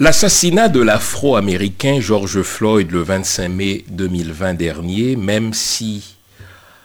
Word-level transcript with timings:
L'assassinat 0.00 0.68
de 0.68 0.78
l'Afro-Américain 0.78 1.98
George 2.00 2.42
Floyd 2.42 2.92
le 2.92 3.02
25 3.02 3.48
mai 3.48 3.84
2020 3.88 4.54
dernier, 4.54 5.16
même 5.16 5.52
si 5.52 6.14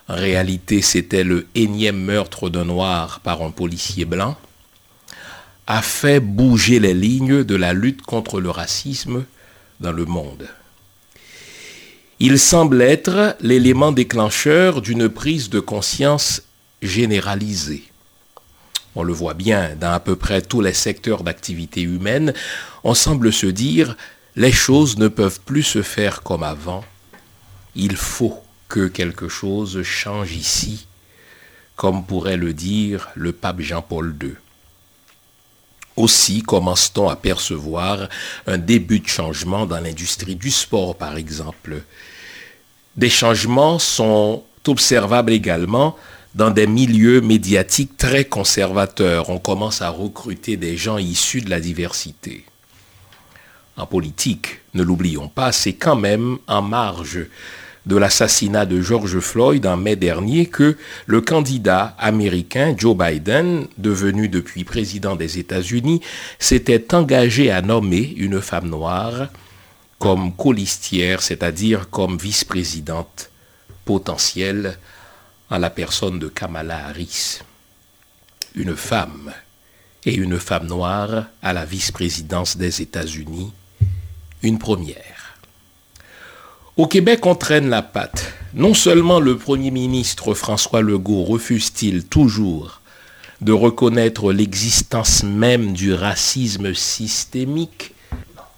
en 0.07 0.15
réalité 0.15 0.81
c'était 0.81 1.23
le 1.23 1.46
énième 1.54 2.04
meurtre 2.04 2.49
d'un 2.49 2.65
noir 2.65 3.20
par 3.20 3.44
un 3.44 3.52
policier 3.52 4.05
blanc, 4.05 4.36
a 5.68 5.83
fait 5.83 6.19
bouger 6.19 6.79
les 6.79 6.96
lignes 6.96 7.44
de 7.44 7.55
la 7.55 7.73
lutte 7.73 8.01
contre 8.01 8.41
le 8.41 8.49
racisme 8.49 9.25
dans 9.79 9.91
le 9.91 10.05
monde. 10.05 10.47
Il 12.19 12.39
semble 12.39 12.81
être 12.81 13.37
l'élément 13.41 13.91
déclencheur 13.91 14.81
d'une 14.81 15.07
prise 15.07 15.51
de 15.51 15.59
conscience 15.59 16.41
généralisée. 16.81 17.84
On 18.95 19.03
le 19.03 19.13
voit 19.13 19.34
bien 19.34 19.75
dans 19.75 19.91
à 19.91 19.99
peu 19.99 20.16
près 20.16 20.41
tous 20.41 20.62
les 20.62 20.73
secteurs 20.73 21.23
d'activité 21.23 21.81
humaine, 21.81 22.34
on 22.84 22.94
semble 22.94 23.34
se 23.34 23.48
dire 23.48 23.95
les 24.35 24.52
choses 24.52 24.98
ne 24.98 25.08
peuvent 25.08 25.40
plus 25.41 25.63
se 25.63 25.81
faire 25.81 26.22
comme 26.22 26.44
avant. 26.44 26.84
Il 27.76 27.95
faut 27.95 28.40
que 28.68 28.88
quelque 28.88 29.27
chose 29.27 29.84
change 29.84 30.34
ici, 30.34 30.88
comme 31.76 32.05
pourrait 32.05 32.38
le 32.38 32.54
dire 32.54 33.09
le 33.16 33.32
pape 33.32 33.62
Jean-Paul 33.62 34.16
II. 34.21 34.34
Aussi 35.96 36.41
commence-t-on 36.41 37.07
à 37.07 37.16
percevoir 37.16 38.10
un 38.48 38.57
début 38.57 38.99
de 38.99 39.07
changement 39.07 39.68
dans 39.68 39.80
l'industrie 39.80 40.35
du 40.35 40.49
sport, 40.49 40.96
par 40.96 41.18
exemple. 41.18 41.84
Des 42.96 43.10
changements 43.10 43.77
sont 43.77 44.44
observables 44.68 45.34
également 45.34 45.96
dans 46.36 46.52
des 46.52 46.68
milieux 46.68 47.22
médiatiques 47.22 47.98
très 47.98 48.26
conservateurs. 48.26 49.30
On 49.30 49.40
commence 49.40 49.82
à 49.82 49.90
recruter 49.90 50.58
des 50.58 50.78
gens 50.78 50.98
issus 50.98 51.41
de 51.41 51.50
la 51.50 51.60
diversité 51.60 52.46
en 53.77 53.85
politique, 53.85 54.60
ne 54.74 54.84
l'oublions 54.84 55.27
pas, 55.27 55.52
c'est 55.52 55.74
quand 55.74 55.96
même 55.96 56.38
en 56.48 56.62
marge 56.62 57.26
de 57.85 57.98
l'assassinat 57.98 58.66
de 58.66 58.82
George 58.82 59.20
Floyd 59.20 59.66
en 59.66 59.76
mai 59.76 59.96
dernier 59.96 60.46
que 60.46 60.77
le 61.05 61.22
candidat 61.22 61.96
américain 61.99 62.76
Joe 62.77 62.96
Biden, 62.96 63.68
devenu 63.77 64.29
depuis 64.29 64.63
président 64.63 65.16
des 65.16 65.38
États-Unis, 65.38 66.02
s'était 66.39 66.94
engagé 66.94 67.52
à 67.52 67.61
nommer 67.61 68.13
une 68.16 68.41
femme 68.41 68.69
noire 68.69 69.27
comme 70.00 70.33
colistière, 70.33 71.22
c'est-à-dire 71.22 71.89
comme 71.89 72.17
vice-présidente 72.17 73.31
potentielle 73.85 74.77
la 75.59 75.69
personne 75.69 76.19
de 76.19 76.27
Kamala 76.27 76.87
Harris. 76.87 77.39
Une 78.55 78.75
femme 78.75 79.33
et 80.05 80.13
une 80.13 80.39
femme 80.39 80.67
noire 80.67 81.25
à 81.41 81.53
la 81.53 81.65
vice-présidence 81.65 82.57
des 82.57 82.81
États-Unis 82.81 83.51
une 84.43 84.59
première. 84.59 85.37
Au 86.75 86.87
Québec, 86.87 87.25
on 87.25 87.35
traîne 87.35 87.69
la 87.69 87.81
patte. 87.81 88.33
Non 88.53 88.73
seulement 88.73 89.19
le 89.19 89.37
Premier 89.37 89.71
ministre 89.71 90.33
François 90.33 90.81
Legault 90.81 91.23
refuse-t-il 91.23 92.05
toujours 92.05 92.81
de 93.41 93.53
reconnaître 93.53 94.31
l'existence 94.31 95.23
même 95.23 95.73
du 95.73 95.93
racisme 95.93 96.73
systémique, 96.73 97.93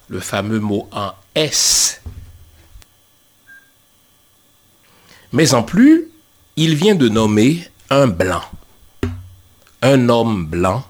le 0.09 0.19
fameux 0.19 0.59
mot 0.59 0.87
en 0.91 1.11
S, 1.33 2.02
mais 5.31 5.53
en 5.53 5.63
plus, 5.63 6.07
il 6.58 6.75
vient 6.75 6.95
de 6.95 7.09
nommer 7.09 7.67
un 7.89 8.08
blanc, 8.08 8.44
un 9.81 10.09
homme 10.09 10.45
blanc, 10.45 10.86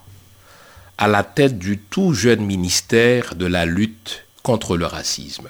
à 0.98 1.08
la 1.08 1.24
tête 1.24 1.58
du 1.58 1.80
tout 1.80 2.14
jeune 2.14 2.46
ministère 2.46 3.36
de 3.36 3.46
la 3.46 3.66
lutte 3.66 4.26
contre 4.44 4.78
le 4.78 4.86
racisme. 4.86 5.50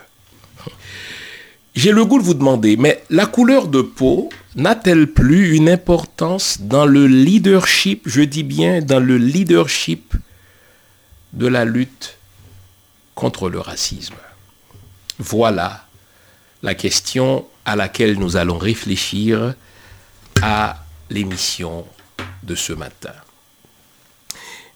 J'ai 1.76 1.92
le 1.92 2.06
goût 2.06 2.20
de 2.20 2.24
vous 2.24 2.34
demander, 2.34 2.78
mais 2.78 3.04
la 3.10 3.26
couleur 3.26 3.68
de 3.68 3.82
peau 3.82 4.30
n'a-t-elle 4.56 5.08
plus 5.08 5.54
une 5.56 5.70
importance 5.70 6.62
dans 6.62 6.86
le 6.86 7.06
leadership, 7.06 8.04
je 8.06 8.22
dis 8.22 8.44
bien 8.44 8.82
dans 8.82 9.02
le 9.02 9.18
leadership 9.18 10.16
de 11.34 11.48
la 11.48 11.66
lutte 11.66 12.18
contre 13.14 13.50
le 13.50 13.60
racisme? 13.60 14.16
Voilà 15.20 15.86
la 16.64 16.74
question 16.74 17.46
à 17.66 17.76
laquelle 17.76 18.18
nous 18.18 18.38
allons 18.38 18.58
réfléchir 18.58 19.54
à 20.42 20.84
l'émission 21.10 21.86
de 22.44 22.56
ce 22.56 22.74
matin. 22.74 23.14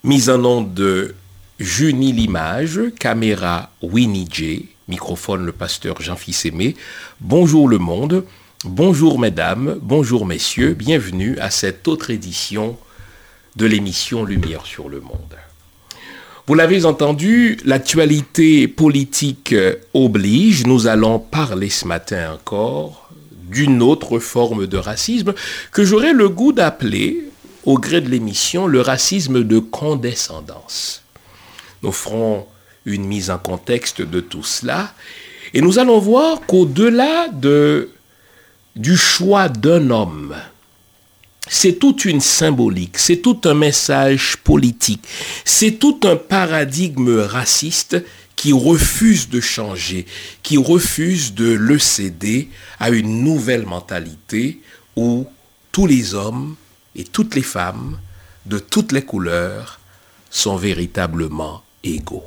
Mise 0.04 0.30
en 0.30 0.38
nom 0.38 0.62
de 0.62 1.16
Junie 1.60 2.14
l'image, 2.14 2.80
caméra 3.00 3.72
Winnie 3.82 4.28
J, 4.32 4.70
microphone 4.88 5.46
le 5.46 5.52
pasteur 5.52 6.02
Jean-Fils 6.02 6.46
Aimé. 6.46 6.76
Bonjour 7.20 7.68
le 7.68 7.78
monde, 7.78 8.26
bonjour 8.64 9.20
mesdames, 9.20 9.78
bonjour 9.82 10.26
messieurs, 10.26 10.74
bienvenue 10.74 11.38
à 11.40 11.52
cette 11.52 11.88
autre 11.88 12.12
édition 12.12 12.78
de 13.56 13.66
l'émission 13.66 14.24
Lumière 14.24 14.66
sur 14.66 14.88
le 14.88 15.02
monde. 15.02 15.36
Vous 16.48 16.56
l'avez 16.56 16.86
entendu, 16.86 17.60
l'actualité 17.66 18.68
politique 18.68 19.54
oblige, 19.94 20.66
nous 20.66 20.88
allons 20.88 21.20
parler 21.20 21.70
ce 21.70 21.86
matin 21.86 22.34
encore 22.34 23.09
d'une 23.50 23.82
autre 23.82 24.20
forme 24.20 24.68
de 24.68 24.78
racisme 24.78 25.34
que 25.72 25.84
j'aurais 25.84 26.14
le 26.14 26.30
goût 26.30 26.54
d'appeler, 26.54 27.30
au 27.66 27.78
gré 27.78 28.02
de 28.02 28.10
l'émission, 28.10 28.68
le 28.68 28.82
racisme 28.82 29.44
de 29.44 29.60
condescendance. 29.60 31.04
Nous 31.84 31.92
ferons 31.92 32.46
une 32.86 33.06
mise 33.06 33.30
en 33.30 33.38
contexte 33.38 34.02
de 34.02 34.20
tout 34.20 34.44
cela. 34.44 34.94
Et 35.54 35.62
nous 35.62 35.80
allons 35.80 36.00
voir 36.00 36.42
qu'au-delà 36.48 37.28
de, 37.30 37.90
du 38.76 38.96
choix 38.98 39.50
d'un 39.50 39.90
homme, 39.90 40.36
c'est 41.48 41.74
toute 41.74 42.06
une 42.06 42.22
symbolique, 42.22 42.98
c'est 42.98 43.18
tout 43.18 43.42
un 43.46 43.56
message 43.56 44.38
politique, 44.38 45.04
c'est 45.44 45.72
tout 45.72 46.00
un 46.04 46.16
paradigme 46.16 47.20
raciste 47.20 47.98
qui 48.40 48.54
refuse 48.54 49.28
de 49.28 49.42
changer, 49.42 50.06
qui 50.44 50.56
refuse 50.56 51.34
de 51.34 51.52
le 51.52 51.78
céder 51.78 52.48
à 52.80 52.90
une 52.90 53.22
nouvelle 53.22 53.66
mentalité 53.66 54.62
où 54.96 55.28
tous 55.74 55.86
les 55.86 56.14
hommes 56.14 56.56
et 56.96 57.04
toutes 57.04 57.36
les 57.36 57.42
femmes 57.42 58.00
de 58.46 58.58
toutes 58.58 58.94
les 58.94 59.02
couleurs 59.02 59.82
sont 60.30 60.56
véritablement 60.56 61.64
égaux. 61.84 62.24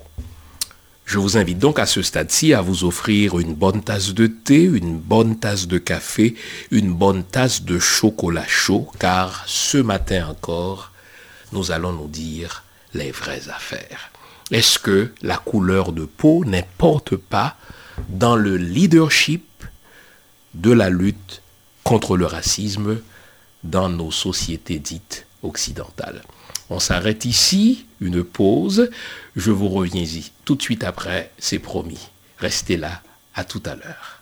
Je 1.06 1.16
vous 1.16 1.38
invite 1.38 1.58
donc 1.58 1.78
à 1.78 1.86
ce 1.86 2.02
stade-ci 2.02 2.52
à 2.52 2.60
vous 2.60 2.84
offrir 2.84 3.38
une 3.38 3.54
bonne 3.54 3.82
tasse 3.82 4.12
de 4.12 4.26
thé, 4.26 4.64
une 4.64 4.98
bonne 4.98 5.38
tasse 5.38 5.66
de 5.66 5.78
café, 5.78 6.34
une 6.70 6.92
bonne 6.92 7.24
tasse 7.24 7.62
de 7.62 7.78
chocolat 7.78 8.46
chaud, 8.46 8.86
car 8.98 9.44
ce 9.46 9.78
matin 9.78 10.28
encore, 10.28 10.92
nous 11.52 11.70
allons 11.70 11.94
nous 11.94 12.08
dire 12.08 12.64
les 12.92 13.12
vraies 13.12 13.48
affaires. 13.48 14.10
Est-ce 14.52 14.78
que 14.78 15.10
la 15.22 15.38
couleur 15.38 15.92
de 15.92 16.04
peau 16.04 16.44
n'importe 16.44 17.16
pas 17.16 17.56
dans 18.10 18.36
le 18.36 18.58
leadership 18.58 19.46
de 20.52 20.70
la 20.70 20.90
lutte 20.90 21.40
contre 21.84 22.18
le 22.18 22.26
racisme 22.26 23.00
dans 23.64 23.88
nos 23.88 24.10
sociétés 24.10 24.78
dites 24.78 25.26
occidentales? 25.42 26.22
On 26.68 26.80
s'arrête 26.80 27.24
ici, 27.24 27.86
une 28.00 28.22
pause. 28.22 28.90
Je 29.36 29.50
vous 29.50 29.70
reviens 29.70 30.02
y 30.02 30.30
tout 30.44 30.54
de 30.54 30.62
suite 30.62 30.84
après, 30.84 31.32
c'est 31.38 31.58
promis. 31.58 32.10
Restez 32.36 32.76
là, 32.76 33.02
à 33.34 33.44
tout 33.44 33.62
à 33.64 33.74
l'heure. 33.74 34.21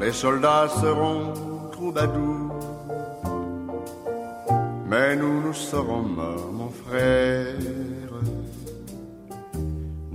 les 0.00 0.12
soldats 0.12 0.68
seront 0.80 1.32
troubadours. 1.72 2.54
Mais 4.86 5.14
nous, 5.16 5.40
nous 5.42 5.54
serons 5.54 6.02
morts, 6.02 6.52
mon 6.52 6.70
frère 6.70 7.54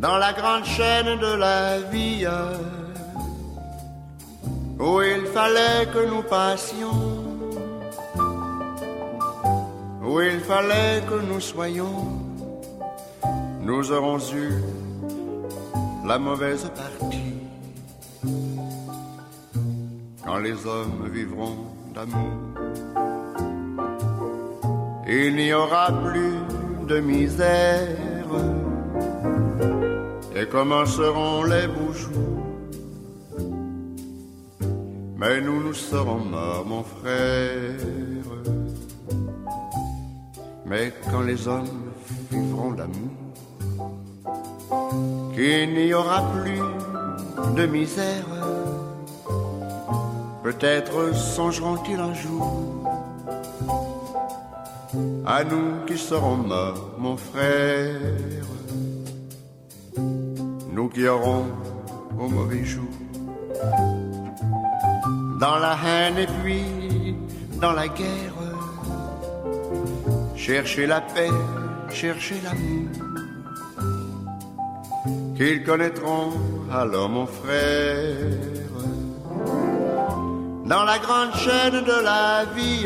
dans 0.05 0.17
la 0.17 0.33
grande 0.33 0.65
chaîne 0.65 1.17
de 1.19 1.33
la 1.45 1.79
vie. 1.91 2.27
où 4.79 5.01
il 5.01 5.25
fallait 5.35 5.85
que 5.93 6.01
nous 6.11 6.21
passions, 6.21 7.23
où 10.05 10.21
il 10.21 10.39
fallait 10.41 11.01
que 11.09 11.17
nous 11.29 11.39
soyons, 11.39 11.97
nous 13.61 13.91
aurons 13.91 14.19
eu 14.43 14.51
la 16.05 16.19
mauvaise 16.19 16.69
partie. 16.81 17.34
Quand 20.25 20.39
les 20.39 20.65
hommes 20.65 21.09
vivront 21.13 21.57
d'amour, 21.93 22.39
il 25.07 25.35
n'y 25.35 25.53
aura 25.53 25.91
plus 25.91 26.39
de 26.87 26.99
misère 26.99 28.25
et 30.35 30.45
commenceront 30.47 31.43
les 31.43 31.67
jours. 31.93 32.35
Mais 35.17 35.41
nous, 35.41 35.63
nous 35.63 35.73
serons 35.73 36.19
morts, 36.25 36.65
mon 36.65 36.83
frère. 36.83 37.75
Mais 40.65 40.91
quand 41.09 41.21
les 41.21 41.47
hommes 41.47 41.91
vivront 42.31 42.71
d'amour, 42.71 43.15
qu'il 45.33 45.73
n'y 45.73 45.93
aura 45.93 46.21
plus 46.33 46.61
de 47.55 47.65
misère, 47.67 48.34
peut-être 50.45 51.15
songeront-ils 51.15 51.99
un 51.99 52.13
jour 52.13 52.87
à 55.25 55.43
nous 55.43 55.83
qui 55.87 55.97
serons 55.97 56.37
morts, 56.37 56.91
mon 56.99 57.17
frère 57.17 58.45
nous 60.71 60.89
qui 60.89 61.07
aurons 61.07 61.45
au 62.19 62.27
mauvais 62.27 62.63
jour. 62.63 62.95
Dans 65.39 65.57
la 65.57 65.75
haine 65.83 66.19
et 66.19 66.27
puis 66.27 67.15
dans 67.59 67.73
la 67.73 67.87
guerre, 67.87 68.39
chercher 70.35 70.85
la 70.85 71.01
paix, 71.01 71.35
chercher 71.89 72.35
l'amour. 72.43 72.89
Qu'ils 75.35 75.63
connaîtront 75.63 76.33
alors 76.71 77.09
mon 77.09 77.25
frère. 77.25 78.54
Dans 80.65 80.83
la 80.83 80.97
grande 80.99 81.35
chaîne 81.35 81.83
de 81.83 82.03
la 82.03 82.45
vie, 82.55 82.85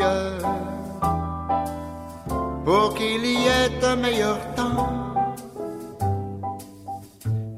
pour 2.64 2.94
qu'il 2.94 3.24
y 3.24 3.46
ait 3.46 3.84
un 3.84 3.96
meilleur 3.96 4.38
temps 4.54 5.10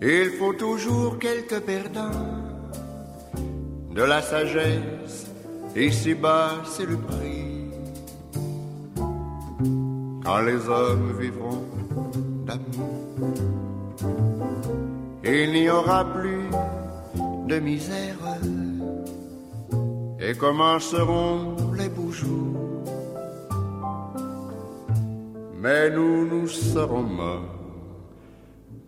il 0.05 0.31
faut 0.31 0.53
toujours 0.53 1.17
quelques 1.21 1.61
perdants. 1.61 2.11
De 3.95 4.03
la 4.03 4.21
sagesse, 4.21 5.31
ici-bas 5.77 6.63
c'est 6.65 6.87
le 6.87 6.97
prix. 6.97 7.71
Quand 10.25 10.41
les 10.41 10.69
hommes 10.69 11.17
vivront 11.21 11.63
d'amour, 12.47 13.35
il 15.23 15.53
n'y 15.53 15.71
aura 15.71 16.05
plus 16.05 16.49
de 17.47 17.59
misère 17.61 18.17
et 20.25 20.35
commenceront 20.35 21.57
les 21.77 21.89
beaux 21.89 22.13
jours. 22.13 22.85
Mais 25.61 25.91
nous, 25.91 26.27
nous 26.27 26.49
serons 26.49 27.03
morts 27.03 27.53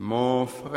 mon 0.04 0.46
frère. 0.46 0.74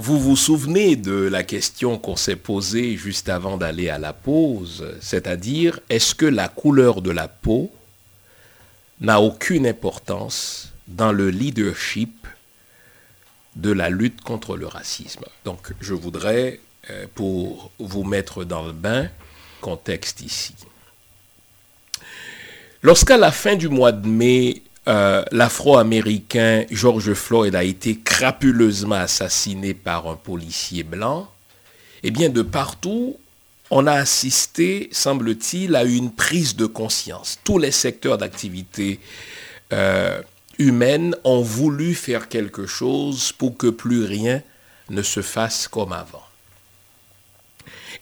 Vous 0.00 0.20
vous 0.20 0.36
souvenez 0.36 0.94
de 0.94 1.10
la 1.10 1.42
question 1.42 1.98
qu'on 1.98 2.14
s'est 2.14 2.36
posée 2.36 2.96
juste 2.96 3.28
avant 3.28 3.56
d'aller 3.56 3.88
à 3.88 3.98
la 3.98 4.12
pause, 4.12 4.86
c'est-à-dire 5.00 5.80
est-ce 5.88 6.14
que 6.14 6.24
la 6.24 6.46
couleur 6.46 7.02
de 7.02 7.10
la 7.10 7.26
peau 7.26 7.72
n'a 9.00 9.20
aucune 9.20 9.66
importance 9.66 10.72
dans 10.86 11.10
le 11.10 11.30
leadership 11.30 12.28
de 13.56 13.72
la 13.72 13.90
lutte 13.90 14.20
contre 14.20 14.56
le 14.56 14.68
racisme? 14.68 15.24
Donc 15.44 15.72
je 15.80 15.94
voudrais, 15.94 16.60
euh, 16.90 17.06
pour 17.16 17.72
vous 17.80 18.04
mettre 18.04 18.44
dans 18.44 18.64
le 18.64 18.72
bain, 18.72 19.08
contexte 19.60 20.20
ici. 20.20 20.54
Lorsqu'à 22.82 23.16
la 23.16 23.32
fin 23.32 23.56
du 23.56 23.68
mois 23.68 23.90
de 23.90 24.06
mai, 24.06 24.62
euh, 24.88 25.22
l'Afro-Américain 25.32 26.64
George 26.70 27.12
Floyd 27.12 27.54
a 27.54 27.62
été 27.62 27.98
crapuleusement 27.98 28.94
assassiné 28.96 29.74
par 29.74 30.06
un 30.06 30.16
policier 30.16 30.82
blanc, 30.82 31.30
eh 32.02 32.10
bien 32.10 32.30
de 32.30 32.42
partout, 32.42 33.16
on 33.70 33.86
a 33.86 33.92
assisté, 33.92 34.88
semble-t-il, 34.92 35.76
à 35.76 35.84
une 35.84 36.10
prise 36.10 36.56
de 36.56 36.64
conscience. 36.64 37.38
Tous 37.44 37.58
les 37.58 37.70
secteurs 37.70 38.16
d'activité 38.16 38.98
euh, 39.74 40.22
humaine 40.58 41.14
ont 41.24 41.42
voulu 41.42 41.94
faire 41.94 42.28
quelque 42.28 42.66
chose 42.66 43.32
pour 43.32 43.58
que 43.58 43.66
plus 43.66 44.04
rien 44.04 44.42
ne 44.88 45.02
se 45.02 45.20
fasse 45.20 45.68
comme 45.68 45.92
avant. 45.92 46.27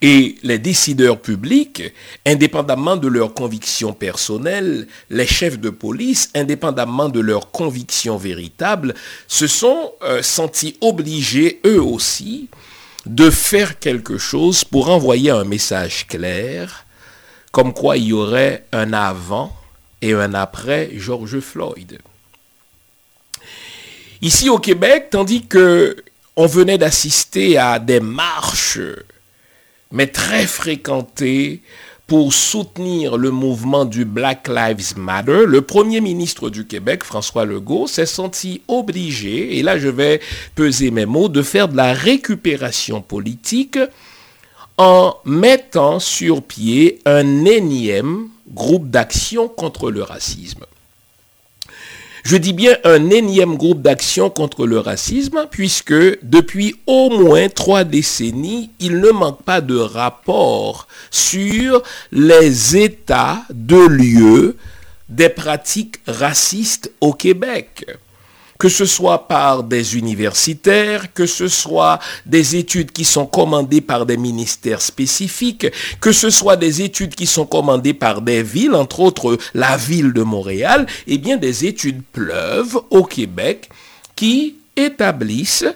Et 0.02 0.36
les 0.42 0.58
décideurs 0.58 1.20
publics, 1.20 1.82
indépendamment 2.26 2.96
de 2.96 3.08
leurs 3.08 3.32
convictions 3.32 3.94
personnelles, 3.94 4.86
les 5.10 5.26
chefs 5.26 5.58
de 5.58 5.70
police, 5.70 6.30
indépendamment 6.34 7.08
de 7.08 7.20
leurs 7.20 7.50
convictions 7.50 8.16
véritables, 8.16 8.94
se 9.26 9.46
sont 9.46 9.92
euh, 10.02 10.22
sentis 10.22 10.76
obligés, 10.80 11.60
eux 11.64 11.80
aussi, 11.80 12.48
de 13.06 13.30
faire 13.30 13.78
quelque 13.78 14.18
chose 14.18 14.64
pour 14.64 14.90
envoyer 14.90 15.30
un 15.30 15.44
message 15.44 16.06
clair, 16.06 16.84
comme 17.52 17.72
quoi 17.72 17.96
il 17.96 18.06
y 18.08 18.12
aurait 18.12 18.66
un 18.72 18.92
avant 18.92 19.56
et 20.02 20.12
un 20.12 20.34
après 20.34 20.90
George 20.96 21.40
Floyd. 21.40 21.98
Ici 24.20 24.48
au 24.50 24.58
Québec, 24.58 25.08
tandis 25.10 25.46
que 25.46 25.96
on 26.36 26.46
venait 26.46 26.78
d'assister 26.78 27.56
à 27.56 27.78
des 27.78 28.00
marches, 28.00 28.78
mais 29.92 30.06
très 30.06 30.46
fréquentées, 30.46 31.62
pour 32.06 32.32
soutenir 32.32 33.16
le 33.16 33.32
mouvement 33.32 33.84
du 33.84 34.04
Black 34.04 34.48
Lives 34.48 34.96
Matter, 34.96 35.44
le 35.44 35.60
premier 35.62 36.00
ministre 36.00 36.50
du 36.50 36.64
Québec, 36.64 37.02
François 37.02 37.44
Legault, 37.44 37.88
s'est 37.88 38.06
senti 38.06 38.62
obligé, 38.68 39.58
et 39.58 39.62
là 39.62 39.76
je 39.76 39.88
vais 39.88 40.20
peser 40.54 40.92
mes 40.92 41.06
mots, 41.06 41.28
de 41.28 41.42
faire 41.42 41.68
de 41.68 41.76
la 41.76 41.92
récupération 41.92 43.02
politique 43.02 43.78
en 44.78 45.16
mettant 45.24 45.98
sur 45.98 46.42
pied 46.42 47.00
un 47.06 47.44
énième 47.44 48.28
groupe 48.48 48.88
d'action 48.88 49.48
contre 49.48 49.90
le 49.90 50.02
racisme. 50.02 50.64
Je 52.28 52.36
dis 52.36 52.52
bien 52.52 52.76
un 52.82 53.10
énième 53.10 53.56
groupe 53.56 53.82
d'action 53.82 54.30
contre 54.30 54.66
le 54.66 54.80
racisme, 54.80 55.46
puisque 55.48 55.94
depuis 56.24 56.74
au 56.88 57.08
moins 57.08 57.48
trois 57.48 57.84
décennies, 57.84 58.72
il 58.80 58.98
ne 58.98 59.10
manque 59.12 59.44
pas 59.44 59.60
de 59.60 59.76
rapports 59.76 60.88
sur 61.12 61.84
les 62.10 62.76
états 62.76 63.42
de 63.50 63.76
lieu 63.76 64.56
des 65.08 65.28
pratiques 65.28 66.00
racistes 66.08 66.90
au 67.00 67.12
Québec 67.12 67.86
que 68.58 68.68
ce 68.68 68.84
soit 68.84 69.28
par 69.28 69.62
des 69.62 69.96
universitaires, 69.96 71.12
que 71.12 71.26
ce 71.26 71.48
soit 71.48 71.98
des 72.24 72.56
études 72.56 72.92
qui 72.92 73.04
sont 73.04 73.26
commandées 73.26 73.80
par 73.80 74.06
des 74.06 74.16
ministères 74.16 74.82
spécifiques, 74.82 75.66
que 76.00 76.12
ce 76.12 76.30
soit 76.30 76.56
des 76.56 76.82
études 76.82 77.14
qui 77.14 77.26
sont 77.26 77.46
commandées 77.46 77.94
par 77.94 78.22
des 78.22 78.42
villes, 78.42 78.74
entre 78.74 79.00
autres 79.00 79.38
la 79.54 79.76
ville 79.76 80.12
de 80.12 80.22
Montréal, 80.22 80.86
eh 81.06 81.18
bien 81.18 81.36
des 81.36 81.66
études 81.66 82.02
pleuvent 82.12 82.80
au 82.90 83.04
Québec 83.04 83.68
qui 84.14 84.56
établissent 84.76 85.66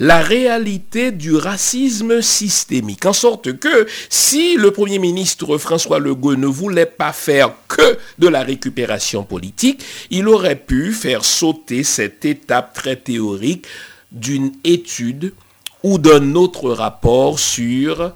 la 0.00 0.22
réalité 0.22 1.12
du 1.12 1.36
racisme 1.36 2.22
systémique. 2.22 3.04
En 3.04 3.12
sorte 3.12 3.58
que 3.58 3.86
si 4.08 4.56
le 4.56 4.70
Premier 4.70 4.98
ministre 4.98 5.58
François 5.58 5.98
Legault 5.98 6.36
ne 6.36 6.46
voulait 6.46 6.86
pas 6.86 7.12
faire 7.12 7.52
que 7.68 7.98
de 8.18 8.26
la 8.26 8.42
récupération 8.42 9.24
politique, 9.24 9.84
il 10.10 10.26
aurait 10.26 10.56
pu 10.56 10.92
faire 10.92 11.24
sauter 11.24 11.84
cette 11.84 12.24
étape 12.24 12.72
très 12.72 12.96
théorique 12.96 13.66
d'une 14.10 14.52
étude 14.64 15.34
ou 15.82 15.98
d'un 15.98 16.34
autre 16.34 16.70
rapport 16.70 17.38
sur 17.38 18.12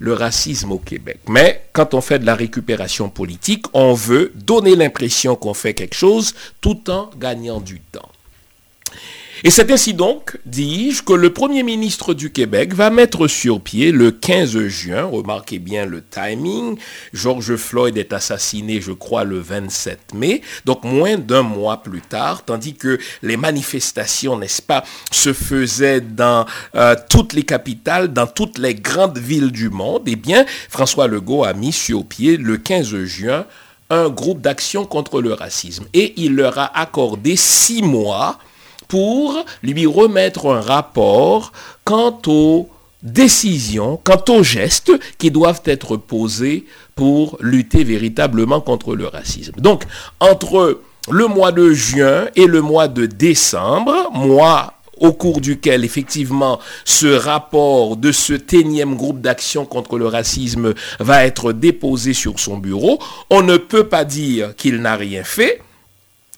le 0.00 0.12
racisme 0.12 0.72
au 0.72 0.78
Québec. 0.78 1.20
Mais 1.28 1.68
quand 1.72 1.94
on 1.94 2.00
fait 2.00 2.18
de 2.18 2.26
la 2.26 2.34
récupération 2.34 3.08
politique, 3.08 3.66
on 3.74 3.94
veut 3.94 4.32
donner 4.34 4.74
l'impression 4.74 5.36
qu'on 5.36 5.54
fait 5.54 5.74
quelque 5.74 5.96
chose 5.96 6.34
tout 6.60 6.90
en 6.90 7.10
gagnant 7.16 7.60
du 7.60 7.78
temps. 7.80 8.10
Et 9.44 9.50
c'est 9.50 9.70
ainsi 9.70 9.94
donc, 9.94 10.36
dis-je, 10.46 11.04
que 11.04 11.12
le 11.12 11.32
Premier 11.32 11.62
ministre 11.62 12.12
du 12.12 12.32
Québec 12.32 12.74
va 12.74 12.90
mettre 12.90 13.28
sur 13.28 13.60
pied 13.60 13.92
le 13.92 14.10
15 14.10 14.66
juin, 14.66 15.04
remarquez 15.04 15.60
bien 15.60 15.86
le 15.86 16.02
timing, 16.02 16.76
George 17.12 17.54
Floyd 17.54 17.96
est 17.96 18.12
assassiné, 18.12 18.80
je 18.80 18.90
crois, 18.90 19.22
le 19.22 19.38
27 19.38 20.14
mai, 20.14 20.42
donc 20.64 20.82
moins 20.82 21.16
d'un 21.16 21.42
mois 21.42 21.84
plus 21.84 22.00
tard, 22.00 22.44
tandis 22.44 22.74
que 22.74 22.98
les 23.22 23.36
manifestations, 23.36 24.36
n'est-ce 24.36 24.60
pas, 24.60 24.82
se 25.12 25.32
faisaient 25.32 26.00
dans 26.00 26.44
euh, 26.74 26.96
toutes 27.08 27.32
les 27.32 27.44
capitales, 27.44 28.12
dans 28.12 28.26
toutes 28.26 28.58
les 28.58 28.74
grandes 28.74 29.18
villes 29.18 29.52
du 29.52 29.70
monde, 29.70 30.02
eh 30.06 30.16
bien, 30.16 30.46
François 30.68 31.06
Legault 31.06 31.44
a 31.44 31.52
mis 31.52 31.72
sur 31.72 32.04
pied 32.04 32.38
le 32.38 32.56
15 32.56 33.04
juin 33.04 33.46
un 33.90 34.08
groupe 34.08 34.40
d'action 34.40 34.84
contre 34.84 35.20
le 35.20 35.32
racisme. 35.32 35.86
Et 35.94 36.14
il 36.16 36.34
leur 36.34 36.58
a 36.58 36.78
accordé 36.78 37.36
six 37.36 37.82
mois 37.82 38.38
pour 38.88 39.44
lui 39.62 39.86
remettre 39.86 40.46
un 40.46 40.60
rapport 40.60 41.52
quant 41.84 42.20
aux 42.26 42.68
décisions, 43.02 44.00
quant 44.02 44.24
aux 44.28 44.42
gestes 44.42 44.92
qui 45.18 45.30
doivent 45.30 45.62
être 45.64 45.96
posés 45.96 46.66
pour 46.96 47.36
lutter 47.40 47.84
véritablement 47.84 48.60
contre 48.60 48.96
le 48.96 49.06
racisme. 49.06 49.52
Donc, 49.58 49.84
entre 50.20 50.80
le 51.10 51.26
mois 51.26 51.52
de 51.52 51.72
juin 51.72 52.26
et 52.34 52.46
le 52.46 52.60
mois 52.60 52.88
de 52.88 53.06
décembre, 53.06 54.10
mois 54.12 54.74
au 55.00 55.12
cours 55.12 55.40
duquel 55.40 55.84
effectivement 55.84 56.58
ce 56.84 57.06
rapport 57.06 57.96
de 57.96 58.10
ce 58.10 58.34
énième 58.52 58.96
groupe 58.96 59.20
d'action 59.20 59.64
contre 59.64 59.96
le 59.96 60.08
racisme 60.08 60.74
va 60.98 61.24
être 61.24 61.52
déposé 61.52 62.14
sur 62.14 62.40
son 62.40 62.58
bureau, 62.58 62.98
on 63.30 63.42
ne 63.42 63.56
peut 63.56 63.84
pas 63.84 64.04
dire 64.04 64.56
qu'il 64.56 64.80
n'a 64.80 64.96
rien 64.96 65.22
fait, 65.22 65.62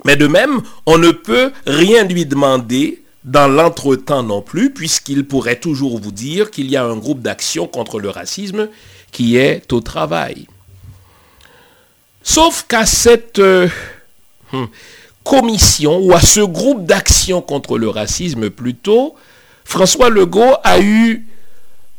mais 0.05 0.17
de 0.17 0.27
même, 0.27 0.63
on 0.87 0.99
ne 0.99 1.11
peut 1.11 1.53
rien 1.67 2.05
lui 2.05 2.27
demander 2.27 3.03
dans 3.25 3.49
l'entretemps 3.49 4.23
non 4.23 4.43
plus, 4.43 4.73
puisqu'il 4.73 5.27
pourrait 5.27 5.61
toujours 5.61 5.99
vous 5.99 6.13
dire 6.13 6.51
qu'il 6.51 6.71
y 6.71 6.77
a 6.77 6.85
un 6.85 6.97
groupe 6.97 7.21
d'action 7.21 7.67
contre 7.67 8.01
le 8.01 8.09
racisme 8.09 8.69
qui 9.13 9.37
est 9.37 9.73
au 9.73 9.81
travail. 9.81 10.47
Sauf 12.23 12.65
qu'à 12.69 12.87
cette 12.87 13.39
euh, 13.39 13.69
hmm, 14.53 14.67
commission 15.25 15.99
ou 15.99 16.13
à 16.13 16.21
ce 16.21 16.41
groupe 16.41 16.87
d'action 16.87 17.43
contre 17.43 17.79
le 17.79 17.89
racisme 17.89 18.51
plutôt, 18.51 19.15
François 19.65 20.11
Legault 20.11 20.57
a 20.65 20.81
eu 20.81 21.27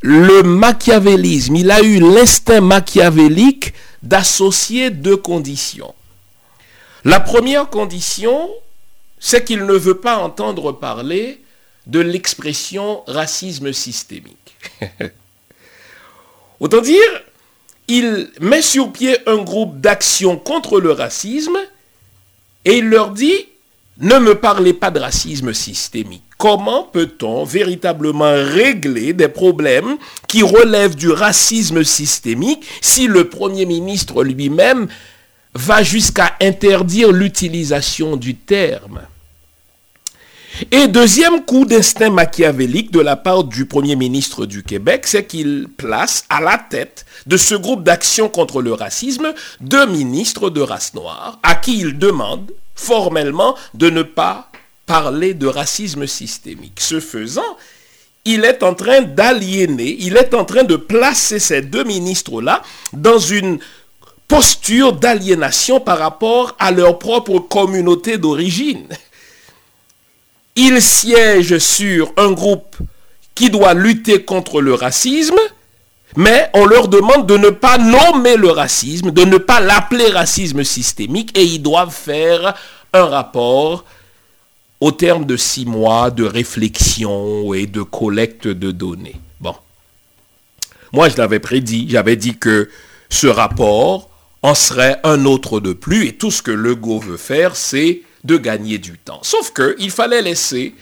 le 0.02 0.42
machiavélisme, 0.42 1.56
il 1.56 1.70
a 1.70 1.82
eu 1.82 2.00
l'instinct 2.00 2.62
machiavélique 2.62 3.74
d'associer 4.02 4.90
deux 4.90 5.18
conditions. 5.18 5.94
La 7.04 7.20
première 7.20 7.70
condition, 7.70 8.50
c'est 9.20 9.44
qu'il 9.44 9.66
ne 9.66 9.74
veut 9.74 9.98
pas 9.98 10.18
entendre 10.18 10.72
parler 10.72 11.42
de 11.88 12.00
l'expression 12.00 13.04
racisme 13.08 13.74
systémique. 13.74 14.58
Autant 16.60 16.82
dire, 16.82 17.24
il 17.88 18.30
met 18.40 18.62
sur 18.62 18.92
pied 18.92 19.18
un 19.28 19.38
groupe 19.38 19.80
d'action 19.80 20.38
contre 20.38 20.80
le 20.80 20.92
racisme 20.92 21.58
et 22.66 22.78
il 22.78 22.90
leur 22.90 23.12
dit, 23.12 23.48
ne 23.98 24.20
me 24.20 24.36
parlez 24.36 24.74
pas 24.74 24.92
de 24.92 25.00
racisme 25.00 25.54
systémique. 25.54 26.24
Comment 26.38 26.84
peut-on 26.84 27.44
véritablement 27.44 28.34
régler 28.34 29.14
des 29.14 29.28
problèmes 29.28 29.98
qui 30.28 30.42
relèvent 30.44 30.96
du 30.96 31.10
racisme 31.10 31.84
systémique 31.84 32.66
si 32.82 33.08
le 33.08 33.30
Premier 33.30 33.66
ministre 33.66 34.24
lui-même 34.24 34.88
va 35.54 35.84
jusqu'à 35.84 36.36
interdire 36.42 37.12
l'utilisation 37.12 38.16
du 38.16 38.36
terme. 38.36 39.02
Et 40.70 40.88
deuxième 40.88 41.44
coup 41.46 41.66
d'instinct 41.66 42.10
machiavélique 42.10 42.92
de 42.92 43.00
la 43.00 43.16
part 43.16 43.46
du 43.46 43.66
Premier 43.66 43.96
ministre 43.96 44.46
du 44.46 44.64
Québec, 44.64 45.08
c'est 45.08 45.26
qu'il 45.26 45.68
place 45.78 46.26
à 46.30 46.42
la 46.42 46.58
tête 46.58 47.06
de 47.26 47.38
ce 47.38 47.56
groupe 47.56 47.84
d'action 47.84 48.30
contre 48.30 48.62
le 48.62 48.74
racisme 48.74 49.34
deux 49.62 49.86
ministres 49.88 50.50
de 50.50 50.62
race 50.62 50.94
noire 50.94 51.40
à 51.42 51.56
qui 51.56 51.80
il 51.80 51.98
demande 51.98 52.52
formellement 52.76 53.56
de 53.74 53.90
ne 53.90 54.04
pas 54.04 54.52
parler 54.86 55.34
de 55.34 55.48
racisme 55.48 56.06
systémique. 56.06 56.80
Ce 56.80 57.00
faisant, 57.00 57.58
il 58.26 58.44
est 58.44 58.62
en 58.62 58.74
train 58.74 59.02
d'aliéner, 59.02 59.96
il 60.00 60.18
est 60.18 60.34
en 60.34 60.46
train 60.46 60.64
de 60.64 60.76
placer 60.76 61.40
ces 61.40 61.62
deux 61.62 61.84
ministres-là 61.84 62.62
dans 62.94 63.18
une 63.18 63.60
posture 64.32 64.94
d'aliénation 64.94 65.82
par 65.82 66.00
rapport 66.00 66.56
à 66.58 66.72
leur 66.72 66.98
propre 67.00 67.40
communauté 67.40 68.18
d'origine. 68.18 68.88
Ils 70.56 70.82
siègent 70.82 71.58
sur 71.58 72.14
un 72.16 72.32
groupe 72.32 72.78
qui 73.36 73.50
doit 73.50 73.74
lutter 73.74 74.24
contre 74.24 74.62
le 74.62 74.74
racisme, 74.74 75.36
mais 76.16 76.50
on 76.54 76.66
leur 76.66 76.88
demande 76.88 77.28
de 77.28 77.36
ne 77.36 77.50
pas 77.50 77.78
nommer 77.78 78.38
le 78.38 78.52
racisme, 78.52 79.12
de 79.12 79.26
ne 79.26 79.38
pas 79.38 79.60
l'appeler 79.60 80.08
racisme 80.08 80.64
systémique, 80.64 81.38
et 81.38 81.44
ils 81.44 81.62
doivent 81.62 81.94
faire 81.94 82.56
un 82.94 83.06
rapport 83.08 83.84
au 84.80 84.94
terme 84.94 85.26
de 85.26 85.36
six 85.36 85.66
mois 85.66 86.10
de 86.10 86.24
réflexion 86.24 87.54
et 87.54 87.66
de 87.66 87.82
collecte 87.82 88.48
de 88.48 88.72
données. 88.72 89.20
Bon. 89.42 89.56
Moi, 90.94 91.10
je 91.10 91.18
l'avais 91.18 91.40
prédit, 91.40 91.88
j'avais 91.90 92.16
dit 92.16 92.38
que 92.38 92.70
ce 93.10 93.28
rapport 93.28 94.08
en 94.44 94.56
serait 94.56 95.00
un 95.04 95.26
autre 95.26 95.60
de 95.60 95.74
plus. 95.74 96.08
Et 96.08 96.14
tout 96.14 96.32
ce 96.32 96.42
que 96.42 96.52
Legault 96.52 97.00
veut 97.00 97.18
faire, 97.18 97.56
c'est 97.56 98.02
de 98.24 98.38
gagner 98.38 98.78
du 98.78 98.98
temps. 98.98 99.20
Sauf 99.24 99.52
qu'il 99.54 99.92
fallait 99.92 100.22
laisser 100.22 100.76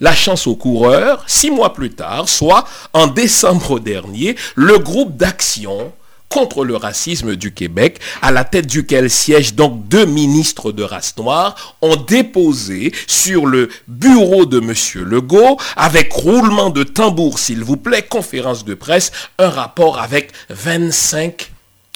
la 0.00 0.14
chance 0.14 0.46
aux 0.46 0.56
coureurs. 0.56 1.24
Six 1.26 1.50
mois 1.50 1.72
plus 1.72 1.90
tard, 1.90 2.28
soit 2.28 2.66
en 2.92 3.06
décembre 3.06 3.80
dernier, 3.80 4.36
le 4.54 4.78
groupe 4.78 5.16
d'action 5.16 5.92
contre 6.28 6.64
le 6.64 6.76
racisme 6.76 7.34
du 7.34 7.52
Québec, 7.52 7.98
à 8.22 8.30
la 8.30 8.44
tête 8.44 8.68
duquel 8.68 9.10
siègent 9.10 9.54
donc 9.54 9.88
deux 9.88 10.06
ministres 10.06 10.70
de 10.70 10.84
race 10.84 11.16
noire, 11.16 11.76
ont 11.82 11.96
déposé 11.96 12.92
sur 13.08 13.46
le 13.46 13.68
bureau 13.88 14.46
de 14.46 14.60
M. 14.60 14.72
Legault, 15.04 15.58
avec 15.74 16.12
roulement 16.12 16.70
de 16.70 16.84
tambour, 16.84 17.40
s'il 17.40 17.64
vous 17.64 17.76
plaît, 17.76 18.02
conférence 18.02 18.64
de 18.64 18.74
presse, 18.74 19.10
un 19.40 19.50
rapport 19.50 19.98
avec 19.98 20.30
25 20.50 21.50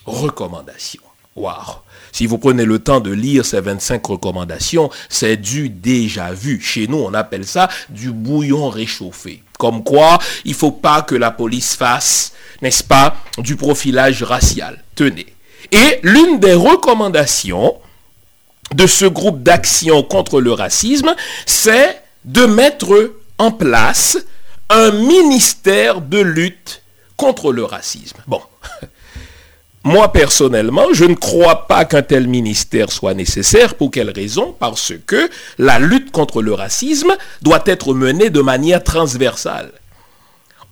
recommandations. 0.04 1.03
Waouh 1.36 1.84
si 2.14 2.26
vous 2.26 2.38
prenez 2.38 2.64
le 2.64 2.78
temps 2.78 3.00
de 3.00 3.10
lire 3.10 3.44
ces 3.44 3.60
25 3.60 4.06
recommandations, 4.06 4.88
c'est 5.08 5.36
du 5.36 5.68
déjà 5.68 6.32
vu. 6.32 6.60
Chez 6.60 6.86
nous, 6.86 6.98
on 6.98 7.12
appelle 7.12 7.44
ça 7.44 7.68
du 7.88 8.12
bouillon 8.12 8.68
réchauffé. 8.68 9.42
Comme 9.58 9.82
quoi, 9.82 10.20
il 10.44 10.52
ne 10.52 10.56
faut 10.56 10.70
pas 10.70 11.02
que 11.02 11.16
la 11.16 11.32
police 11.32 11.74
fasse, 11.74 12.32
n'est-ce 12.62 12.84
pas, 12.84 13.16
du 13.38 13.56
profilage 13.56 14.22
racial. 14.22 14.84
Tenez. 14.94 15.26
Et 15.72 15.98
l'une 16.04 16.38
des 16.38 16.54
recommandations 16.54 17.74
de 18.72 18.86
ce 18.86 19.06
groupe 19.06 19.42
d'action 19.42 20.04
contre 20.04 20.40
le 20.40 20.52
racisme, 20.52 21.16
c'est 21.46 22.00
de 22.24 22.46
mettre 22.46 23.12
en 23.38 23.50
place 23.50 24.18
un 24.70 24.92
ministère 24.92 26.00
de 26.00 26.20
lutte 26.20 26.82
contre 27.16 27.52
le 27.52 27.64
racisme. 27.64 28.18
Bon, 28.28 28.40
moi, 29.84 30.10
personnellement, 30.12 30.86
je 30.94 31.04
ne 31.04 31.14
crois 31.14 31.66
pas 31.66 31.84
qu'un 31.84 32.00
tel 32.00 32.26
ministère 32.26 32.90
soit 32.90 33.12
nécessaire. 33.12 33.74
Pour 33.74 33.90
quelle 33.90 34.10
raison? 34.10 34.56
Parce 34.58 34.94
que 35.06 35.28
la 35.58 35.78
lutte 35.78 36.10
contre 36.10 36.40
le 36.40 36.54
racisme 36.54 37.14
doit 37.42 37.62
être 37.66 37.92
menée 37.92 38.30
de 38.30 38.40
manière 38.40 38.82
transversale. 38.82 39.72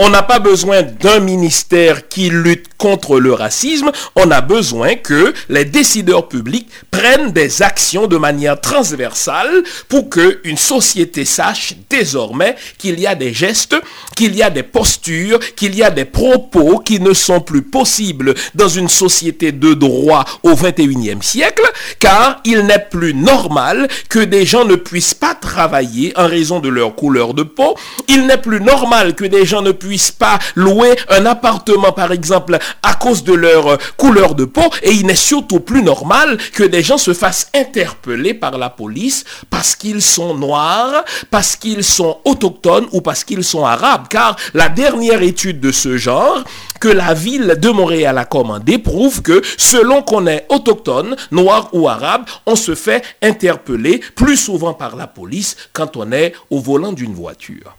On 0.04 0.10
n'a 0.10 0.24
pas 0.24 0.40
besoin 0.40 0.82
d'un 0.82 1.20
ministère 1.20 2.08
qui 2.08 2.28
lutte 2.28 2.66
contre 2.76 3.20
le 3.20 3.32
racisme, 3.32 3.92
on 4.16 4.32
a 4.32 4.40
besoin 4.40 4.96
que 4.96 5.32
les 5.48 5.64
décideurs 5.64 6.26
publics 6.26 6.68
prennent 6.90 7.30
des 7.30 7.62
actions 7.62 8.08
de 8.08 8.16
manière 8.16 8.60
transversale 8.60 9.62
pour 9.88 10.10
qu'une 10.10 10.56
société 10.56 11.24
sache 11.24 11.74
désormais 11.88 12.56
qu'il 12.78 12.98
y 12.98 13.06
a 13.06 13.14
des 13.14 13.32
gestes, 13.32 13.76
qu'il 14.16 14.34
y 14.34 14.42
a 14.42 14.50
des 14.50 14.64
postures, 14.64 15.38
qu'il 15.54 15.76
y 15.76 15.84
a 15.84 15.90
des 15.90 16.04
propos 16.04 16.80
qui 16.80 16.98
ne 16.98 17.12
sont 17.12 17.40
plus 17.40 17.62
possibles 17.62 18.34
dans 18.56 18.66
une 18.66 18.88
société 18.88 19.52
de 19.52 19.74
droit 19.74 20.24
au 20.42 20.54
21e 20.54 21.22
siècle, 21.22 21.62
car 22.00 22.40
il 22.44 22.62
n'est 22.62 22.86
plus 22.90 23.14
normal 23.14 23.86
que 24.08 24.18
des 24.18 24.44
gens 24.44 24.64
ne 24.64 24.74
puissent 24.74 25.14
pas 25.14 25.36
travailler 25.36 26.12
en 26.16 26.26
raison 26.26 26.58
de 26.58 26.68
leur 26.68 26.96
couleur 26.96 27.34
de 27.34 27.44
peau, 27.44 27.76
il 28.08 28.26
n'est 28.26 28.38
plus 28.38 28.60
normal 28.60 29.14
que 29.14 29.24
des 29.24 29.46
gens 29.46 29.62
ne 29.62 29.70
puissent 29.70 29.91
pas 30.18 30.38
louer 30.54 30.96
un 31.08 31.26
appartement, 31.26 31.92
par 31.92 32.12
exemple, 32.12 32.58
à 32.82 32.94
cause 32.94 33.24
de 33.24 33.32
leur 33.34 33.66
euh, 33.66 33.76
couleur 33.96 34.34
de 34.34 34.44
peau. 34.44 34.70
Et 34.82 34.92
il 34.92 35.06
n'est 35.06 35.14
surtout 35.14 35.60
plus 35.60 35.82
normal 35.82 36.38
que 36.52 36.64
des 36.64 36.82
gens 36.82 36.98
se 36.98 37.12
fassent 37.14 37.48
interpeller 37.54 38.34
par 38.34 38.58
la 38.58 38.70
police 38.70 39.24
parce 39.50 39.76
qu'ils 39.76 40.02
sont 40.02 40.34
noirs, 40.34 41.04
parce 41.30 41.56
qu'ils 41.56 41.84
sont 41.84 42.18
autochtones 42.24 42.86
ou 42.92 43.00
parce 43.00 43.24
qu'ils 43.24 43.44
sont 43.44 43.64
arabes. 43.64 44.06
Car 44.08 44.36
la 44.54 44.68
dernière 44.68 45.22
étude 45.22 45.60
de 45.60 45.72
ce 45.72 45.96
genre 45.96 46.42
que 46.80 46.88
la 46.88 47.14
ville 47.14 47.56
de 47.60 47.68
Montréal 47.70 48.18
a 48.18 48.24
commandé 48.24 48.78
prouve 48.78 49.22
que 49.22 49.40
selon 49.56 50.02
qu'on 50.02 50.26
est 50.26 50.46
autochtone, 50.48 51.14
noir 51.30 51.68
ou 51.72 51.88
arabe, 51.88 52.24
on 52.44 52.56
se 52.56 52.74
fait 52.74 53.04
interpeller 53.22 54.00
plus 54.16 54.36
souvent 54.36 54.74
par 54.74 54.96
la 54.96 55.06
police 55.06 55.56
quand 55.72 55.96
on 55.96 56.10
est 56.10 56.34
au 56.50 56.58
volant 56.58 56.92
d'une 56.92 57.14
voiture. 57.14 57.76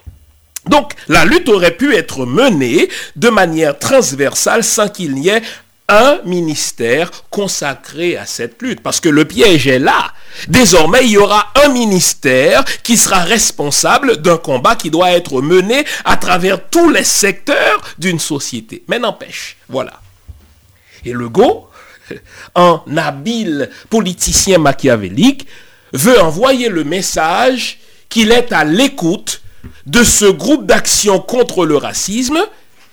Donc 0.67 0.93
la 1.08 1.25
lutte 1.25 1.50
aurait 1.50 1.75
pu 1.75 1.96
être 1.96 2.25
menée 2.25 2.89
de 3.15 3.29
manière 3.29 3.77
transversale 3.77 4.63
sans 4.63 4.88
qu'il 4.88 5.13
n'y 5.13 5.29
ait 5.29 5.41
un 5.89 6.20
ministère 6.25 7.12
consacré 7.29 8.15
à 8.17 8.25
cette 8.25 8.62
lutte. 8.62 8.82
Parce 8.82 9.00
que 9.00 9.10
le 9.10 9.25
piège 9.25 9.67
est 9.67 9.79
là. 9.79 10.13
Désormais, 10.48 11.03
il 11.03 11.12
y 11.12 11.17
aura 11.17 11.51
un 11.63 11.70
ministère 11.70 12.63
qui 12.84 12.98
sera 12.98 13.20
responsable 13.20 14.17
d'un 14.17 14.38
combat 14.38 14.75
qui 14.75 14.89
doit 14.89 15.12
être 15.12 15.41
mené 15.41 15.84
à 16.05 16.17
travers 16.17 16.70
tous 16.70 16.89
les 16.89 17.03
secteurs 17.03 17.82
d'une 18.00 18.20
société. 18.20 18.84
Mais 18.88 19.00
n'empêche, 19.00 19.58
voilà. 19.70 20.00
Et 21.05 21.12
le 21.12 21.29
un 22.55 22.82
habile 22.98 23.70
politicien 23.89 24.58
machiavélique, 24.58 25.48
veut 25.93 26.20
envoyer 26.20 26.70
le 26.70 26.84
message 26.84 27.79
qu'il 28.10 28.32
est 28.32 28.51
à 28.51 28.63
l'écoute 28.63 29.43
de 29.86 30.03
ce 30.03 30.25
groupe 30.25 30.65
d'action 30.65 31.20
contre 31.20 31.65
le 31.65 31.77
racisme 31.77 32.39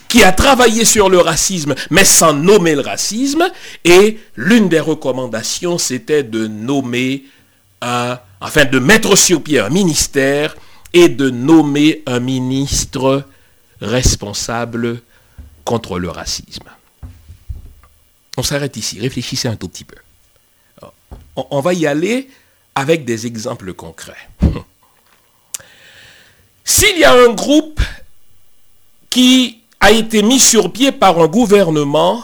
qui 0.09 0.25
a 0.25 0.33
travaillé 0.33 0.85
sur 0.85 1.09
le 1.09 1.19
racisme, 1.19 1.75
mais 1.91 2.05
sans 2.05 2.33
nommer 2.33 2.75
le 2.75 2.81
racisme. 2.81 3.49
Et 3.85 4.19
l'une 4.35 4.69
des 4.69 4.81
recommandations, 4.81 5.79
c'était 5.79 6.25
de 6.25 6.49
nommer 6.49 7.25
un, 7.81 8.19
enfin 8.41 8.65
de 8.65 8.79
mettre 8.81 9.17
sur 9.17 9.43
pied 9.43 9.61
un 9.61 9.69
ministère 9.69 10.57
et 10.93 11.09
de 11.09 11.31
nommer 11.31 12.03
un 12.07 12.19
ministre 12.19 13.25
responsable 13.81 15.01
contre 15.65 16.01
le 16.01 16.11
racisme. 16.11 16.69
On 18.37 18.43
s'arrête 18.43 18.77
ici, 18.77 18.99
réfléchissez 18.99 19.47
un 19.47 19.57
tout 19.57 19.69
petit 19.69 19.85
peu. 19.85 19.97
On 21.37 21.61
va 21.61 21.73
y 21.73 21.87
aller 21.87 22.29
avec 22.75 23.05
des 23.05 23.27
exemples 23.27 23.73
concrets. 23.75 24.29
S'il 26.73 26.99
y 26.99 27.05
a 27.05 27.13
un 27.13 27.31
groupe 27.31 27.81
qui 29.11 29.59
a 29.81 29.91
été 29.91 30.23
mis 30.23 30.39
sur 30.39 30.73
pied 30.73 30.93
par 30.93 31.19
un 31.19 31.27
gouvernement 31.27 32.23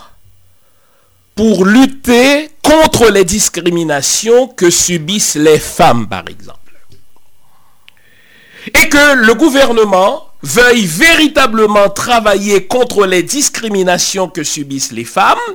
pour 1.34 1.64
lutter 1.64 2.52
contre 2.62 3.10
les 3.10 3.24
discriminations 3.24 4.46
que 4.46 4.70
subissent 4.70 5.34
les 5.34 5.58
femmes, 5.58 6.06
par 6.06 6.22
exemple. 6.28 6.72
Et 8.68 8.88
que 8.88 9.14
le 9.16 9.34
gouvernement 9.34 10.28
veuille 10.42 10.86
véritablement 10.86 11.90
travailler 11.90 12.68
contre 12.68 13.04
les 13.04 13.24
discriminations 13.24 14.28
que 14.28 14.44
subissent 14.44 14.92
les 14.92 15.04
femmes, 15.04 15.48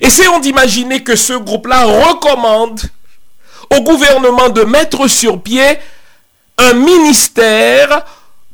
essayons 0.00 0.38
d'imaginer 0.38 1.02
que 1.02 1.16
ce 1.16 1.32
groupe-là 1.32 1.84
recommande 1.84 2.80
au 3.76 3.80
gouvernement 3.82 4.50
de 4.50 4.62
mettre 4.62 5.08
sur 5.08 5.42
pied 5.42 5.80
un 6.58 6.74
ministère 6.74 8.04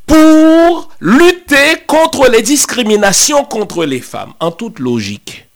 pour 0.07 0.91
lutter 1.01 1.83
contre 1.87 2.29
les 2.29 2.43
discriminations 2.43 3.45
contre 3.45 3.85
les 3.85 4.01
femmes. 4.01 4.33
En 4.41 4.51
toute 4.51 4.79
logique, 4.79 5.47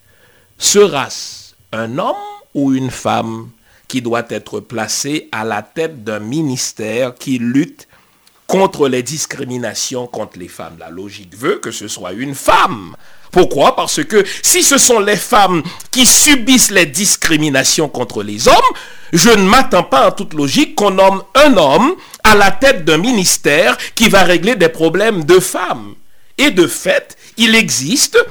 sera-ce 0.59 1.55
un 1.73 1.99
homme 1.99 2.15
ou 2.55 2.73
une 2.73 2.91
femme 2.91 3.51
qui 3.89 4.01
doit 4.01 4.27
être 4.29 4.61
placé 4.61 5.29
à 5.33 5.45
la 5.45 5.63
tête 5.63 6.05
d'un 6.05 6.21
ministère 6.21 7.15
qui 7.15 7.39
lutte 7.39 7.89
contre 8.47 8.89
les 8.89 9.03
discriminations 9.03 10.07
contre 10.07 10.39
les 10.39 10.49
femmes? 10.49 10.77
La 10.79 10.91
logique 10.91 11.37
veut 11.37 11.57
que 11.57 11.71
ce 11.71 11.89
soit 11.89 12.13
une 12.13 12.35
femme. 12.35 12.95
Pourquoi? 13.35 13.75
Parce 13.75 14.05
que 14.05 14.25
si 14.43 14.63
ce 14.63 14.79
sont 14.79 15.01
les 15.01 15.17
femmes 15.17 15.65
qui 15.91 16.07
subissent 16.07 16.71
les 16.71 16.87
discriminations 16.87 17.89
contre 17.89 18.23
les 18.23 18.47
hommes, 18.47 18.55
je 19.13 19.29
ne 19.29 19.43
m'attends 19.43 19.83
pas 19.83 20.07
en 20.07 20.13
toute 20.13 20.35
logique 20.35 20.77
qu'on 20.77 20.93
nomme 20.93 21.21
un 21.35 21.57
homme 21.57 21.97
à 22.23 22.37
la 22.37 22.53
tête 22.53 22.85
d'un 22.85 22.99
ministère 22.99 23.77
qui 23.97 24.09
va 24.09 24.23
régler 24.23 24.55
des 24.55 24.69
problèmes 24.69 25.25
de 25.25 25.41
femmes. 25.41 25.97
Et 26.39 26.53
de 26.53 26.69
fait, 26.69 27.17
il 27.37 27.57
existe 27.57 28.25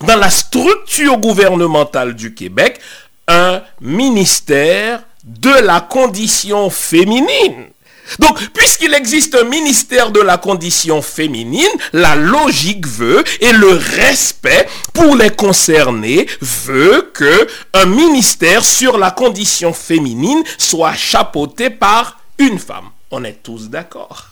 dans 0.00 0.16
la 0.16 0.28
structure 0.28 1.16
gouvernementale 1.16 2.14
du 2.14 2.34
Québec 2.34 2.80
un 3.26 3.62
ministère 3.80 5.04
de 5.24 5.64
la 5.64 5.80
condition 5.80 6.68
féminine. 6.68 7.70
Donc, 8.18 8.38
puisqu'il 8.52 8.94
existe 8.94 9.34
un 9.34 9.44
ministère 9.44 10.10
de 10.10 10.20
la 10.20 10.36
condition 10.36 11.00
féminine, 11.02 11.66
la 11.92 12.14
logique 12.14 12.86
veut 12.86 13.24
et 13.40 13.52
le 13.52 13.68
respect 13.68 14.68
pour 14.92 15.16
les 15.16 15.30
concernés 15.30 16.26
veut 16.40 17.10
que 17.14 17.46
un 17.72 17.86
ministère 17.86 18.64
sur 18.64 18.98
la 18.98 19.10
condition 19.10 19.72
féminine 19.72 20.42
soit 20.58 20.94
chapeauté 20.94 21.70
par 21.70 22.20
une 22.38 22.58
femme. 22.58 22.90
On 23.10 23.24
est 23.24 23.42
tous 23.42 23.68
d'accord. 23.68 24.26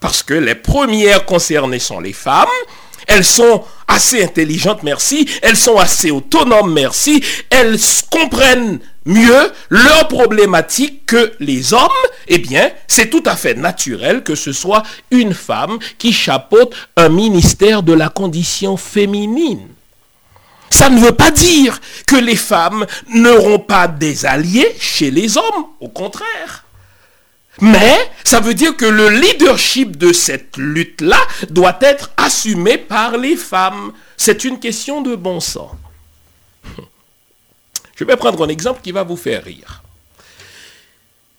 Parce 0.00 0.22
que 0.22 0.34
les 0.34 0.54
premières 0.54 1.24
concernées 1.24 1.78
sont 1.78 2.00
les 2.00 2.12
femmes. 2.12 2.46
Elles 3.06 3.24
sont 3.24 3.64
assez 3.88 4.22
intelligentes, 4.22 4.82
merci. 4.82 5.28
Elles 5.42 5.56
sont 5.56 5.78
assez 5.78 6.10
autonomes, 6.10 6.72
merci. 6.72 7.22
Elles 7.50 7.78
comprennent 8.10 8.80
mieux 9.04 9.52
leurs 9.70 10.08
problématiques 10.08 11.06
que 11.06 11.32
les 11.38 11.72
hommes. 11.72 11.88
Eh 12.26 12.38
bien, 12.38 12.70
c'est 12.88 13.08
tout 13.08 13.22
à 13.24 13.36
fait 13.36 13.54
naturel 13.54 14.22
que 14.22 14.34
ce 14.34 14.52
soit 14.52 14.82
une 15.10 15.34
femme 15.34 15.78
qui 15.98 16.12
chapeaute 16.12 16.74
un 16.96 17.08
ministère 17.08 17.82
de 17.82 17.92
la 17.92 18.08
condition 18.08 18.76
féminine. 18.76 19.68
Ça 20.70 20.90
ne 20.90 20.98
veut 20.98 21.12
pas 21.12 21.30
dire 21.30 21.80
que 22.06 22.16
les 22.16 22.36
femmes 22.36 22.84
n'auront 23.08 23.60
pas 23.60 23.86
des 23.86 24.26
alliés 24.26 24.74
chez 24.80 25.10
les 25.10 25.38
hommes, 25.38 25.66
au 25.80 25.88
contraire. 25.88 26.65
Mais 27.60 27.96
ça 28.24 28.40
veut 28.40 28.54
dire 28.54 28.76
que 28.76 28.84
le 28.84 29.08
leadership 29.08 29.96
de 29.96 30.12
cette 30.12 30.56
lutte-là 30.56 31.20
doit 31.50 31.78
être 31.80 32.10
assumé 32.16 32.76
par 32.76 33.16
les 33.16 33.36
femmes. 33.36 33.92
C'est 34.16 34.44
une 34.44 34.58
question 34.58 35.00
de 35.00 35.16
bon 35.16 35.40
sens. 35.40 35.72
Je 37.96 38.04
vais 38.04 38.16
prendre 38.16 38.44
un 38.44 38.48
exemple 38.48 38.80
qui 38.82 38.92
va 38.92 39.04
vous 39.04 39.16
faire 39.16 39.42
rire. 39.44 39.82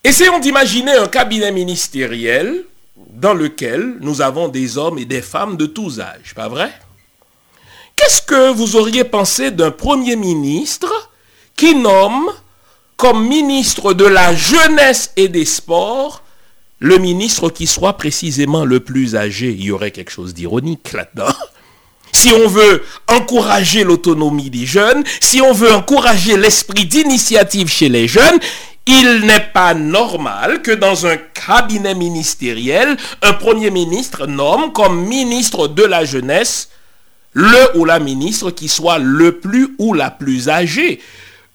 Essayons 0.03 0.39
d'imaginer 0.39 0.93
un 0.93 1.07
cabinet 1.07 1.51
ministériel 1.51 2.65
dans 2.95 3.33
lequel 3.33 3.97
nous 3.99 4.21
avons 4.21 4.47
des 4.47 4.77
hommes 4.77 4.97
et 4.97 5.05
des 5.05 5.21
femmes 5.21 5.55
de 5.55 5.67
tous 5.67 5.99
âges, 5.99 6.33
pas 6.33 6.47
vrai? 6.47 6.71
Qu'est-ce 7.95 8.21
que 8.21 8.51
vous 8.51 8.75
auriez 8.75 9.03
pensé 9.03 9.51
d'un 9.51 9.71
Premier 9.71 10.15
ministre 10.15 11.11
qui 11.55 11.75
nomme 11.75 12.31
comme 12.97 13.27
ministre 13.27 13.93
de 13.93 14.05
la 14.05 14.35
jeunesse 14.35 15.11
et 15.15 15.27
des 15.27 15.45
sports, 15.45 16.23
le 16.79 16.97
ministre 16.97 17.49
qui 17.49 17.67
soit 17.67 17.93
précisément 17.93 18.65
le 18.65 18.79
plus 18.79 19.15
âgé, 19.15 19.49
il 19.51 19.63
y 19.63 19.71
aurait 19.71 19.91
quelque 19.91 20.11
chose 20.11 20.33
d'ironique 20.33 20.93
là-dedans. 20.93 21.33
Si 22.11 22.31
on 22.31 22.47
veut 22.47 22.83
encourager 23.07 23.83
l'autonomie 23.83 24.49
des 24.49 24.65
jeunes, 24.65 25.03
si 25.21 25.39
on 25.41 25.53
veut 25.53 25.71
encourager 25.71 26.35
l'esprit 26.37 26.85
d'initiative 26.85 27.69
chez 27.69 27.89
les 27.89 28.07
jeunes, 28.07 28.39
il 28.87 29.21
n'est 29.25 29.51
pas 29.53 29.73
normal 29.73 30.61
que 30.63 30.71
dans 30.71 31.05
un 31.05 31.17
cabinet 31.17 31.93
ministériel, 31.93 32.97
un 33.21 33.33
Premier 33.33 33.69
ministre 33.69 34.25
nomme 34.25 34.71
comme 34.71 35.05
ministre 35.05 35.67
de 35.67 35.83
la 35.83 36.05
jeunesse 36.05 36.69
le 37.33 37.77
ou 37.77 37.85
la 37.85 37.99
ministre 37.99 38.49
qui 38.49 38.67
soit 38.67 38.97
le 38.97 39.33
plus 39.33 39.75
ou 39.77 39.93
la 39.93 40.09
plus 40.09 40.49
âgée. 40.49 40.99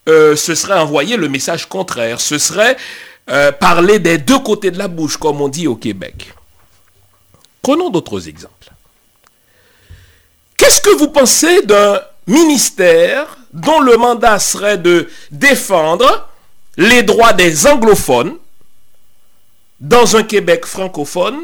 Euh, 0.08 0.34
ce 0.34 0.54
serait 0.54 0.78
envoyer 0.78 1.16
le 1.16 1.28
message 1.28 1.68
contraire. 1.68 2.20
Ce 2.20 2.38
serait 2.38 2.76
euh, 3.30 3.52
parler 3.52 4.00
des 4.00 4.18
deux 4.18 4.40
côtés 4.40 4.70
de 4.70 4.78
la 4.78 4.88
bouche, 4.88 5.16
comme 5.16 5.40
on 5.40 5.48
dit 5.48 5.68
au 5.68 5.76
Québec. 5.76 6.34
Prenons 7.62 7.90
d'autres 7.90 8.28
exemples. 8.28 8.70
Qu'est-ce 10.56 10.80
que 10.80 10.96
vous 10.96 11.08
pensez 11.08 11.62
d'un 11.62 12.00
ministère 12.26 13.36
dont 13.52 13.80
le 13.80 13.96
mandat 13.96 14.38
serait 14.40 14.78
de 14.78 15.08
défendre 15.30 16.28
les 16.76 17.02
droits 17.02 17.32
des 17.32 17.66
anglophones 17.66 18.36
dans 19.80 20.16
un 20.16 20.22
Québec 20.22 20.64
francophone, 20.66 21.38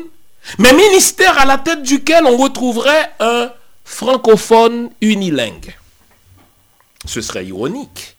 mais 0.59 0.73
ministère 0.73 1.38
à 1.38 1.44
la 1.44 1.59
tête 1.59 1.83
duquel 1.83 2.25
on 2.25 2.37
retrouverait 2.37 3.12
un 3.21 3.53
francophone 3.85 4.90
unilingue? 5.01 5.77
Ce 7.05 7.21
serait 7.21 7.47
ironique 7.47 8.17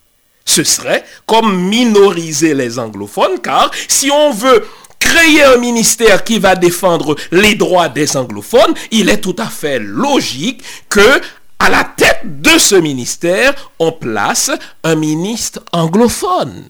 ce 0.50 0.64
serait 0.64 1.04
comme 1.26 1.70
minoriser 1.70 2.54
les 2.54 2.80
anglophones, 2.80 3.40
car 3.40 3.72
si 3.88 4.10
on 4.12 4.32
veut 4.32 4.66
créer 5.00 5.44
un 5.44 5.58
ministère 5.58 6.24
qui 6.24 6.40
va 6.40 6.56
défendre 6.56 7.16
les 7.32 7.56
droits 7.56 7.90
des 7.90 8.18
anglophones, 8.18 8.74
il 8.92 9.10
est 9.10 9.22
tout 9.22 9.36
à 9.38 9.46
fait 9.46 9.80
logique 9.80 10.64
que 10.90 11.22
à 11.60 11.70
la 11.70 11.84
tête 11.84 12.42
de 12.42 12.58
ce 12.58 12.76
ministère, 12.76 13.72
on 13.80 13.92
place 13.92 14.52
un 14.84 14.96
ministre 14.96 15.62
anglophone. 15.72 16.70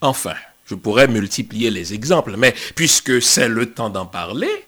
Enfin, 0.00 0.34
je 0.64 0.74
pourrais 0.74 1.08
multiplier 1.08 1.70
les 1.70 1.92
exemples, 1.92 2.36
mais 2.36 2.54
puisque 2.74 3.20
c'est 3.20 3.48
le 3.48 3.66
temps 3.66 3.90
d'en 3.90 4.06
parler, 4.06 4.66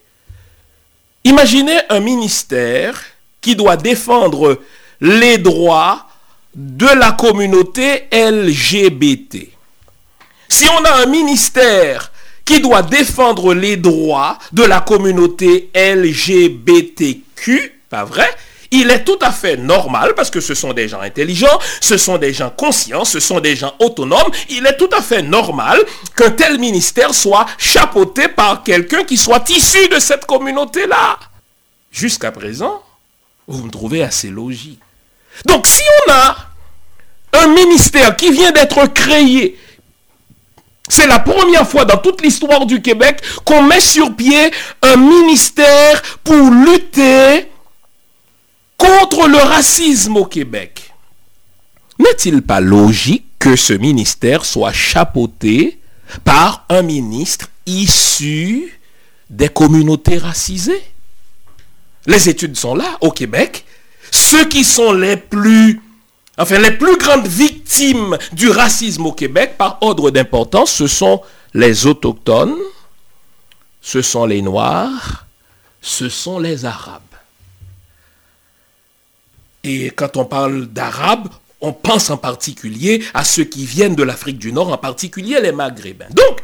imaginez 1.25 1.79
un 1.89 2.01
ministère 2.01 3.01
qui 3.41 3.55
doit 3.55 3.77
défendre 3.77 4.61
les 5.01 5.39
droits 5.39 6.10
de 6.55 6.87
la 6.99 7.13
communauté 7.13 8.09
LGBT. 8.13 9.49
Si 10.49 10.67
on 10.69 10.85
a 10.85 11.03
un 11.03 11.07
ministère 11.07 12.11
qui 12.45 12.61
doit 12.61 12.83
défendre 12.83 13.55
les 13.55 13.77
droits 13.77 14.39
de 14.53 14.65
la 14.65 14.81
communauté 14.81 15.71
LGBTQ, 15.75 17.73
pas 17.89 18.05
vrai 18.05 18.29
il 18.71 18.91
est 18.91 19.05
tout 19.05 19.19
à 19.21 19.33
fait 19.33 19.57
normal, 19.57 20.15
parce 20.15 20.31
que 20.31 20.41
ce 20.41 20.55
sont 20.55 20.73
des 20.73 20.89
gens 20.89 21.01
intelligents, 21.01 21.59
ce 21.81 21.97
sont 21.97 22.19
des 22.19 22.33
gens 22.33 22.51
conscients, 22.51 23.05
ce 23.05 23.19
sont 23.19 23.41
des 23.41 23.57
gens 23.57 23.75
autonomes, 23.81 24.31
il 24.49 24.67
est 24.67 24.77
tout 24.77 24.89
à 24.93 25.03
fait 25.03 25.23
normal 25.23 25.81
qu'un 26.17 26.31
tel 26.31 26.59
ministère 26.59 27.15
soit 27.15 27.47
chapeauté 27.59 28.29
par 28.29 28.63
quelqu'un 28.63 29.03
qui 29.05 29.17
soit 29.17 29.49
issu 29.51 29.89
de 29.89 29.99
cette 29.99 30.25
communauté-là. 30.25 31.19
Jusqu'à 31.91 32.31
présent, 32.31 32.83
vous 33.49 33.65
me 33.65 33.71
trouvez 33.71 34.03
assez 34.03 34.31
logique. 34.31 34.81
Donc 35.47 35.67
si 35.67 35.83
on 36.07 36.13
a 36.13 36.37
un 37.33 37.47
ministère 37.49 38.17
qui 38.17 38.31
vient 38.31 38.53
d'être 38.53 38.87
créé, 38.93 39.59
c'est 40.89 41.07
la 41.07 41.21
première 41.21 41.69
fois 41.69 41.85
dans 41.85 41.99
toute 41.99 42.21
l'histoire 42.21 42.67
du 42.67 42.83
Québec 42.83 43.23
qu'on 43.45 43.63
met 43.63 43.81
sur 43.81 44.15
pied 44.15 44.51
un 44.83 44.97
ministère 44.97 46.03
pour 46.25 46.51
lutter 46.51 47.49
contre 48.77 49.29
le 49.29 49.39
racisme 49.39 50.17
au 50.17 50.25
Québec. 50.25 50.93
N'est-il 51.99 52.43
pas 52.43 52.61
logique 52.61 53.27
que 53.39 53.57
ce 53.57 53.73
ministère 53.73 54.45
soit 54.45 54.73
chapeauté 54.73 55.79
par 56.25 56.65
un 56.69 56.83
ministre 56.83 57.49
issu 57.67 58.81
des 59.29 59.49
communautés 59.49 60.19
racisées? 60.19 60.83
Les 62.07 62.29
études 62.29 62.57
sont 62.57 62.75
là 62.75 62.97
au 63.01 63.11
Québec. 63.11 63.65
Ceux 64.11 64.47
qui 64.47 64.65
sont 64.65 64.93
les 64.93 65.17
plus, 65.17 65.81
enfin 66.39 66.59
les 66.59 66.73
plus 66.73 66.97
grandes 66.97 67.27
victimes 67.27 68.17
du 68.33 68.51
racisme 68.51 69.07
au 69.07 69.13
Québec 69.13 69.55
par 69.57 69.79
ordre 69.81 70.11
d'importance, 70.11 70.73
ce 70.73 70.87
sont 70.87 71.23
les 71.55 71.87
autochtones, 71.87 72.57
ce 73.81 74.03
sont 74.03 74.27
les 74.27 74.43
noirs, 74.43 75.27
ce 75.81 76.09
sont 76.09 76.39
les 76.39 76.65
arabes. 76.65 77.03
Et 79.63 79.91
quand 79.91 80.17
on 80.17 80.25
parle 80.25 80.67
d'Arabes, 80.67 81.29
on 81.61 81.73
pense 81.73 82.09
en 82.11 82.17
particulier 82.17 83.05
à 83.13 83.25
ceux 83.25 83.45
qui 83.45 83.67
viennent 83.67 83.95
de 83.95 84.03
l'Afrique 84.03 84.39
du 84.39 84.53
Nord, 84.53 84.73
en 84.73 84.79
particulier 84.79 85.41
les 85.41 85.53
Maghrébins. 85.53 86.09
Donc, 86.11 86.41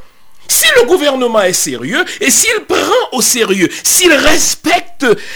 si 0.49 0.67
le 0.77 0.87
gouvernement 0.87 1.41
est 1.41 1.53
sérieux 1.53 2.05
et 2.21 2.31
s'il 2.31 2.61
prend 2.69 2.77
au 3.13 3.23
sérieux, 3.23 3.71
s'il 3.83 4.13
respecte 4.13 4.86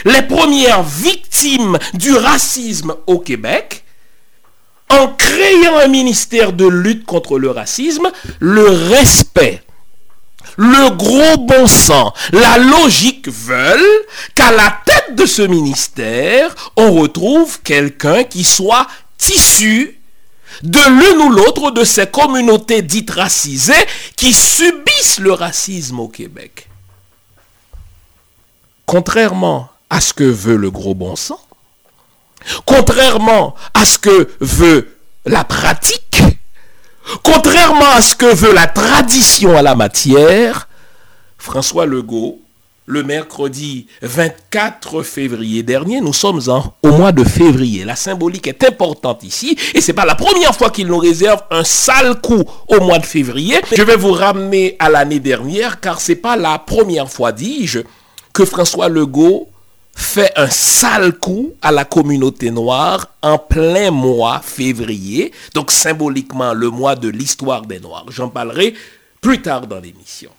les 0.05 0.23
premières 0.23 0.83
victimes 0.83 1.79
du 1.95 2.15
racisme 2.15 2.95
au 3.07 3.19
Québec, 3.19 3.85
en 4.89 5.09
créant 5.09 5.79
un 5.79 5.89
ministère 5.89 6.53
de 6.53 6.67
lutte 6.67 7.05
contre 7.05 7.39
le 7.39 7.51
racisme, 7.51 8.11
le 8.41 8.69
respect 8.69 9.63
le 10.57 10.91
gros 10.91 11.39
bon 11.39 11.67
sens, 11.67 12.13
la 12.33 12.59
logique 12.59 13.29
veulent 13.29 14.07
qu'à 14.35 14.51
la 14.53 14.79
tête 14.85 15.15
de 15.17 15.27
ce 15.27 15.43
ministère, 15.43 16.55
on 16.77 16.93
retrouve 16.93 17.61
quelqu'un 17.63 18.25
qui 18.25 18.45
soit 18.45 18.87
issu 19.29 19.99
de 20.63 20.81
l'une 20.81 21.23
ou 21.23 21.31
l'autre 21.31 21.71
de 21.71 21.85
ces 21.85 22.07
communautés 22.07 22.83
dites 22.83 23.11
racisées 23.11 23.73
qui 24.17 24.33
subissent 24.33 25.19
le 25.19 25.33
racisme 25.33 26.01
au 26.01 26.09
Québec. 26.09 26.70
Contrairement 28.91 29.69
à 29.89 30.01
ce 30.01 30.13
que 30.13 30.25
veut 30.25 30.57
le 30.57 30.71
gros 30.71 30.95
bon 30.95 31.15
sens, 31.15 31.39
contrairement 32.65 33.55
à 33.73 33.85
ce 33.85 33.99
que 33.99 34.29
veut 34.41 34.97
la 35.27 35.45
pratique, 35.45 36.23
Contrairement 37.23 37.91
à 37.97 38.01
ce 38.01 38.15
que 38.15 38.33
veut 38.33 38.53
la 38.53 38.67
tradition 38.67 39.57
à 39.57 39.63
la 39.63 39.75
matière, 39.75 40.69
François 41.39 41.87
Legault, 41.87 42.41
le 42.87 43.03
mercredi 43.03 43.87
24 44.03 45.03
février 45.03 45.63
dernier, 45.63 46.01
nous 46.01 46.13
sommes 46.13 46.41
au 46.83 46.89
mois 46.91 47.13
de 47.13 47.25
février. 47.25 47.85
La 47.85 47.97
symbolique 47.97 48.49
est 48.49 48.65
importante 48.65 49.23
ici 49.23 49.57
et 49.75 49.81
ce 49.81 49.89
n'est 49.89 49.95
pas 49.95 50.05
la 50.05 50.15
première 50.15 50.55
fois 50.55 50.71
qu'il 50.71 50.89
nous 50.89 50.99
réserve 50.99 51.43
un 51.51 51.65
sale 51.65 52.21
coup 52.21 52.45
au 52.69 52.81
mois 52.81 52.99
de 52.99 53.07
février. 53.07 53.61
Je 53.73 53.83
vais 53.83 53.97
vous 53.97 54.13
ramener 54.13 54.77
à 54.79 54.89
l'année 54.89 55.21
dernière 55.21 55.81
car 55.81 56.01
ce 56.01 56.13
n'est 56.13 56.17
pas 56.17 56.37
la 56.37 56.59
première 56.59 57.11
fois, 57.11 57.33
dis-je, 57.33 57.81
que 58.33 58.45
François 58.45 58.89
Legault 58.89 59.49
fait 59.95 60.33
un 60.37 60.49
sale 60.49 61.13
coup 61.13 61.53
à 61.63 61.73
la 61.73 61.85
communauté 61.85 62.51
noire 62.51 63.09
en 63.23 63.39
plein 63.39 63.91
mois 63.91 64.41
février, 64.41 65.33
donc 65.55 65.71
symboliquement 65.71 66.55
le 66.55 66.71
mois 66.71 66.97
de 66.97 67.09
l'histoire 67.09 67.63
des 67.63 67.81
Noirs. 67.81 68.07
J'en 68.09 68.29
parlerai 68.29 68.75
plus 69.21 69.43
tard 69.43 69.67
dans 69.67 69.81
l'émission. 69.81 70.31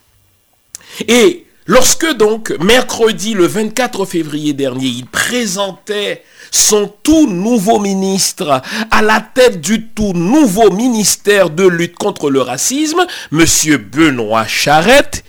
Et 1.07 1.45
lorsque 1.67 2.11
donc 2.13 2.51
mercredi 2.59 3.33
le 3.33 3.45
24 3.45 4.05
février 4.05 4.53
dernier, 4.53 4.87
il 4.87 5.05
présentait 5.05 6.23
son 6.49 6.91
tout 7.03 7.29
nouveau 7.29 7.79
ministre 7.79 8.61
à 8.89 9.01
la 9.01 9.21
tête 9.21 9.61
du 9.61 9.87
tout 9.87 10.13
nouveau 10.13 10.71
ministère 10.71 11.49
de 11.49 11.65
lutte 11.65 11.95
contre 11.95 12.29
le 12.29 12.41
racisme, 12.41 13.05
M. 13.31 13.45
Benoît 13.77 14.47
Charette, 14.47 15.23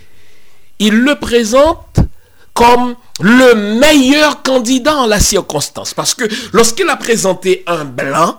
il 0.78 0.94
le 0.94 1.14
présente 1.16 2.00
comme 2.54 2.94
le 3.20 3.78
meilleur 3.78 4.42
candidat 4.42 4.96
en 4.96 5.06
la 5.06 5.20
circonstance. 5.20 5.94
Parce 5.94 6.14
que 6.14 6.24
lorsqu'il 6.52 6.88
a 6.88 6.96
présenté 6.96 7.64
un 7.66 7.84
blanc, 7.84 8.38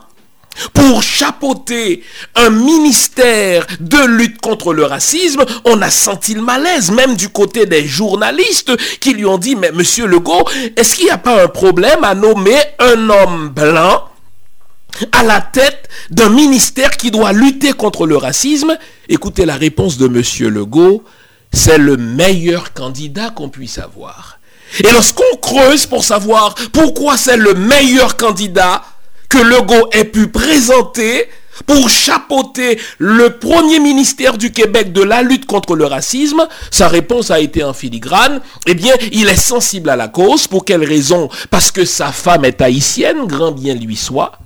pour 0.73 1.02
chapeauter 1.02 2.04
un 2.36 2.49
ministère 2.49 3.65
de 3.80 4.06
lutte 4.06 4.39
contre 4.39 4.73
le 4.73 4.86
racisme, 4.86 5.43
on 5.65 5.82
a 5.82 5.89
senti 5.89 6.36
le 6.36 6.41
malaise, 6.41 6.91
même 6.91 7.15
du 7.15 7.30
côté 7.30 7.65
des 7.65 7.86
journalistes 7.86 8.71
qui 8.99 9.13
lui 9.13 9.26
ont 9.26 9.38
dit, 9.38 9.56
mais 9.56 9.71
monsieur 9.71 10.06
Legault, 10.06 10.47
est-ce 10.76 10.95
qu'il 10.95 11.06
n'y 11.06 11.12
a 11.12 11.17
pas 11.17 11.43
un 11.43 11.47
problème 11.47 12.04
à 12.04 12.13
nommer 12.13 12.58
un 12.80 13.10
homme 13.10 13.49
blanc 13.49 14.10
à 15.12 15.23
la 15.23 15.41
tête 15.41 15.89
d'un 16.12 16.30
ministère 16.30 16.97
qui 16.97 17.10
doit 17.10 17.34
lutter 17.34 17.73
contre 17.73 18.06
le 18.06 18.17
racisme? 18.17 18.78
Écoutez 19.10 19.45
la 19.45 19.56
réponse 19.56 19.97
de 19.97 20.08
monsieur 20.08 20.49
Legault, 20.49 21.04
c'est 21.54 21.78
le 21.78 21.98
meilleur 21.98 22.74
candidat 22.74 23.30
qu'on 23.30 23.50
puisse 23.50 23.78
avoir. 23.78 24.39
Et 24.84 24.92
lorsqu'on 24.92 25.38
creuse 25.42 25.86
pour 25.86 26.04
savoir 26.04 26.56
pourquoi 26.74 27.16
c'est 27.16 27.38
le 27.38 27.54
meilleur 27.54 28.18
candidat 28.18 28.84
que 29.30 29.38
Legault 29.38 29.89
ait 29.92 30.06
pu 30.06 30.28
présenter 30.28 31.30
pour 31.68 31.88
chapeauter 31.88 32.80
le 32.98 33.38
premier 33.38 33.80
ministère 33.80 34.39
du 34.39 34.52
Québec 34.52 34.92
de 34.92 35.04
la 35.04 35.22
lutte 35.22 35.46
contre 35.46 35.76
le 35.76 35.86
racisme, 35.86 36.48
sa 36.72 36.88
réponse 36.88 37.30
a 37.30 37.39
été 37.39 37.63
en 37.63 37.74
filigrane. 37.74 38.42
Eh 38.66 38.74
bien, 38.74 38.94
il 39.12 39.30
est 39.30 39.36
sensible 39.36 39.92
à 39.92 39.96
la 39.96 40.08
cause. 40.08 40.48
Pour 40.48 40.66
quelle 40.66 40.84
raison? 40.84 41.30
Parce 41.52 41.70
que 41.70 41.86
sa 41.86 42.12
femme 42.12 42.46
est 42.46 42.60
haïtienne, 42.60 43.28
grand 43.28 43.52
bien 43.52 43.76
lui 43.76 43.96
soit 43.96 44.39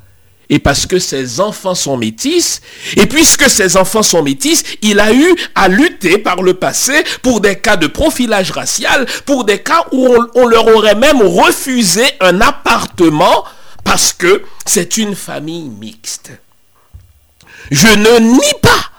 et 0.50 0.60
parce 0.60 0.86
que 0.86 1.00
ses 1.00 1.40
enfants 1.40 1.76
sont 1.76 1.98
métis, 1.98 2.62
et 2.96 3.06
puisque 3.06 3.50
ses 3.50 3.76
enfants 3.76 4.04
sont 4.04 4.24
métis, 4.24 4.64
il 4.82 5.00
a 5.00 5.14
eu 5.14 5.36
à 5.56 5.68
lutter 5.68 6.18
par 6.18 6.42
le 6.42 6.54
passé 6.54 7.04
pour 7.22 7.42
des 7.42 7.58
cas 7.58 7.76
de 7.76 7.88
profilage 7.88 8.52
racial, 8.52 9.06
pour 9.26 9.44
des 9.44 9.60
cas 9.62 9.86
où 9.92 10.08
on, 10.36 10.48
leur 10.48 10.68
aurait 10.68 10.96
même 10.96 11.22
refusé 11.22 12.04
un 12.22 12.40
appartement 12.42 13.44
parce 13.84 14.14
que 14.14 14.44
c'est 14.66 14.98
une 14.98 15.16
famille 15.16 15.70
mixte. 15.70 16.32
Je 17.72 17.88
ne 17.88 18.20
nie 18.20 18.54
pas 18.62 18.92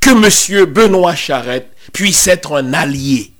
que 0.00 0.10
M. 0.10 0.64
Benoît 0.64 1.14
Charette 1.14 1.70
puisse 1.92 2.26
être 2.26 2.56
un 2.56 2.72
allié 2.72 3.32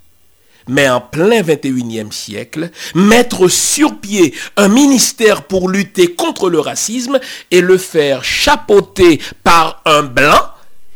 mais 0.69 0.89
en 0.89 1.01
plein 1.01 1.43
21e 1.43 2.13
siècle, 2.13 2.71
mettre 2.95 3.49
sur 3.49 3.99
pied 3.99 4.35
un 4.57 4.69
ministère 4.69 5.43
pour 5.43 5.69
lutter 5.69 6.15
contre 6.15 6.51
le 6.51 6.61
racisme 6.61 7.19
et 7.51 7.61
le 7.61 7.79
faire 7.79 8.25
chapeauter 8.25 9.21
par 9.43 9.83
un 9.85 10.03
blanc 10.03 10.53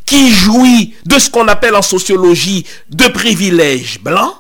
qui 0.06 0.30
jouit 0.30 0.94
de 1.06 1.18
ce 1.18 1.30
qu'on 1.30 1.48
appelle 1.48 1.74
en 1.74 1.82
sociologie 1.82 2.66
de 2.90 3.08
privilèges 3.08 4.00
blancs, 4.00 4.34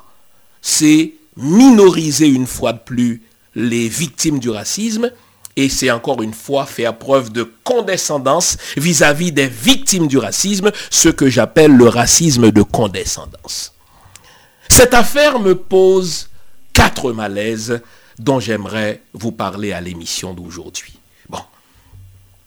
c'est 0.60 1.14
minoriser 1.36 2.26
une 2.26 2.46
fois 2.46 2.72
de 2.72 2.80
plus 2.80 3.22
les 3.54 3.88
victimes 3.88 4.38
du 4.38 4.50
racisme 4.50 5.10
et 5.56 5.68
c'est 5.68 5.90
encore 5.90 6.22
une 6.22 6.32
fois 6.32 6.66
faire 6.66 6.96
preuve 6.96 7.30
de 7.30 7.50
condescendance 7.64 8.56
vis-à-vis 8.76 9.32
des 9.32 9.48
victimes 9.48 10.06
du 10.06 10.18
racisme, 10.18 10.70
ce 10.90 11.08
que 11.08 11.28
j'appelle 11.28 11.76
le 11.76 11.88
racisme 11.88 12.50
de 12.50 12.62
condescendance. 12.62 13.71
Cette 14.72 14.94
affaire 14.94 15.38
me 15.38 15.54
pose 15.54 16.30
quatre 16.72 17.12
malaises 17.12 17.82
dont 18.18 18.40
j'aimerais 18.40 19.02
vous 19.12 19.30
parler 19.30 19.74
à 19.74 19.82
l'émission 19.82 20.32
d'aujourd'hui. 20.32 20.94
Bon. 21.28 21.42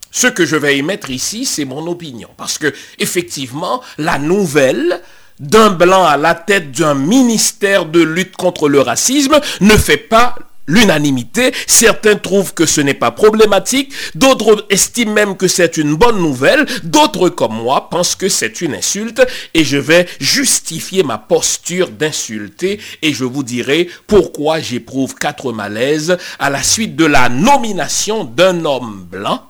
Ce 0.09 0.25
que 0.25 0.43
je 0.43 0.55
vais 0.55 0.75
émettre 0.75 1.11
ici, 1.11 1.45
c'est 1.45 1.65
mon 1.65 1.85
opinion. 1.85 2.29
Parce 2.35 2.57
que, 2.57 2.73
effectivement, 2.97 3.83
la 3.99 4.17
nouvelle 4.17 5.03
d'un 5.39 5.69
blanc 5.69 6.03
à 6.03 6.17
la 6.17 6.33
tête 6.33 6.71
d'un 6.71 6.95
ministère 6.95 7.85
de 7.85 8.01
lutte 8.01 8.35
contre 8.35 8.69
le 8.69 8.81
racisme 8.81 9.39
ne 9.61 9.77
fait 9.77 9.97
pas 9.97 10.35
l'unanimité. 10.67 11.53
Certains 11.67 12.15
trouvent 12.15 12.53
que 12.53 12.65
ce 12.65 12.81
n'est 12.81 12.93
pas 12.93 13.11
problématique, 13.11 13.93
d'autres 14.15 14.65
estiment 14.69 15.13
même 15.13 15.37
que 15.37 15.47
c'est 15.47 15.77
une 15.77 15.95
bonne 15.95 16.19
nouvelle, 16.19 16.65
d'autres 16.83 17.29
comme 17.29 17.55
moi 17.55 17.89
pensent 17.89 18.15
que 18.15 18.29
c'est 18.29 18.61
une 18.61 18.75
insulte 18.75 19.25
et 19.53 19.63
je 19.63 19.77
vais 19.77 20.07
justifier 20.19 21.03
ma 21.03 21.17
posture 21.17 21.89
d'insulter 21.89 22.79
et 23.01 23.13
je 23.13 23.23
vous 23.23 23.43
dirai 23.43 23.89
pourquoi 24.07 24.59
j'éprouve 24.59 25.15
quatre 25.15 25.51
malaises 25.51 26.17
à 26.39 26.49
la 26.49 26.63
suite 26.63 26.95
de 26.95 27.05
la 27.05 27.29
nomination 27.29 28.23
d'un 28.23 28.65
homme 28.65 29.07
blanc, 29.09 29.43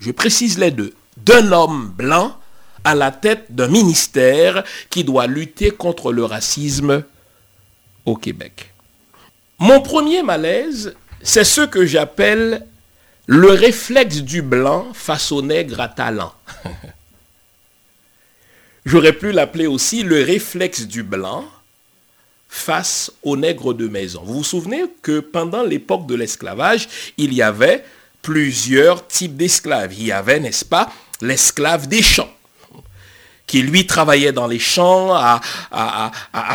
je 0.00 0.10
précise 0.10 0.58
les 0.58 0.70
deux, 0.70 0.94
d'un 1.16 1.52
homme 1.52 1.92
blanc 1.96 2.36
à 2.84 2.94
la 2.94 3.10
tête 3.10 3.46
d'un 3.48 3.68
ministère 3.68 4.62
qui 4.90 5.04
doit 5.04 5.26
lutter 5.26 5.70
contre 5.70 6.12
le 6.12 6.24
racisme 6.24 7.04
au 8.04 8.16
Québec. 8.16 8.73
Mon 9.64 9.80
premier 9.80 10.22
malaise, 10.22 10.94
c'est 11.22 11.42
ce 11.42 11.62
que 11.62 11.86
j'appelle 11.86 12.66
le 13.24 13.48
réflexe 13.48 14.18
du 14.18 14.42
blanc 14.42 14.88
face 14.92 15.32
au 15.32 15.40
nègre 15.40 15.80
à 15.80 15.88
talent. 15.88 16.34
J'aurais 18.84 19.14
pu 19.14 19.32
l'appeler 19.32 19.66
aussi 19.66 20.02
le 20.02 20.22
réflexe 20.22 20.82
du 20.82 21.02
blanc 21.02 21.46
face 22.46 23.10
au 23.22 23.38
nègre 23.38 23.72
de 23.72 23.88
maison. 23.88 24.20
Vous 24.22 24.34
vous 24.34 24.44
souvenez 24.44 24.84
que 25.00 25.20
pendant 25.20 25.62
l'époque 25.62 26.06
de 26.06 26.14
l'esclavage, 26.14 26.86
il 27.16 27.32
y 27.32 27.40
avait 27.40 27.82
plusieurs 28.20 29.06
types 29.06 29.38
d'esclaves. 29.38 29.94
Il 29.94 30.04
y 30.04 30.12
avait, 30.12 30.40
n'est-ce 30.40 30.66
pas, 30.66 30.92
l'esclave 31.22 31.88
des 31.88 32.02
champs 32.02 32.33
qui 33.46 33.62
lui 33.62 33.86
travaillait 33.86 34.32
dans 34.32 34.46
les 34.46 34.58
champs, 34.58 35.14
à, 35.14 35.40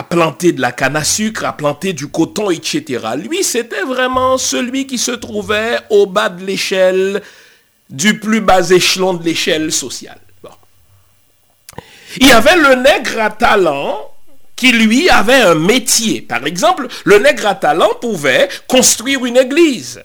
planter 0.09 0.51
de 0.51 0.61
la 0.61 0.71
canne 0.71 0.95
à 0.95 1.03
sucre, 1.03 1.45
à 1.45 1.53
planter 1.53 1.93
du 1.93 2.07
coton, 2.07 2.49
etc. 2.49 3.05
Lui, 3.15 3.43
c'était 3.43 3.83
vraiment 3.83 4.37
celui 4.37 4.87
qui 4.87 4.97
se 4.97 5.11
trouvait 5.11 5.79
au 5.89 6.07
bas 6.07 6.29
de 6.29 6.43
l'échelle, 6.43 7.21
du 7.89 8.19
plus 8.19 8.41
bas 8.41 8.69
échelon 8.69 9.13
de 9.13 9.23
l'échelle 9.23 9.71
sociale. 9.71 10.19
Il 12.17 12.27
y 12.27 12.31
avait 12.31 12.57
le 12.57 12.75
nègre 12.75 13.19
à 13.19 13.29
talent 13.29 14.11
qui 14.55 14.71
lui 14.71 15.09
avait 15.09 15.41
un 15.41 15.55
métier. 15.55 16.21
Par 16.21 16.45
exemple, 16.45 16.87
le 17.05 17.19
nègre 17.19 17.47
à 17.47 17.55
talent 17.55 17.91
pouvait 18.01 18.49
construire 18.67 19.25
une 19.25 19.37
église. 19.37 20.01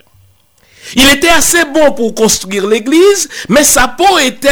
Il 0.97 1.09
était 1.11 1.29
assez 1.29 1.65
bon 1.65 1.93
pour 1.93 2.15
construire 2.15 2.67
l'église, 2.67 3.29
mais 3.49 3.65
sa 3.65 3.89
peau 3.89 4.19
était 4.19 4.51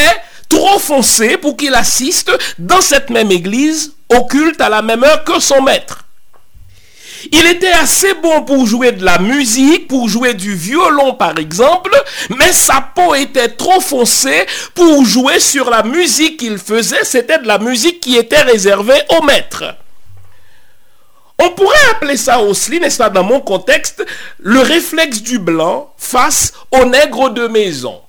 trop 0.52 0.78
foncé 0.78 1.38
pour 1.38 1.56
qu'il 1.56 1.74
assiste 1.74 2.30
dans 2.58 2.82
cette 2.82 3.08
même 3.08 3.30
église 3.30 3.94
au 4.14 4.26
culte 4.26 4.60
à 4.60 4.68
la 4.68 4.82
même 4.82 5.02
heure 5.02 5.24
que 5.24 5.40
son 5.40 5.62
maître. 5.62 6.04
Il 7.30 7.46
était 7.46 7.72
assez 7.72 8.12
bon 8.14 8.42
pour 8.42 8.66
jouer 8.66 8.92
de 8.92 9.02
la 9.02 9.18
musique, 9.18 9.88
pour 9.88 10.10
jouer 10.10 10.34
du 10.34 10.54
violon 10.54 11.14
par 11.14 11.38
exemple, 11.38 11.90
mais 12.36 12.52
sa 12.52 12.82
peau 12.94 13.14
était 13.14 13.48
trop 13.48 13.80
foncée 13.80 14.44
pour 14.74 15.06
jouer 15.06 15.40
sur 15.40 15.70
la 15.70 15.84
musique 15.84 16.38
qu'il 16.38 16.58
faisait. 16.58 17.04
C'était 17.04 17.38
de 17.38 17.46
la 17.46 17.58
musique 17.58 18.00
qui 18.00 18.16
était 18.16 18.42
réservée 18.42 19.00
au 19.18 19.22
maître. 19.22 19.64
On 21.38 21.48
pourrait 21.50 21.90
appeler 21.92 22.18
ça 22.18 22.40
aussi, 22.40 22.78
n'est-ce 22.78 22.98
pas, 22.98 23.08
dans 23.08 23.24
mon 23.24 23.40
contexte, 23.40 24.04
le 24.38 24.60
réflexe 24.60 25.22
du 25.22 25.38
blanc 25.38 25.94
face 25.96 26.52
au 26.70 26.84
nègre 26.84 27.30
de 27.30 27.46
maison. 27.46 28.01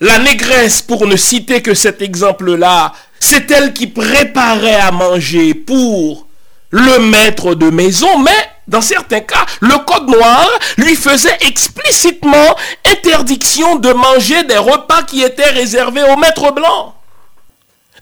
La 0.00 0.18
négresse, 0.18 0.82
pour 0.82 1.06
ne 1.06 1.16
citer 1.16 1.62
que 1.62 1.74
cet 1.74 2.02
exemple-là, 2.02 2.92
c'est 3.20 3.50
elle 3.50 3.72
qui 3.72 3.86
préparait 3.86 4.74
à 4.74 4.90
manger 4.90 5.54
pour 5.54 6.26
le 6.70 6.98
maître 6.98 7.54
de 7.54 7.70
maison, 7.70 8.18
mais 8.18 8.50
dans 8.66 8.80
certains 8.80 9.20
cas, 9.20 9.46
le 9.60 9.78
code 9.84 10.08
noir 10.08 10.48
lui 10.76 10.96
faisait 10.96 11.36
explicitement 11.42 12.56
interdiction 12.86 13.76
de 13.76 13.92
manger 13.92 14.42
des 14.44 14.56
repas 14.56 15.02
qui 15.04 15.22
étaient 15.22 15.50
réservés 15.50 16.02
au 16.02 16.16
maître 16.16 16.52
blanc. 16.52 16.94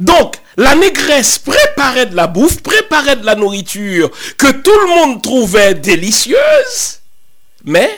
Donc, 0.00 0.36
la 0.56 0.74
négresse 0.74 1.38
préparait 1.38 2.06
de 2.06 2.16
la 2.16 2.26
bouffe, 2.26 2.62
préparait 2.62 3.16
de 3.16 3.26
la 3.26 3.34
nourriture 3.34 4.10
que 4.38 4.50
tout 4.50 4.78
le 4.84 4.88
monde 4.88 5.22
trouvait 5.22 5.74
délicieuse, 5.74 7.00
mais 7.64 7.90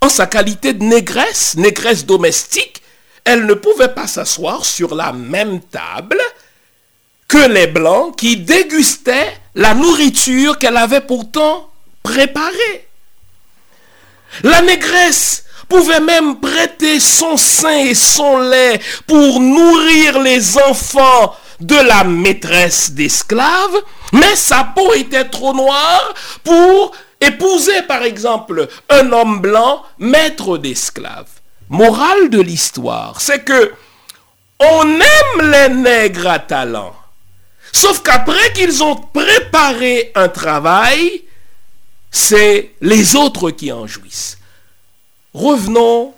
en 0.00 0.08
sa 0.08 0.26
qualité 0.26 0.72
de 0.72 0.82
négresse, 0.82 1.56
négresse 1.56 2.06
domestique, 2.06 2.82
elle 3.24 3.46
ne 3.46 3.54
pouvait 3.54 3.88
pas 3.88 4.06
s'asseoir 4.06 4.64
sur 4.64 4.94
la 4.94 5.12
même 5.12 5.60
table 5.60 6.20
que 7.26 7.48
les 7.48 7.66
Blancs 7.66 8.16
qui 8.16 8.36
dégustaient 8.36 9.40
la 9.54 9.74
nourriture 9.74 10.58
qu'elle 10.58 10.76
avait 10.76 11.00
pourtant 11.00 11.70
préparée. 12.02 12.88
La 14.42 14.60
négresse 14.62 15.44
pouvait 15.68 16.00
même 16.00 16.38
prêter 16.40 17.00
son 17.00 17.36
sein 17.36 17.78
et 17.78 17.94
son 17.94 18.38
lait 18.38 18.80
pour 19.06 19.40
nourrir 19.40 20.20
les 20.20 20.58
enfants 20.58 21.34
de 21.60 21.76
la 21.76 22.04
maîtresse 22.04 22.90
d'esclaves, 22.90 23.80
mais 24.12 24.36
sa 24.36 24.64
peau 24.64 24.92
était 24.92 25.24
trop 25.24 25.54
noire 25.54 26.14
pour 26.42 26.92
épouser 27.20 27.82
par 27.82 28.02
exemple 28.02 28.68
un 28.90 29.12
homme 29.12 29.40
blanc 29.40 29.82
maître 29.98 30.58
d'esclaves 30.58 31.40
morale 31.74 32.30
de 32.30 32.40
l'histoire, 32.40 33.20
c'est 33.20 33.44
que 33.44 33.72
on 34.60 35.00
aime 35.00 35.50
les 35.50 35.68
nègres 35.68 36.28
à 36.28 36.38
talent. 36.38 36.94
Sauf 37.72 38.02
qu'après 38.02 38.52
qu'ils 38.52 38.82
ont 38.84 38.94
préparé 38.94 40.12
un 40.14 40.28
travail, 40.28 41.24
c'est 42.10 42.70
les 42.80 43.16
autres 43.16 43.50
qui 43.50 43.72
en 43.72 43.86
jouissent. 43.88 44.38
Revenons 45.34 46.14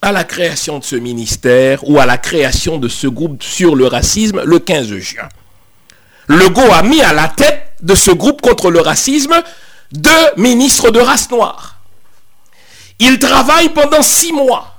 à 0.00 0.12
la 0.12 0.22
création 0.22 0.78
de 0.78 0.84
ce 0.84 0.94
ministère 0.94 1.80
ou 1.88 1.98
à 1.98 2.06
la 2.06 2.18
création 2.18 2.78
de 2.78 2.86
ce 2.86 3.08
groupe 3.08 3.42
sur 3.42 3.74
le 3.74 3.88
racisme 3.88 4.40
le 4.44 4.60
15 4.60 4.86
juin. 4.98 5.28
Legault 6.28 6.72
a 6.72 6.84
mis 6.84 7.02
à 7.02 7.12
la 7.12 7.26
tête 7.26 7.72
de 7.82 7.96
ce 7.96 8.12
groupe 8.12 8.40
contre 8.40 8.70
le 8.70 8.80
racisme 8.80 9.42
deux 9.90 10.10
ministres 10.36 10.90
de 10.90 11.00
race 11.00 11.28
noire. 11.30 11.80
Il 13.00 13.18
travaille 13.18 13.70
pendant 13.70 14.02
six 14.02 14.32
mois. 14.32 14.75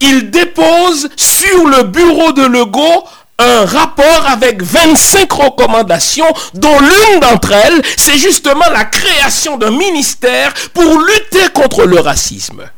Il 0.00 0.30
dépose 0.30 1.08
sur 1.16 1.66
le 1.66 1.84
bureau 1.84 2.32
de 2.32 2.42
Legault 2.42 3.04
un 3.40 3.64
rapport 3.64 4.26
avec 4.28 4.62
25 4.62 5.32
recommandations, 5.32 6.30
dont 6.54 6.78
l'une 6.78 7.20
d'entre 7.20 7.52
elles, 7.52 7.82
c'est 7.96 8.18
justement 8.18 8.68
la 8.70 8.84
création 8.84 9.56
d'un 9.56 9.70
ministère 9.70 10.52
pour 10.74 11.00
lutter 11.00 11.48
contre 11.54 11.84
le 11.84 12.00
racisme. 12.00 12.68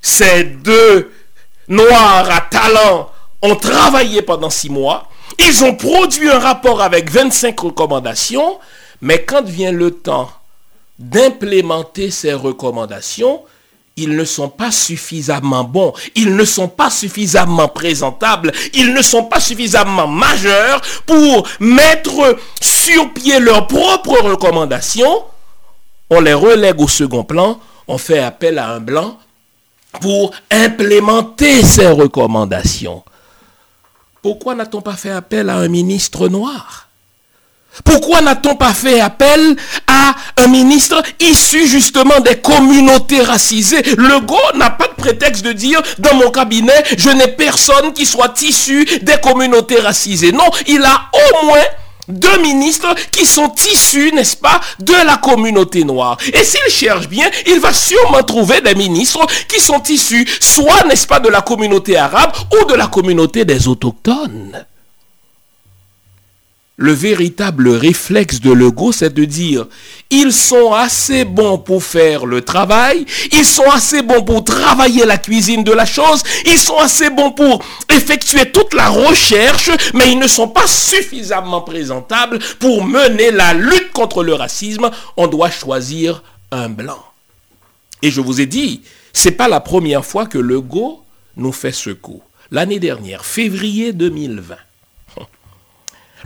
Ces 0.00 0.44
deux 0.44 1.12
noirs 1.68 2.30
à 2.30 2.40
talent 2.42 3.10
ont 3.42 3.56
travaillé 3.56 4.22
pendant 4.22 4.50
six 4.50 4.70
mois. 4.70 5.08
Ils 5.38 5.64
ont 5.64 5.74
produit 5.74 6.30
un 6.30 6.38
rapport 6.38 6.80
avec 6.80 7.10
25 7.10 7.58
recommandations, 7.58 8.58
mais 9.00 9.24
quand 9.24 9.44
vient 9.44 9.72
le 9.72 9.90
temps 9.90 10.30
d'implémenter 10.98 12.10
ces 12.10 12.32
recommandations, 12.32 13.42
ils 13.96 14.14
ne 14.14 14.24
sont 14.24 14.50
pas 14.50 14.70
suffisamment 14.70 15.64
bons, 15.64 15.94
ils 16.14 16.36
ne 16.36 16.44
sont 16.44 16.68
pas 16.68 16.90
suffisamment 16.90 17.68
présentables, 17.68 18.52
ils 18.74 18.92
ne 18.92 19.00
sont 19.00 19.24
pas 19.24 19.40
suffisamment 19.40 20.06
majeurs 20.06 20.82
pour 21.06 21.48
mettre 21.60 22.36
sur 22.60 23.12
pied 23.14 23.40
leurs 23.40 23.66
propres 23.66 24.20
recommandations. 24.20 25.24
On 26.10 26.20
les 26.20 26.34
relègue 26.34 26.80
au 26.80 26.88
second 26.88 27.24
plan, 27.24 27.58
on 27.88 27.96
fait 27.96 28.18
appel 28.18 28.58
à 28.58 28.68
un 28.68 28.80
blanc 28.80 29.18
pour 30.00 30.32
implémenter 30.50 31.62
ces 31.62 31.88
recommandations. 31.88 33.02
Pourquoi 34.20 34.54
n'a-t-on 34.54 34.82
pas 34.82 34.96
fait 34.96 35.10
appel 35.10 35.48
à 35.48 35.56
un 35.56 35.68
ministre 35.68 36.28
noir? 36.28 36.85
Pourquoi 37.84 38.20
n'a-t-on 38.20 38.56
pas 38.56 38.72
fait 38.72 39.00
appel 39.00 39.56
à 39.86 40.14
un 40.38 40.46
ministre 40.46 41.02
issu 41.20 41.66
justement 41.66 42.20
des 42.20 42.36
communautés 42.36 43.20
racisées? 43.20 43.82
Le 43.96 44.20
go 44.20 44.38
n'a 44.54 44.70
pas 44.70 44.88
de 44.88 44.94
prétexte 45.02 45.44
de 45.44 45.52
dire 45.52 45.82
dans 45.98 46.14
mon 46.14 46.30
cabinet, 46.30 46.82
je 46.96 47.10
n'ai 47.10 47.28
personne 47.28 47.92
qui 47.92 48.06
soit 48.06 48.40
issu 48.42 48.84
des 49.02 49.18
communautés 49.22 49.80
racisées. 49.80 50.32
Non, 50.32 50.48
il 50.66 50.82
a 50.84 51.10
au 51.12 51.46
moins 51.46 51.64
deux 52.08 52.38
ministres 52.38 52.94
qui 53.10 53.26
sont 53.26 53.52
issus, 53.72 54.12
n'est-ce 54.14 54.36
pas, 54.36 54.60
de 54.78 54.94
la 55.06 55.16
communauté 55.16 55.84
noire. 55.84 56.16
Et 56.32 56.44
s'il 56.44 56.70
cherche 56.70 57.08
bien, 57.08 57.28
il 57.46 57.60
va 57.60 57.72
sûrement 57.72 58.22
trouver 58.22 58.60
des 58.60 58.74
ministres 58.74 59.26
qui 59.48 59.60
sont 59.60 59.82
issus, 59.88 60.26
soit, 60.40 60.84
n'est-ce 60.84 61.06
pas, 61.06 61.20
de 61.20 61.28
la 61.28 61.40
communauté 61.40 61.96
arabe 61.96 62.32
ou 62.52 62.64
de 62.66 62.74
la 62.74 62.86
communauté 62.86 63.44
des 63.44 63.66
autochtones 63.68 64.64
le 66.76 66.92
véritable 66.92 67.68
réflexe 67.70 68.40
de 68.40 68.52
l'ego, 68.52 68.92
c'est 68.92 69.14
de 69.14 69.24
dire, 69.24 69.66
ils 70.10 70.32
sont 70.32 70.74
assez 70.74 71.24
bons 71.24 71.58
pour 71.58 71.82
faire 71.82 72.26
le 72.26 72.42
travail, 72.42 73.06
ils 73.32 73.46
sont 73.46 73.68
assez 73.70 74.02
bons 74.02 74.22
pour 74.22 74.44
travailler 74.44 75.06
la 75.06 75.16
cuisine 75.16 75.64
de 75.64 75.72
la 75.72 75.86
chose, 75.86 76.22
ils 76.44 76.58
sont 76.58 76.76
assez 76.76 77.08
bons 77.08 77.30
pour 77.30 77.64
effectuer 77.90 78.50
toute 78.50 78.74
la 78.74 78.90
recherche, 78.90 79.70
mais 79.94 80.12
ils 80.12 80.18
ne 80.18 80.28
sont 80.28 80.48
pas 80.48 80.66
suffisamment 80.66 81.62
présentables 81.62 82.38
pour 82.58 82.84
mener 82.84 83.30
la 83.30 83.54
lutte 83.54 83.92
contre 83.92 84.22
le 84.22 84.34
racisme. 84.34 84.90
On 85.16 85.28
doit 85.28 85.50
choisir 85.50 86.22
un 86.50 86.68
blanc. 86.68 87.02
Et 88.02 88.10
je 88.10 88.20
vous 88.20 88.42
ai 88.42 88.46
dit, 88.46 88.82
c'est 89.14 89.30
pas 89.30 89.48
la 89.48 89.60
première 89.60 90.04
fois 90.04 90.26
que 90.26 90.38
l'ego 90.38 91.02
nous 91.36 91.52
fait 91.52 91.72
ce 91.72 91.90
coup. 91.90 92.22
L'année 92.50 92.78
dernière, 92.78 93.24
février 93.24 93.94
2020, 93.94 94.56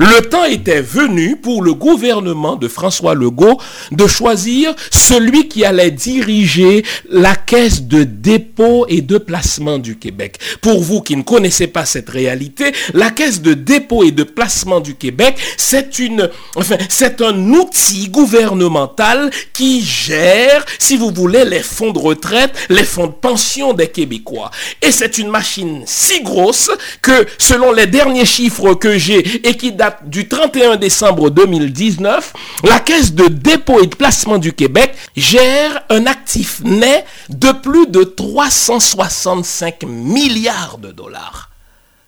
le 0.00 0.22
temps 0.22 0.44
était 0.44 0.80
venu 0.80 1.36
pour 1.36 1.62
le 1.62 1.74
gouvernement 1.74 2.56
de 2.56 2.68
François 2.68 3.14
Legault 3.14 3.60
de 3.92 4.06
choisir 4.06 4.74
celui 4.90 5.46
qui 5.46 5.62
allait 5.62 5.90
diriger 5.90 6.86
la 7.10 7.36
caisse 7.36 7.82
de 7.82 8.04
dépôt 8.04 8.86
et 8.88 9.02
de 9.02 9.18
placement 9.18 9.76
du 9.76 9.98
Québec. 9.98 10.38
Pour 10.62 10.80
vous 10.82 11.02
qui 11.02 11.16
ne 11.16 11.22
connaissez 11.22 11.66
pas 11.66 11.84
cette 11.84 12.08
réalité, 12.08 12.72
la 12.94 13.10
caisse 13.10 13.42
de 13.42 13.52
dépôt 13.52 14.02
et 14.02 14.10
de 14.10 14.22
placement 14.22 14.80
du 14.80 14.94
Québec, 14.94 15.36
c'est 15.58 15.98
une, 15.98 16.30
enfin, 16.56 16.76
c'est 16.88 17.20
un 17.20 17.50
outil 17.50 18.08
gouvernemental 18.08 19.30
qui 19.52 19.82
gère, 19.82 20.64
si 20.78 20.96
vous 20.96 21.10
voulez, 21.10 21.44
les 21.44 21.60
fonds 21.60 21.92
de 21.92 21.98
retraite, 21.98 22.54
les 22.70 22.84
fonds 22.84 23.08
de 23.08 23.12
pension 23.12 23.74
des 23.74 23.88
Québécois. 23.88 24.50
Et 24.80 24.92
c'est 24.92 25.18
une 25.18 25.28
machine 25.28 25.82
si 25.84 26.22
grosse 26.22 26.70
que, 27.02 27.26
selon 27.36 27.72
les 27.72 27.86
derniers 27.86 28.24
chiffres 28.24 28.72
que 28.72 28.96
j'ai 28.96 29.46
et 29.46 29.58
qui 29.58 29.72
datent 29.72 29.89
du 30.05 30.29
31 30.29 30.76
décembre 30.76 31.31
2019, 31.31 32.33
la 32.64 32.81
Caisse 32.81 33.14
de 33.14 33.26
dépôt 33.26 33.81
et 33.83 33.87
de 33.87 33.94
placement 33.94 34.38
du 34.38 34.53
Québec 34.53 34.94
gère 35.16 35.83
un 35.88 36.07
actif 36.07 36.61
net 36.64 37.05
de 37.29 37.53
plus 37.53 37.87
de 37.87 38.05
365 38.05 39.85
milliards 39.85 40.79
de 40.79 40.92
dollars. 40.92 41.50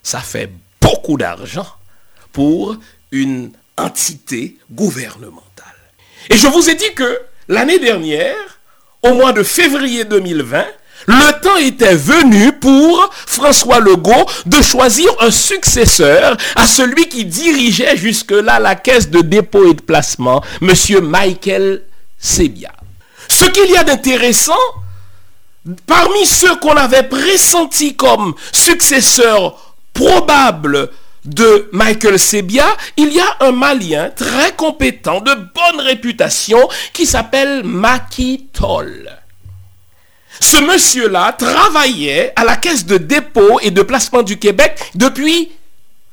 Ça 0.03 0.21
fait 0.21 0.51
beaucoup 0.81 1.17
d'argent 1.17 1.67
pour 2.33 2.77
une 3.11 3.51
entité 3.77 4.57
gouvernementale. 4.71 5.43
Et 6.31 6.37
je 6.37 6.47
vous 6.47 6.69
ai 6.69 6.75
dit 6.75 6.93
que 6.95 7.21
l'année 7.49 7.79
dernière, 7.79 8.59
au 9.03 9.15
mois 9.15 9.33
de 9.33 9.43
février 9.43 10.05
2020, 10.05 10.65
le 11.07 11.41
temps 11.41 11.57
était 11.57 11.95
venu 11.95 12.53
pour 12.53 13.11
François 13.27 13.81
Legault 13.81 14.27
de 14.47 14.63
choisir 14.63 15.09
un 15.21 15.31
successeur 15.31 16.37
à 16.57 16.67
celui 16.67 17.09
qui 17.09 17.25
dirigeait 17.25 17.97
jusque-là 17.97 18.59
la 18.61 18.75
caisse 18.75 19.11
de 19.11 19.21
dépôt 19.21 19.69
et 19.71 19.75
de 19.75 19.83
placement, 19.83 20.43
M. 20.61 20.73
Michael 21.03 21.83
Sebia. 22.19 22.73
Ce 23.29 23.47
qu'il 23.47 23.71
y 23.71 23.77
a 23.77 23.85
d'intéressant, 23.85 24.53
parmi 25.87 26.25
ceux 26.27 26.57
qu'on 26.57 26.77
avait 26.77 27.05
pressentis 27.05 27.97
comme 27.97 28.35
successeurs 28.53 29.75
probables 29.93 30.91
de 31.25 31.69
Michael 31.73 32.19
Sebia, 32.19 32.67
il 32.97 33.13
y 33.13 33.21
a 33.21 33.37
un 33.41 33.53
Malien 33.53 34.11
très 34.11 34.53
compétent, 34.53 35.21
de 35.21 35.35
bonne 35.35 35.81
réputation, 35.81 36.59
qui 36.93 37.07
s'appelle 37.07 37.63
Maki 37.65 38.49
Toll. 38.53 39.22
Ce 40.43 40.57
monsieur-là 40.57 41.37
travaillait 41.39 42.33
à 42.35 42.43
la 42.43 42.57
caisse 42.57 42.85
de 42.85 42.97
dépôt 42.97 43.61
et 43.63 43.71
de 43.71 43.81
placement 43.81 44.23
du 44.23 44.41
Québec 44.41 44.77
depuis 44.97 45.53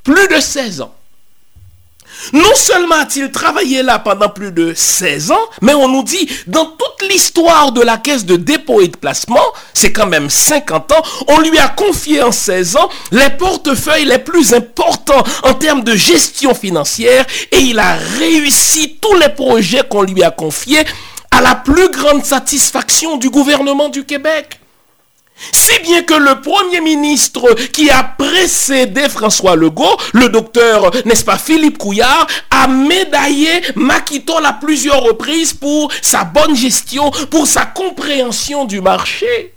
plus 0.04 0.28
de 0.28 0.40
16 0.40 0.82
ans. 0.82 0.94
Non 2.34 2.54
seulement 2.54 2.98
a-t-il 3.02 3.32
travaillé 3.32 3.82
là 3.82 3.98
pendant 3.98 4.30
plus 4.30 4.52
de 4.52 4.74
16 4.76 5.32
ans, 5.32 5.50
mais 5.64 5.74
on 5.74 5.88
nous 5.88 6.04
dit, 6.04 6.30
dans 6.46 6.68
toute 6.68 7.10
l'histoire 7.10 7.72
de 7.72 7.82
la 7.82 7.98
caisse 7.98 8.24
de 8.24 8.36
dépôt 8.36 8.82
et 8.82 8.90
de 8.90 8.98
placement, 8.98 9.42
c'est 9.74 9.92
quand 9.92 10.06
même 10.06 10.30
50 10.30 10.92
ans, 10.92 11.04
on 11.28 11.40
lui 11.40 11.58
a 11.58 11.68
confié 11.68 12.22
en 12.22 12.32
16 12.32 12.76
ans 12.76 12.90
les 13.12 13.32
portefeuilles 13.32 14.06
les 14.06 14.20
plus 14.20 14.54
importants 14.54 15.24
en 15.42 15.56
termes 15.56 15.84
de 15.84 15.96
gestion 15.96 16.54
financière 16.54 17.26
et 17.52 17.62
il 17.62 17.80
a 17.80 17.96
réussi 18.20 19.00
tous 19.02 19.16
les 19.16 19.30
projets 19.30 19.82
qu'on 19.90 20.04
lui 20.04 20.24
a 20.24 20.30
confiés 20.30 20.86
à 21.32 21.42
la 21.42 21.56
plus 21.56 21.90
grande 21.90 22.26
satisfaction 22.26 23.18
du 23.18 23.30
gouvernement 23.30 23.90
du 23.90 24.06
Québec. 24.06 24.60
Si 25.54 25.80
bien 25.84 26.04
que 26.04 26.14
le 26.14 26.42
premier 26.42 26.82
ministre 26.82 27.54
qui 27.72 27.90
a 27.90 28.04
précédé 28.04 29.08
François 29.08 29.56
Legault, 29.56 29.98
le 30.14 30.28
docteur, 30.30 30.92
n'est-ce 31.06 31.24
pas, 31.24 31.38
Philippe 31.38 31.78
Couillard, 31.78 32.28
a 32.50 32.68
médaillé 32.68 33.62
Maquitol 33.76 34.46
à 34.46 34.54
plusieurs 34.54 35.02
reprises 35.02 35.54
pour 35.54 35.92
sa 36.02 36.26
bonne 36.26 36.56
gestion, 36.56 37.10
pour 37.30 37.48
sa 37.48 37.66
compréhension 37.66 38.66
du 38.66 38.82
marché. 38.82 39.54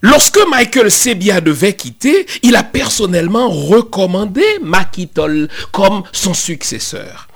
Lorsque 0.00 0.40
Michael 0.48 0.90
Sebia 0.90 1.40
devait 1.40 1.74
quitter, 1.74 2.26
il 2.42 2.56
a 2.56 2.64
personnellement 2.64 3.48
recommandé 3.48 4.42
Maquitol 4.60 5.48
comme 5.70 6.02
son 6.12 6.34
successeur. 6.34 7.28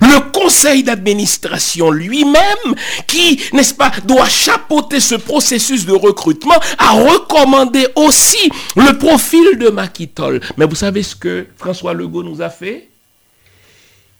Le 0.00 0.30
conseil 0.30 0.82
d'administration 0.82 1.90
lui-même, 1.90 2.74
qui, 3.06 3.40
n'est-ce 3.52 3.74
pas, 3.74 3.92
doit 4.04 4.28
chapeauter 4.28 5.00
ce 5.00 5.14
processus 5.14 5.84
de 5.86 5.92
recrutement, 5.92 6.58
a 6.78 6.92
recommandé 6.92 7.86
aussi 7.96 8.50
le 8.76 8.96
profil 8.98 9.58
de 9.58 9.68
Maquitol. 9.68 10.40
Mais 10.56 10.66
vous 10.66 10.74
savez 10.74 11.02
ce 11.02 11.14
que 11.14 11.46
François 11.56 11.94
Legault 11.94 12.22
nous 12.22 12.42
a 12.42 12.50
fait? 12.50 12.88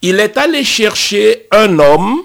Il 0.03 0.19
est 0.19 0.37
allé 0.37 0.65
chercher 0.65 1.47
un 1.53 1.79
homme, 1.79 2.21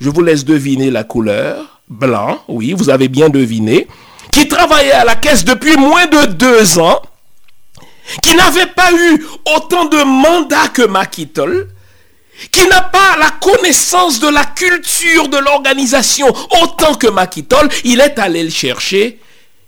je 0.00 0.10
vous 0.10 0.22
laisse 0.22 0.44
deviner 0.44 0.90
la 0.90 1.02
couleur, 1.02 1.80
blanc, 1.88 2.42
oui, 2.48 2.72
vous 2.72 2.88
avez 2.88 3.08
bien 3.08 3.28
deviné, 3.28 3.88
qui 4.30 4.48
travaillait 4.48 4.92
à 4.92 5.04
la 5.04 5.16
caisse 5.16 5.44
depuis 5.44 5.76
moins 5.76 6.06
de 6.06 6.26
deux 6.26 6.78
ans, 6.78 7.02
qui 8.22 8.36
n'avait 8.36 8.66
pas 8.66 8.92
eu 8.92 9.26
autant 9.56 9.86
de 9.86 10.02
mandats 10.04 10.68
que 10.68 10.82
Maquitol, 10.82 11.68
qui 12.50 12.66
n'a 12.68 12.82
pas 12.82 13.16
la 13.18 13.30
connaissance 13.40 14.20
de 14.20 14.28
la 14.28 14.44
culture 14.44 15.28
de 15.28 15.38
l'organisation 15.38 16.26
autant 16.62 16.94
que 16.94 17.06
Makitol, 17.06 17.68
il 17.84 18.00
est 18.00 18.18
allé 18.18 18.42
le 18.42 18.50
chercher 18.50 19.20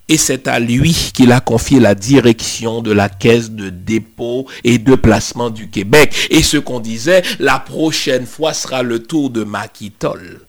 et 0.09 0.19
c'est 0.19 0.47
à 0.47 0.61
lui 0.61 0.95
qu'il 1.15 1.33
a 1.33 1.41
confié 1.41 1.81
la 1.81 1.95
direction 1.95 2.81
de 2.81 2.93
la 2.93 3.09
caisse 3.09 3.51
de 3.51 3.71
dépôt 3.71 4.47
et 4.63 4.79
de 4.79 4.95
placement 4.95 5.51
du 5.51 5.69
Québec. 5.69 6.29
Et 6.31 6.43
ce 6.43 6.59
qu'on 6.59 6.79
disait, 6.79 7.23
la 7.41 7.59
prochaine 7.59 8.25
fois 8.27 8.55
sera 8.55 8.83
le 8.83 9.03
tour 9.03 9.31
de 9.31 9.43
Makitol. 9.43 10.41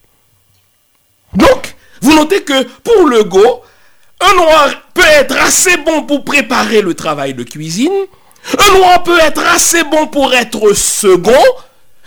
Donc, 1.34 1.76
vous 2.02 2.16
notez 2.16 2.44
que 2.44 2.64
pour 2.64 3.08
le 3.08 3.24
go, 3.24 3.62
un 4.20 4.36
noir 4.36 4.70
peut 4.94 5.02
être 5.20 5.36
assez 5.38 5.76
bon 5.78 6.04
pour 6.04 6.24
préparer 6.24 6.82
le 6.82 6.94
travail 6.94 7.34
de 7.34 7.44
cuisine, 7.44 8.06
un 8.58 8.78
noir 8.78 9.04
peut 9.04 9.20
être 9.20 9.42
assez 9.48 9.84
bon 9.86 10.08
pour 10.08 10.34
être 10.34 10.74
second, 10.74 11.34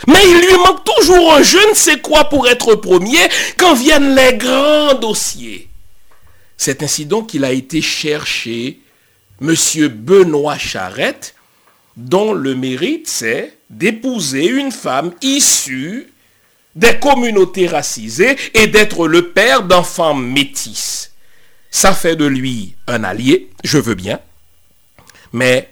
mais 0.07 0.21
il 0.25 0.41
lui 0.41 0.57
manque 0.57 0.85
toujours 0.85 1.35
un 1.35 1.43
je 1.43 1.71
ne 1.71 1.75
sais 1.75 2.01
quoi 2.01 2.25
pour 2.25 2.49
être 2.49 2.75
premier 2.75 3.29
quand 3.57 3.75
viennent 3.75 4.15
les 4.15 4.35
grands 4.35 4.95
dossiers. 4.95 5.69
C'est 6.57 6.83
ainsi 6.83 7.07
donc 7.07 7.29
qu'il 7.29 7.45
a 7.45 7.53
été 7.53 7.81
cherché 7.81 8.81
M. 9.41 9.55
Benoît 9.89 10.59
Charette, 10.59 11.35
dont 11.97 12.33
le 12.33 12.55
mérite 12.55 13.09
c'est 13.09 13.57
d'épouser 13.71 14.47
une 14.47 14.73
femme 14.73 15.13
issue 15.23 16.13
des 16.75 16.99
communautés 16.99 17.67
racisées 17.67 18.37
et 18.55 18.67
d'être 18.67 19.09
le 19.09 19.31
père 19.31 19.63
d'enfants 19.63 20.15
métis. 20.15 21.13
Ça 21.71 21.93
fait 21.93 22.17
de 22.17 22.27
lui 22.27 22.75
un 22.87 23.05
allié, 23.05 23.51
je 23.65 23.79
veux 23.79 23.95
bien, 23.95 24.21
mais 25.33 25.69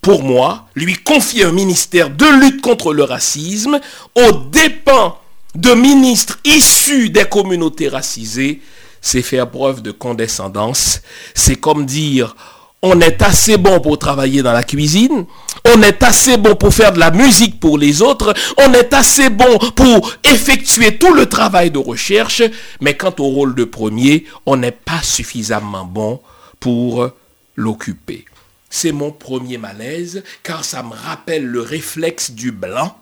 pour 0.00 0.22
moi, 0.22 0.66
lui 0.74 0.94
confier 0.94 1.44
un 1.44 1.52
ministère 1.52 2.10
de 2.10 2.40
lutte 2.40 2.62
contre 2.62 2.92
le 2.92 3.04
racisme 3.04 3.80
aux 4.16 4.32
dépens 4.50 5.18
de 5.54 5.72
ministres 5.74 6.38
issus 6.44 7.10
des 7.10 7.24
communautés 7.24 7.88
racisées, 7.88 8.60
c'est 9.00 9.22
faire 9.22 9.50
preuve 9.50 9.82
de 9.82 9.90
condescendance. 9.90 11.02
C'est 11.34 11.56
comme 11.56 11.84
dire, 11.84 12.36
on 12.82 13.00
est 13.00 13.22
assez 13.22 13.56
bon 13.56 13.80
pour 13.80 13.98
travailler 13.98 14.42
dans 14.42 14.52
la 14.52 14.62
cuisine, 14.62 15.26
on 15.74 15.82
est 15.82 16.02
assez 16.02 16.36
bon 16.36 16.54
pour 16.54 16.72
faire 16.72 16.92
de 16.92 17.00
la 17.00 17.10
musique 17.10 17.58
pour 17.58 17.76
les 17.76 18.02
autres, 18.02 18.32
on 18.58 18.72
est 18.72 18.94
assez 18.94 19.30
bon 19.30 19.58
pour 19.74 20.12
effectuer 20.22 20.96
tout 20.96 21.12
le 21.12 21.26
travail 21.26 21.70
de 21.70 21.78
recherche, 21.78 22.42
mais 22.80 22.96
quant 22.96 23.14
au 23.18 23.24
rôle 23.24 23.54
de 23.54 23.64
premier, 23.64 24.26
on 24.46 24.56
n'est 24.56 24.70
pas 24.70 25.02
suffisamment 25.02 25.84
bon 25.84 26.20
pour 26.60 27.08
l'occuper. 27.56 28.24
C'est 28.70 28.92
mon 28.92 29.10
premier 29.10 29.58
malaise 29.58 30.22
car 30.42 30.64
ça 30.64 30.82
me 30.82 30.92
rappelle 30.92 31.46
le 31.46 31.60
réflexe 31.60 32.30
du 32.30 32.52
blanc 32.52 32.98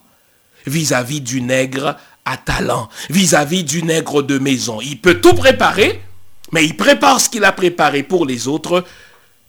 vis-à-vis 0.66 1.20
du 1.20 1.40
nègre 1.40 1.96
à 2.24 2.36
talent, 2.36 2.88
vis-à-vis 3.08 3.64
du 3.64 3.82
nègre 3.82 4.22
de 4.22 4.38
maison. 4.38 4.80
Il 4.80 5.00
peut 5.00 5.20
tout 5.20 5.34
préparer, 5.34 6.00
mais 6.52 6.64
il 6.64 6.76
prépare 6.76 7.20
ce 7.20 7.28
qu'il 7.28 7.44
a 7.44 7.52
préparé 7.52 8.02
pour 8.02 8.26
les 8.26 8.48
autres. 8.48 8.84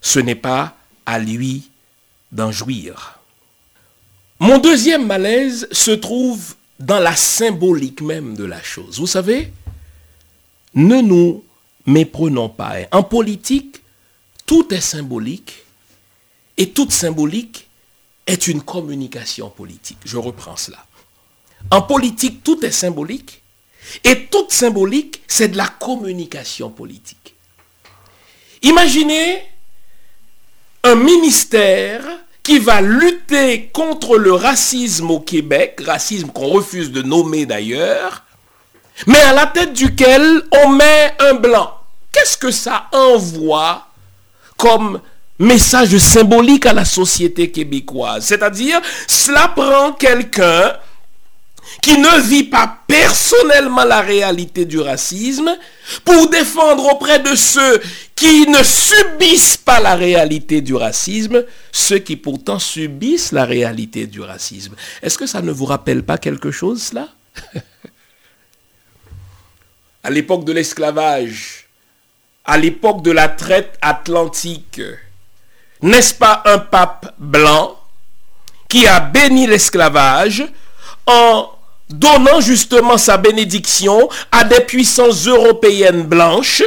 Ce 0.02 0.20
n'est 0.20 0.36
pas 0.36 0.76
à 1.06 1.20
lui 1.20 1.70
d'en 2.32 2.52
jouir. 2.52 3.20
Mon 4.40 4.60
deuxième 4.60 5.08
malaise 5.08 5.68
se 5.72 5.92
trouve 5.92 6.56
dans 6.80 7.00
la 7.00 7.16
symbolique 7.16 8.02
même 8.02 8.36
de 8.36 8.44
la 8.44 8.62
chose. 8.62 9.00
Vous 9.00 9.08
savez, 9.08 9.52
ne 10.76 11.02
nous 11.02 11.44
méprenons 11.88 12.50
pas. 12.50 12.76
En 12.92 13.02
politique, 13.02 13.82
tout 14.46 14.72
est 14.74 14.82
symbolique 14.82 15.64
et 16.58 16.72
toute 16.72 16.92
symbolique 16.92 17.68
est 18.26 18.48
une 18.48 18.62
communication 18.62 19.50
politique. 19.50 20.00
Je 20.06 20.18
reprends 20.18 20.58
cela. 20.58 20.86
En 21.72 21.82
politique, 21.82 22.44
tout 22.44 22.64
est 22.66 22.72
symbolique 22.72 23.42
et 24.04 24.26
toute 24.26 24.52
symbolique, 24.52 25.22
c'est 25.28 25.50
de 25.50 25.58
la 25.58 25.68
communication 25.68 26.70
politique. 26.70 27.36
Imaginez 28.64 29.44
un 30.84 30.96
ministère 30.96 32.04
qui 32.44 32.60
va 32.60 32.82
lutter 32.82 33.70
contre 33.74 34.18
le 34.18 34.34
racisme 34.34 35.12
au 35.12 35.20
Québec, 35.20 35.82
racisme 35.86 36.30
qu'on 36.30 36.48
refuse 36.48 36.92
de 36.92 37.02
nommer 37.02 37.46
d'ailleurs, 37.46 38.24
mais 39.06 39.20
à 39.20 39.34
la 39.34 39.48
tête 39.48 39.74
duquel 39.74 40.42
on 40.64 40.70
met 40.70 41.14
un 41.20 41.34
blanc. 41.34 41.74
Qu'est-ce 42.12 42.38
que 42.38 42.52
ça 42.52 42.88
envoie 42.94 43.88
comme 44.58 45.02
message 45.40 45.98
symbolique 45.98 46.66
à 46.66 46.74
la 46.74 46.86
société 46.86 47.52
québécoise 47.52 48.26
C'est-à-dire, 48.26 48.82
cela 49.08 49.50
prend 49.50 49.94
quelqu'un 49.94 50.74
qui 51.82 51.98
ne 51.98 52.22
vit 52.22 52.46
pas 52.46 52.80
personnellement 52.88 53.84
la 53.84 54.02
réalité 54.02 54.66
du 54.66 54.80
racisme 54.80 55.58
pour 56.04 56.30
défendre 56.30 56.86
auprès 56.94 57.20
de 57.20 57.36
ceux 57.36 57.82
qui 58.16 58.48
ne 58.48 58.64
subissent 58.64 59.58
pas 59.58 59.80
la 59.80 59.96
réalité 59.96 60.62
du 60.62 60.74
racisme, 60.76 61.44
ceux 61.72 62.00
qui 62.00 62.16
pourtant 62.16 62.60
subissent 62.60 63.32
la 63.32 63.46
réalité 63.46 64.08
du 64.08 64.22
racisme. 64.22 64.76
Est-ce 65.02 65.18
que 65.18 65.28
ça 65.28 65.42
ne 65.42 65.52
vous 65.52 65.66
rappelle 65.66 66.04
pas 66.04 66.18
quelque 66.18 66.52
chose, 66.52 66.82
cela? 66.82 67.10
À 70.04 70.10
l'époque 70.10 70.46
de 70.46 70.54
l'esclavage, 70.54 71.68
à 72.46 72.58
l'époque 72.58 73.04
de 73.04 73.12
la 73.12 73.28
traite 73.28 73.78
atlantique, 73.82 74.80
n'est-ce 75.82 76.14
pas 76.14 76.42
un 76.46 76.58
pape 76.60 77.14
blanc 77.18 77.76
qui 78.68 78.88
a 78.88 79.00
béni 79.00 79.48
l'esclavage 79.48 80.46
en 81.06 81.50
donnant 81.90 82.42
justement 82.42 82.98
sa 82.98 83.18
bénédiction 83.18 84.10
à 84.32 84.44
des 84.44 84.62
puissances 84.62 85.26
européennes 85.28 86.04
blanches 86.04 86.64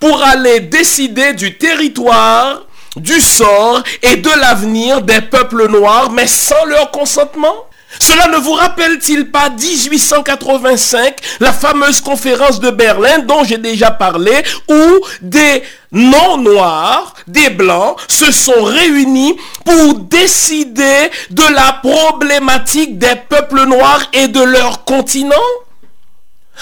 pour 0.00 0.22
aller 0.22 0.60
décider 0.60 1.34
du 1.34 1.56
territoire, 1.58 2.62
du 2.96 3.20
sort 3.20 3.82
et 4.02 4.16
de 4.16 4.30
l'avenir 4.40 5.02
des 5.02 5.20
peuples 5.20 5.68
noirs, 5.68 6.10
mais 6.10 6.26
sans 6.26 6.64
leur 6.64 6.90
consentement? 6.90 7.66
Cela 7.98 8.28
ne 8.28 8.36
vous 8.36 8.52
rappelle-t-il 8.52 9.30
pas 9.30 9.50
1885, 9.50 11.16
la 11.40 11.52
fameuse 11.52 12.00
conférence 12.00 12.60
de 12.60 12.70
Berlin 12.70 13.20
dont 13.20 13.44
j'ai 13.44 13.58
déjà 13.58 13.90
parlé, 13.90 14.32
où 14.68 15.00
des 15.22 15.62
non-noirs, 15.92 17.14
des 17.26 17.50
blancs, 17.50 17.98
se 18.08 18.32
sont 18.32 18.64
réunis 18.64 19.36
pour 19.64 19.94
décider 19.94 21.10
de 21.30 21.54
la 21.54 21.80
problématique 21.82 22.98
des 22.98 23.14
peuples 23.28 23.64
noirs 23.66 24.10
et 24.12 24.28
de 24.28 24.42
leur 24.42 24.84
continent? 24.84 25.34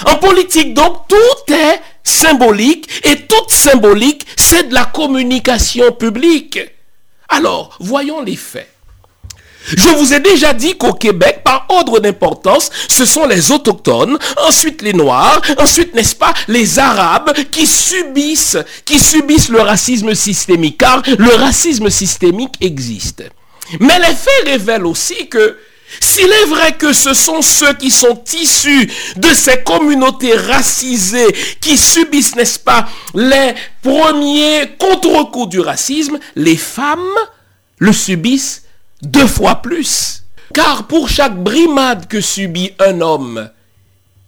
En 0.05 0.15
politique, 0.15 0.73
donc, 0.73 1.07
tout 1.07 1.53
est 1.53 1.79
symbolique 2.03 2.89
et 3.05 3.27
toute 3.27 3.51
symbolique, 3.51 4.25
c'est 4.35 4.69
de 4.69 4.73
la 4.73 4.85
communication 4.85 5.91
publique. 5.91 6.59
Alors, 7.29 7.75
voyons 7.79 8.21
les 8.21 8.35
faits. 8.35 8.72
Je 9.67 9.89
vous 9.89 10.13
ai 10.13 10.19
déjà 10.19 10.53
dit 10.53 10.77
qu'au 10.77 10.93
Québec, 10.93 11.41
par 11.43 11.65
ordre 11.69 11.99
d'importance, 11.99 12.69
ce 12.89 13.05
sont 13.05 13.25
les 13.25 13.51
autochtones, 13.51 14.17
ensuite 14.45 14.81
les 14.81 14.93
Noirs, 14.93 15.41
ensuite, 15.57 15.93
n'est-ce 15.93 16.15
pas, 16.15 16.33
les 16.47 16.79
Arabes 16.79 17.33
qui 17.51 17.65
subissent, 17.65 18.57
qui 18.85 18.99
subissent 18.99 19.49
le 19.49 19.61
racisme 19.61 20.13
systémique, 20.13 20.79
car 20.79 21.01
le 21.17 21.35
racisme 21.35 21.89
systémique 21.89 22.55
existe. 22.61 23.23
Mais 23.79 23.99
les 23.99 24.05
faits 24.13 24.45
révèlent 24.45 24.85
aussi 24.85 25.27
que 25.29 25.57
s'il 25.99 26.31
est 26.31 26.45
vrai 26.45 26.73
que 26.73 26.91
ce 26.91 27.13
sont 27.13 27.41
ceux 27.41 27.73
qui 27.73 27.91
sont 27.91 28.21
issus 28.33 28.91
de 29.15 29.29
ces 29.29 29.63
communautés 29.63 30.35
racisées 30.35 31.33
qui 31.61 31.77
subissent, 31.77 32.35
n'est-ce 32.35 32.59
pas, 32.59 32.87
les 33.13 33.53
premiers 33.81 34.75
contre-coups 34.79 35.49
du 35.49 35.59
racisme, 35.59 36.19
les 36.35 36.57
femmes 36.57 36.99
le 37.77 37.93
subissent 37.93 38.62
deux 39.03 39.27
fois 39.27 39.61
plus. 39.61 40.23
Car 40.53 40.87
pour 40.87 41.09
chaque 41.09 41.41
brimade 41.41 42.07
que 42.07 42.21
subit 42.21 42.71
un 42.79 43.01
homme 43.01 43.49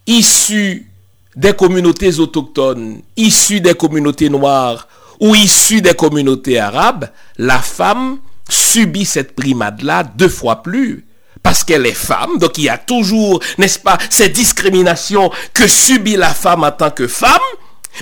issu 0.07 0.91
des 1.35 1.53
communautés 1.53 2.19
autochtones, 2.19 3.01
issu 3.17 3.61
des 3.61 3.73
communautés 3.73 4.29
noires 4.29 4.87
ou 5.19 5.35
issu 5.35 5.81
des 5.81 5.93
communautés 5.93 6.59
arabes, 6.59 7.09
la 7.37 7.59
femme 7.59 8.19
subit 8.49 9.05
cette 9.05 9.35
brimade-là 9.35 10.03
deux 10.03 10.29
fois 10.29 10.61
plus. 10.63 11.05
Parce 11.43 11.63
qu'elle 11.63 11.85
est 11.85 11.93
femme, 11.93 12.39
donc 12.39 12.57
il 12.57 12.63
y 12.63 12.69
a 12.69 12.77
toujours, 12.79 13.39
n'est-ce 13.59 13.77
pas, 13.77 13.99
ces 14.09 14.29
discriminations 14.29 15.29
que 15.53 15.67
subit 15.67 16.15
la 16.15 16.33
femme 16.33 16.63
en 16.63 16.71
tant 16.71 16.89
que 16.89 17.07
femme, 17.07 17.37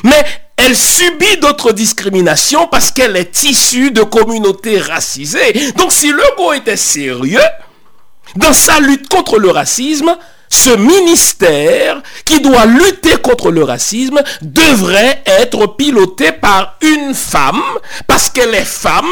mais 0.03 0.24
elle 0.58 0.76
subit 0.76 1.38
d'autres 1.41 1.74
discriminations 1.74 2.68
parce 2.68 2.91
qu'elle 2.91 3.16
est 3.16 3.43
issue 3.43 3.91
de 3.91 4.04
communautés 4.04 4.80
racisées. 4.80 5.72
Donc 5.76 5.91
si 5.91 6.12
le 6.12 6.24
go 6.38 6.54
était 6.54 6.78
sérieux, 6.78 7.39
dans 8.36 8.54
sa 8.54 8.80
lutte 8.80 9.10
contre 9.10 9.39
le 9.39 9.49
racisme, 9.49 10.16
ce 10.49 10.70
ministère 10.78 12.01
qui 12.26 12.39
doit 12.39 12.66
lutter 12.66 13.18
contre 13.18 13.51
le 13.51 13.64
racisme 13.64 14.22
devrait 14.41 15.24
être 15.26 15.76
piloté 15.76 16.32
par 16.32 16.78
une 16.82 17.14
femme 17.14 17.62
parce 18.08 18.30
qu'elle 18.30 18.54
est 18.54 18.66
femme. 18.66 19.10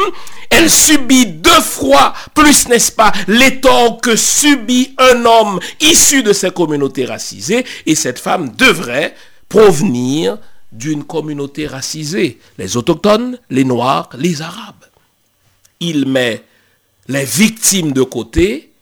Elle 0.50 0.70
subit 0.70 1.26
deux 1.26 1.60
fois 1.60 2.12
plus, 2.34 2.68
n'est-ce 2.68 2.92
pas, 2.92 3.10
les 3.26 3.60
torts 3.60 4.00
que 4.00 4.14
subit 4.16 4.94
un 4.98 5.24
homme 5.24 5.58
issu 5.80 6.22
de 6.22 6.32
ces 6.32 6.50
communautés 6.50 7.06
racisées. 7.06 7.64
Et 7.86 7.94
cette 7.94 8.18
femme 8.18 8.50
devrait 8.56 9.14
provenir 9.48 10.38
d'une 10.72 11.04
communauté 11.04 11.66
racisée, 11.66 12.38
les 12.58 12.76
autochtones, 12.76 13.38
les 13.50 13.64
noirs, 13.64 14.08
les 14.18 14.42
arabes. 14.42 14.84
Il 15.80 16.06
met 16.06 16.44
les 17.08 17.24
victimes 17.24 17.92
de 17.92 18.02
côté, 18.02 18.72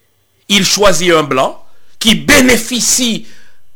il 0.48 0.64
choisit 0.64 1.12
un 1.12 1.22
blanc 1.22 1.64
qui 1.98 2.14
bénéficie 2.14 3.26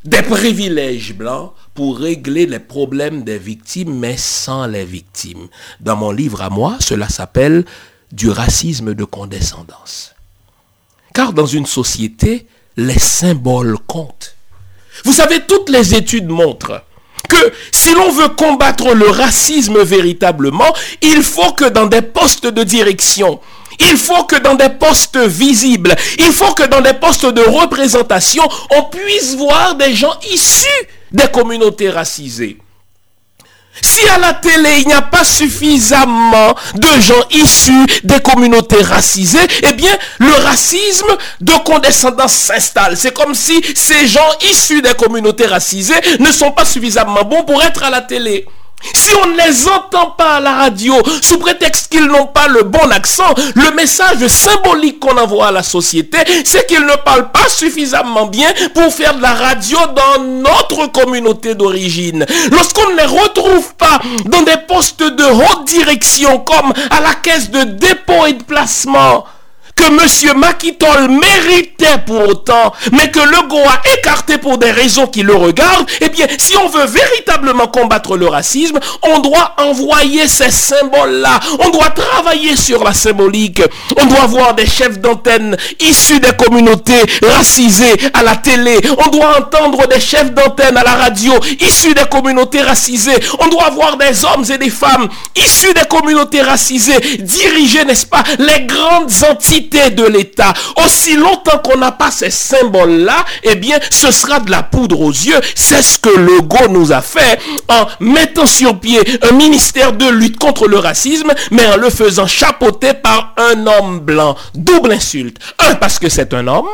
des 0.05 0.23
privilèges 0.23 1.15
blancs 1.15 1.53
pour 1.75 1.99
régler 1.99 2.47
les 2.47 2.59
problèmes 2.59 3.25
des 3.25 3.39
victimes, 3.39 3.99
mais 3.99 4.17
sans 4.17 4.67
les 4.67 4.85
victimes. 4.85 5.49
Dans 5.81 5.97
mon 5.97 6.13
livre 6.13 6.43
à 6.43 6.51
moi, 6.51 6.77
cela 6.81 7.09
s'appelle 7.09 7.65
du 8.13 8.29
racisme 8.31 8.95
de 8.95 9.05
condescendance. 9.05 10.15
Car 11.15 11.33
dans 11.33 11.47
une 11.47 11.67
société, 11.67 12.47
les 12.77 12.99
symboles 12.99 13.79
comptent. 13.87 14.37
Vous 15.05 15.13
savez, 15.13 15.45
toutes 15.47 15.71
les 15.71 15.95
études 15.95 16.29
montrent 16.29 16.83
que 17.29 17.53
si 17.73 17.93
l'on 17.95 18.11
veut 18.11 18.29
combattre 18.29 18.95
le 18.95 19.09
racisme 19.09 19.83
véritablement, 19.83 20.73
il 21.03 21.23
faut 21.23 21.53
que 21.53 21.67
dans 21.67 21.87
des 21.87 22.03
postes 22.03 22.47
de 22.47 22.63
direction, 22.63 23.41
il 23.81 23.97
faut 23.97 24.25
que 24.25 24.37
dans 24.37 24.55
des 24.55 24.69
postes 24.69 25.19
visibles, 25.19 25.95
il 26.19 26.33
faut 26.33 26.55
que 26.55 26.67
dans 26.67 26.81
des 26.81 26.95
postes 26.95 27.27
de 27.27 27.43
représentation, 27.43 28.45
on 28.71 28.83
puisse 28.85 29.35
voir 29.37 29.75
des 29.75 29.95
gens 29.95 30.15
issus 30.31 30.69
des 31.13 31.29
communautés 31.29 31.91
racisées. 31.91 32.59
Si 33.83 34.07
à 34.09 34.19
la 34.19 34.35
télé, 34.35 34.81
il 34.81 34.87
n'y 34.87 34.93
a 34.93 35.03
pas 35.03 35.25
suffisamment 35.25 36.55
de 36.75 36.89
gens 37.01 37.23
issus 37.31 37.87
des 38.05 38.21
communautés 38.21 38.83
racisées, 38.83 39.47
eh 39.63 39.73
bien, 39.73 39.97
le 40.19 40.33
racisme 40.45 41.17
de 41.41 41.53
condescendance 41.65 42.35
s'installe. 42.35 42.97
C'est 42.97 43.13
comme 43.15 43.35
si 43.35 43.61
ces 43.75 44.07
gens 44.07 44.21
issus 44.51 44.81
des 44.81 44.95
communautés 44.95 45.47
racisées 45.47 46.01
ne 46.21 46.31
sont 46.31 46.53
pas 46.53 46.65
suffisamment 46.65 47.25
bons 47.25 47.43
pour 47.45 47.63
être 47.63 47.83
à 47.83 47.91
la 47.91 48.01
télé. 48.01 48.47
Si 48.93 49.11
on 49.23 49.29
ne 49.29 49.37
les 49.37 49.69
entend 49.69 50.11
pas 50.11 50.37
à 50.37 50.41
la 50.41 50.55
radio, 50.55 50.95
sous 51.23 51.39
prétexte 51.39 51.89
qu'ils 51.91 52.07
n'ont 52.07 52.27
pas 52.27 52.49
le 52.49 52.63
bon 52.63 52.91
accent, 52.91 53.35
le 53.55 53.71
message 53.75 54.27
symbolique 54.29 55.01
qu'on 55.01 55.17
envoie 55.17 55.49
à 55.49 55.53
la 55.53 55.63
société, 55.63 56.19
c'est 56.45 56.67
qu'ils 56.67 56.85
ne 56.85 56.97
parlent 57.05 57.31
pas 57.31 57.49
suffisamment 57.49 58.27
bien 58.27 58.53
pour 58.75 58.93
faire 58.93 59.15
de 59.17 59.23
la 59.23 59.35
radio 59.35 59.79
dans 59.95 60.23
notre 60.23 60.91
communauté 60.93 61.55
d'origine. 61.55 62.27
Lorsqu'on 62.51 62.91
ne 62.91 62.97
les 62.97 63.05
retrouve 63.05 63.75
pas 63.77 64.01
dans 64.27 64.43
des 64.43 64.57
postes 64.69 65.03
de 65.03 65.25
haute 65.25 65.65
direction 65.67 66.39
comme 66.41 66.73
à 66.91 67.01
la 67.01 67.15
caisse 67.15 67.51
de 67.51 67.63
dépôt 67.65 68.27
et 68.27 68.35
de 68.35 68.43
placement, 68.43 69.25
que 69.75 69.85
M. 69.85 70.39
Makitol 70.39 71.09
méritait 71.09 71.99
pour 72.07 72.29
autant, 72.29 72.73
mais 72.93 73.11
que 73.11 73.21
le 73.21 73.49
Go 73.49 73.59
a 73.59 73.81
écarté 73.93 74.39
pour 74.39 74.59
des 74.59 74.71
raisons 74.71 75.07
qui 75.07 75.23
le 75.23 75.35
regardent, 75.35 75.87
eh 76.01 76.09
bien, 76.09 76.27
si 76.39 76.57
on 76.57 76.69
veut 76.69 76.87
véritablement 76.87 77.67
combattre 77.67 78.17
le 78.17 78.27
racisme, 78.27 78.79
on 79.03 79.19
doit 79.19 79.55
envoyer 79.59 80.29
ces 80.29 80.51
symboles-là. 80.51 81.41
On 81.59 81.71
doit 81.71 81.91
travailler 81.91 82.57
sur 82.57 82.85
la 82.85 82.93
symbolique. 82.93 83.63
On 84.01 84.07
doit 84.07 84.27
voir 84.27 84.55
des 84.55 84.67
chefs 84.67 84.99
d'antenne 84.99 85.57
issus 85.81 86.21
des 86.21 86.33
communautés 86.33 87.03
racisées 87.23 87.95
à 88.13 88.23
la 88.23 88.37
télé. 88.37 88.79
On 89.05 89.11
doit 89.11 89.39
entendre 89.39 89.87
des 89.89 90.01
chefs 90.01 90.33
d'antenne 90.33 90.77
à 90.77 90.85
la 90.85 90.95
radio 90.95 91.33
issus 91.61 91.95
des 91.95 92.07
communautés 92.11 92.63
racisées. 92.63 93.19
On 93.39 93.49
doit 93.49 93.71
voir 93.71 93.97
des 93.97 94.25
hommes 94.25 94.45
et 94.51 94.59
des 94.59 94.71
femmes 94.71 95.09
issus 95.37 95.75
des 95.75 95.87
communautés 95.89 96.43
racisées 96.43 97.01
diriger, 97.21 97.85
n'est-ce 97.85 98.07
pas, 98.07 98.23
les 98.39 98.65
grandes 98.67 99.13
entités 99.29 99.64
de 99.71 100.07
l'État. 100.07 100.53
Aussi 100.85 101.17
longtemps 101.17 101.59
qu'on 101.59 101.79
n'a 101.79 101.93
pas 101.93 102.11
ces 102.11 102.31
symboles-là, 102.31 103.25
eh 103.43 103.57
bien, 103.57 103.79
ce 103.91 104.11
sera 104.11 104.41
de 104.41 104.51
la 104.51 104.63
poudre 104.63 105.01
aux 105.01 105.11
yeux. 105.11 105.41
C'est 105.55 105.83
ce 105.83 105.99
que 105.99 106.09
le 106.09 106.41
Go 106.43 106.69
nous 106.69 106.93
a 106.93 107.03
fait 107.03 107.39
en 107.69 107.87
mettant 108.01 108.47
sur 108.47 108.79
pied 108.79 109.01
un 109.23 109.33
ministère 109.33 109.93
de 109.93 110.09
lutte 110.09 110.39
contre 110.39 110.69
le 110.69 110.79
racisme, 110.79 111.33
mais 111.51 111.67
en 111.67 111.77
le 111.77 111.91
faisant 111.91 112.27
chapeauter 112.27 112.95
par 112.95 113.35
un 113.37 113.67
homme 113.67 114.01
blanc. 114.01 114.37
Double 114.55 114.93
insulte. 114.93 115.39
Un, 115.59 115.75
parce 115.75 115.99
que 115.99 116.09
c'est 116.09 116.35
un 116.35 116.47
homme. 116.47 116.69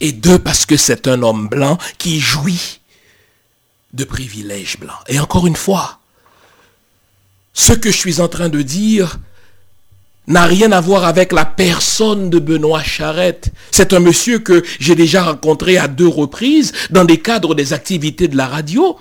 Et 0.00 0.12
deux, 0.12 0.38
parce 0.38 0.66
que 0.66 0.76
c'est 0.76 1.06
un 1.06 1.22
homme 1.22 1.48
blanc 1.48 1.78
qui 1.98 2.18
jouit 2.18 2.80
de 3.92 4.04
privilèges 4.04 4.78
blancs. 4.78 4.96
Et 5.06 5.20
encore 5.20 5.46
une 5.46 5.56
fois, 5.56 5.98
ce 7.54 7.72
que 7.72 7.90
je 7.90 7.96
suis 7.96 8.20
en 8.20 8.28
train 8.28 8.48
de 8.48 8.62
dire 8.62 9.18
n'a 10.26 10.44
rien 10.44 10.72
à 10.72 10.80
voir 10.80 11.04
avec 11.04 11.32
la 11.32 11.44
personne 11.44 12.30
de 12.30 12.38
Benoît 12.38 12.82
Charette. 12.82 13.50
C'est 13.70 13.92
un 13.92 14.00
monsieur 14.00 14.38
que 14.38 14.62
j'ai 14.78 14.94
déjà 14.94 15.24
rencontré 15.24 15.78
à 15.78 15.88
deux 15.88 16.08
reprises 16.08 16.72
dans 16.90 17.04
des 17.04 17.18
cadres 17.18 17.54
des 17.54 17.72
activités 17.72 18.28
de 18.28 18.36
la 18.36 18.46
radio. 18.46 18.96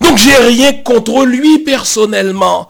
Donc 0.00 0.18
j'ai 0.18 0.36
rien 0.36 0.72
contre 0.72 1.24
lui 1.24 1.58
personnellement. 1.58 2.68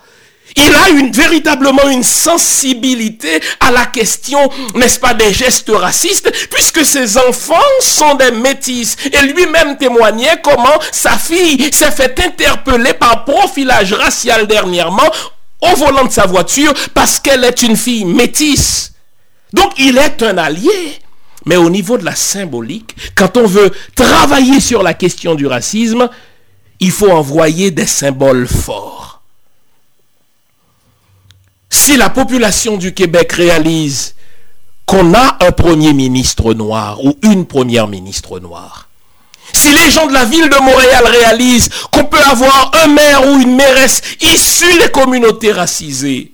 Il 0.57 0.75
a 0.75 1.11
véritablement 1.13 1.89
une 1.89 2.03
sensibilité 2.03 3.41
à 3.61 3.71
la 3.71 3.87
question, 3.87 4.51
n'est-ce 4.75 4.99
pas, 4.99 5.15
des 5.15 5.33
gestes 5.33 5.71
racistes, 5.71 6.33
puisque 6.51 6.85
ses 6.85 7.19
enfants 7.19 7.55
sont 7.81 8.15
des 8.15 8.33
métis. 8.33 8.97
Et 9.13 9.27
lui-même 9.27 9.77
témoignait 9.77 10.41
comment 10.43 10.81
sa 10.91 11.13
fille 11.13 11.71
s'est 11.73 11.93
fait 11.93 12.19
interpeller 12.19 12.95
par 12.95 13.25
profilage 13.25 13.93
racial 13.93 14.49
dernièrement 14.49 15.11
au 15.63 15.77
volant 15.77 16.05
de 16.05 16.13
sa 16.13 16.27
voiture 16.27 16.73
parce 16.95 17.19
qu'elle 17.19 17.45
est 17.45 17.63
une 17.63 17.77
fille 17.77 18.05
métisse. 18.05 18.93
Donc 19.53 19.73
il 19.79 19.99
est 19.99 20.23
un 20.23 20.39
allié. 20.39 21.01
Mais 21.47 21.57
au 21.57 21.71
niveau 21.71 21.97
de 21.97 22.05
la 22.05 22.15
symbolique, 22.15 22.95
quand 23.15 23.37
on 23.37 23.47
veut 23.47 23.73
travailler 23.95 24.61
sur 24.61 24.83
la 24.83 24.95
question 24.95 25.35
du 25.35 25.47
racisme, 25.47 26.09
il 26.81 26.91
faut 26.91 27.11
envoyer 27.11 27.71
des 27.71 27.87
symboles 27.87 28.47
forts. 28.47 29.23
Si 31.71 31.97
la 31.97 32.11
population 32.11 32.77
du 32.77 32.93
Québec 32.93 33.33
réalise 33.33 34.15
qu'on 34.85 35.15
a 35.15 35.39
un 35.41 35.53
premier 35.53 35.93
ministre 35.93 36.53
noir 36.53 37.03
ou 37.03 37.17
une 37.23 37.47
première 37.47 37.87
ministre 37.87 38.39
noire, 38.39 38.89
si 39.53 39.73
les 39.73 39.91
gens 39.91 40.07
de 40.07 40.13
la 40.13 40.25
ville 40.25 40.49
de 40.49 40.63
Montréal 40.63 41.05
réalisent 41.07 41.71
qu'on 41.91 42.05
peut 42.05 42.23
avoir 42.31 42.71
un 42.85 42.89
maire 42.89 43.27
ou 43.29 43.41
une 43.41 43.57
mairesse 43.57 44.01
issue 44.21 44.79
des 44.79 44.91
communautés 44.91 45.53
racisées, 45.53 46.33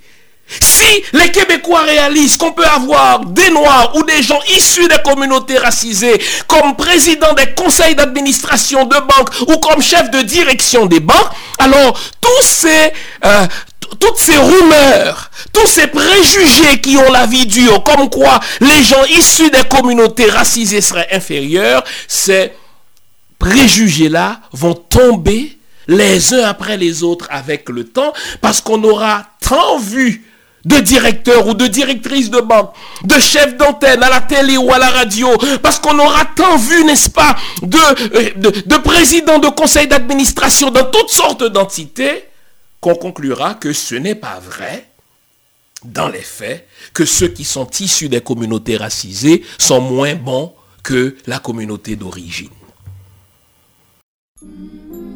si 0.60 1.02
les 1.12 1.30
Québécois 1.30 1.82
réalisent 1.82 2.36
qu'on 2.36 2.52
peut 2.52 2.66
avoir 2.66 3.20
des 3.20 3.50
Noirs 3.50 3.92
ou 3.96 4.02
des 4.04 4.22
gens 4.22 4.38
issus 4.56 4.86
des 4.88 5.02
communautés 5.04 5.58
racisées 5.58 6.20
comme 6.46 6.76
président 6.76 7.32
des 7.34 7.52
conseils 7.54 7.94
d'administration 7.94 8.84
de 8.84 8.96
banques 8.96 9.30
ou 9.48 9.58
comme 9.58 9.82
chef 9.82 10.10
de 10.10 10.22
direction 10.22 10.86
des 10.86 11.00
banques, 11.00 11.30
alors 11.58 11.98
tous 12.20 12.42
ces, 12.42 12.92
euh, 13.24 13.46
toutes 13.98 14.18
ces 14.18 14.36
rumeurs, 14.36 15.30
tous 15.52 15.66
ces 15.66 15.88
préjugés 15.88 16.80
qui 16.80 16.96
ont 16.96 17.10
la 17.10 17.26
vie 17.26 17.46
dure, 17.46 17.82
comme 17.82 18.08
quoi 18.08 18.38
les 18.60 18.82
gens 18.84 19.04
issus 19.04 19.50
des 19.50 19.64
communautés 19.64 20.30
racisées 20.30 20.80
seraient 20.80 21.08
inférieurs, 21.12 21.82
c'est 22.06 22.54
préjugés-là 23.38 24.40
vont 24.52 24.74
tomber 24.74 25.58
les 25.88 26.34
uns 26.34 26.44
après 26.44 26.76
les 26.76 27.02
autres 27.02 27.26
avec 27.30 27.68
le 27.68 27.84
temps 27.84 28.12
parce 28.40 28.60
qu'on 28.60 28.82
aura 28.84 29.26
tant 29.40 29.78
vu 29.78 30.24
de 30.64 30.80
directeurs 30.80 31.46
ou 31.46 31.54
de 31.54 31.68
directrices 31.68 32.28
de 32.28 32.40
banque, 32.40 32.72
de 33.04 33.20
chefs 33.20 33.56
d'antenne 33.56 34.02
à 34.02 34.10
la 34.10 34.20
télé 34.20 34.56
ou 34.56 34.72
à 34.72 34.78
la 34.78 34.90
radio, 34.90 35.28
parce 35.62 35.78
qu'on 35.78 35.96
aura 35.96 36.24
tant 36.24 36.56
vu, 36.56 36.84
n'est-ce 36.84 37.08
pas, 37.08 37.36
de, 37.62 37.78
euh, 37.78 38.30
de, 38.34 38.50
de 38.66 38.76
présidents 38.78 39.38
de 39.38 39.46
conseils 39.46 39.86
d'administration 39.86 40.72
dans 40.72 40.90
toutes 40.90 41.10
sortes 41.10 41.44
d'entités, 41.44 42.24
qu'on 42.80 42.96
conclura 42.96 43.54
que 43.54 43.72
ce 43.72 43.94
n'est 43.94 44.16
pas 44.16 44.40
vrai, 44.40 44.88
dans 45.84 46.08
les 46.08 46.18
faits, 46.18 46.66
que 46.92 47.04
ceux 47.04 47.28
qui 47.28 47.44
sont 47.44 47.68
issus 47.78 48.08
des 48.08 48.20
communautés 48.20 48.76
racisées 48.76 49.44
sont 49.58 49.80
moins 49.80 50.16
bons 50.16 50.52
que 50.82 51.16
la 51.26 51.38
communauté 51.38 51.94
d'origine. 51.94 52.50
Laisse 54.46 55.15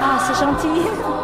Ah, 0.00 0.18
c'est 0.20 0.38
gentil. 0.38 0.88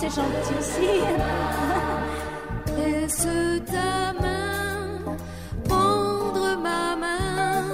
c'est 0.00 0.10
gentil 0.10 0.54
aussi. 0.58 0.90
Laisse 2.76 3.26
ta 3.66 4.12
main 4.22 5.16
prendre 5.64 6.56
ma 6.62 6.94
main 6.96 7.64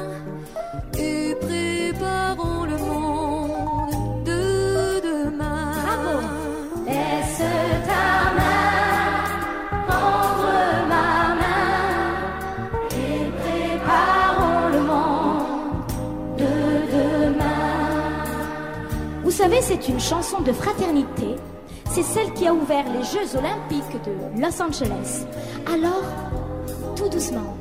et 0.98 1.34
préparons 1.34 2.64
le 2.64 2.78
monde 2.78 4.24
de 4.24 5.00
demain? 5.08 5.72
Bravo. 5.84 6.14
Laisse 6.86 7.44
ta 7.88 8.32
main, 8.38 9.86
prendre 9.86 10.48
ma 10.88 11.34
main 11.42 12.00
et 12.90 13.30
préparons 13.42 14.68
le 14.72 14.80
monde 14.80 16.38
de 16.38 16.54
demain? 16.96 17.68
Vous 19.22 19.30
savez, 19.30 19.60
c'est 19.60 19.88
une 19.88 20.00
chanson 20.00 20.40
de 20.40 20.52
fraternité. 20.52 21.33
Qui 22.34 22.46
a 22.48 22.52
ouvert 22.52 22.84
les 22.92 23.04
Jeux 23.04 23.36
olympiques 23.38 24.02
de 24.04 24.40
Los 24.40 24.60
Angeles. 24.60 25.24
Alors, 25.66 26.02
tout 26.96 27.08
doucement. 27.08 27.53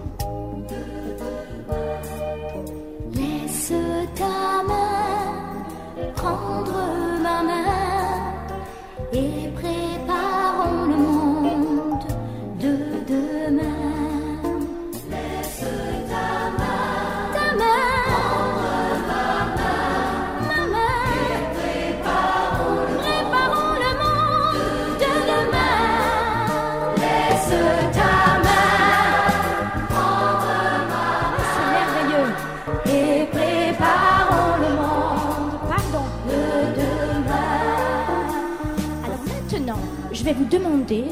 Vais 40.34 40.40
vous 40.40 40.50
demander 40.50 41.04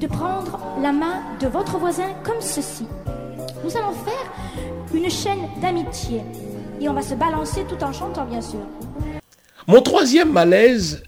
de 0.00 0.06
prendre 0.06 0.58
la 0.80 0.92
main 0.92 1.22
de 1.40 1.46
votre 1.48 1.78
voisin 1.78 2.12
comme 2.22 2.40
ceci. 2.40 2.84
Nous 3.64 3.76
allons 3.76 3.92
faire 3.92 4.32
une 4.94 5.10
chaîne 5.10 5.48
d'amitié 5.60 6.22
et 6.80 6.88
on 6.88 6.94
va 6.94 7.02
se 7.02 7.14
balancer 7.14 7.64
tout 7.68 7.82
en 7.82 7.92
chantant 7.92 8.24
bien 8.26 8.40
sûr. 8.40 8.60
Mon 9.66 9.80
troisième 9.82 10.30
malaise, 10.32 11.02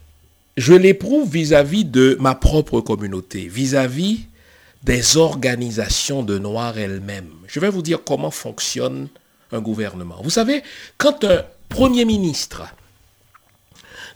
je 0.56 0.72
l'éprouve 0.72 1.30
vis-à-vis 1.30 1.84
de 1.84 2.16
ma 2.20 2.34
propre 2.34 2.80
communauté, 2.80 3.48
vis-à-vis 3.48 4.26
des 4.82 5.16
organisations 5.16 6.22
de 6.22 6.38
Noirs 6.38 6.78
elles-mêmes. 6.78 7.32
Je 7.46 7.60
vais 7.60 7.70
vous 7.70 7.82
dire 7.82 8.00
comment 8.04 8.30
fonctionne 8.30 9.08
un 9.52 9.60
gouvernement. 9.60 10.16
Vous 10.22 10.30
savez, 10.30 10.62
quand 10.98 11.24
un 11.24 11.42
Premier 11.68 12.04
ministre 12.04 12.62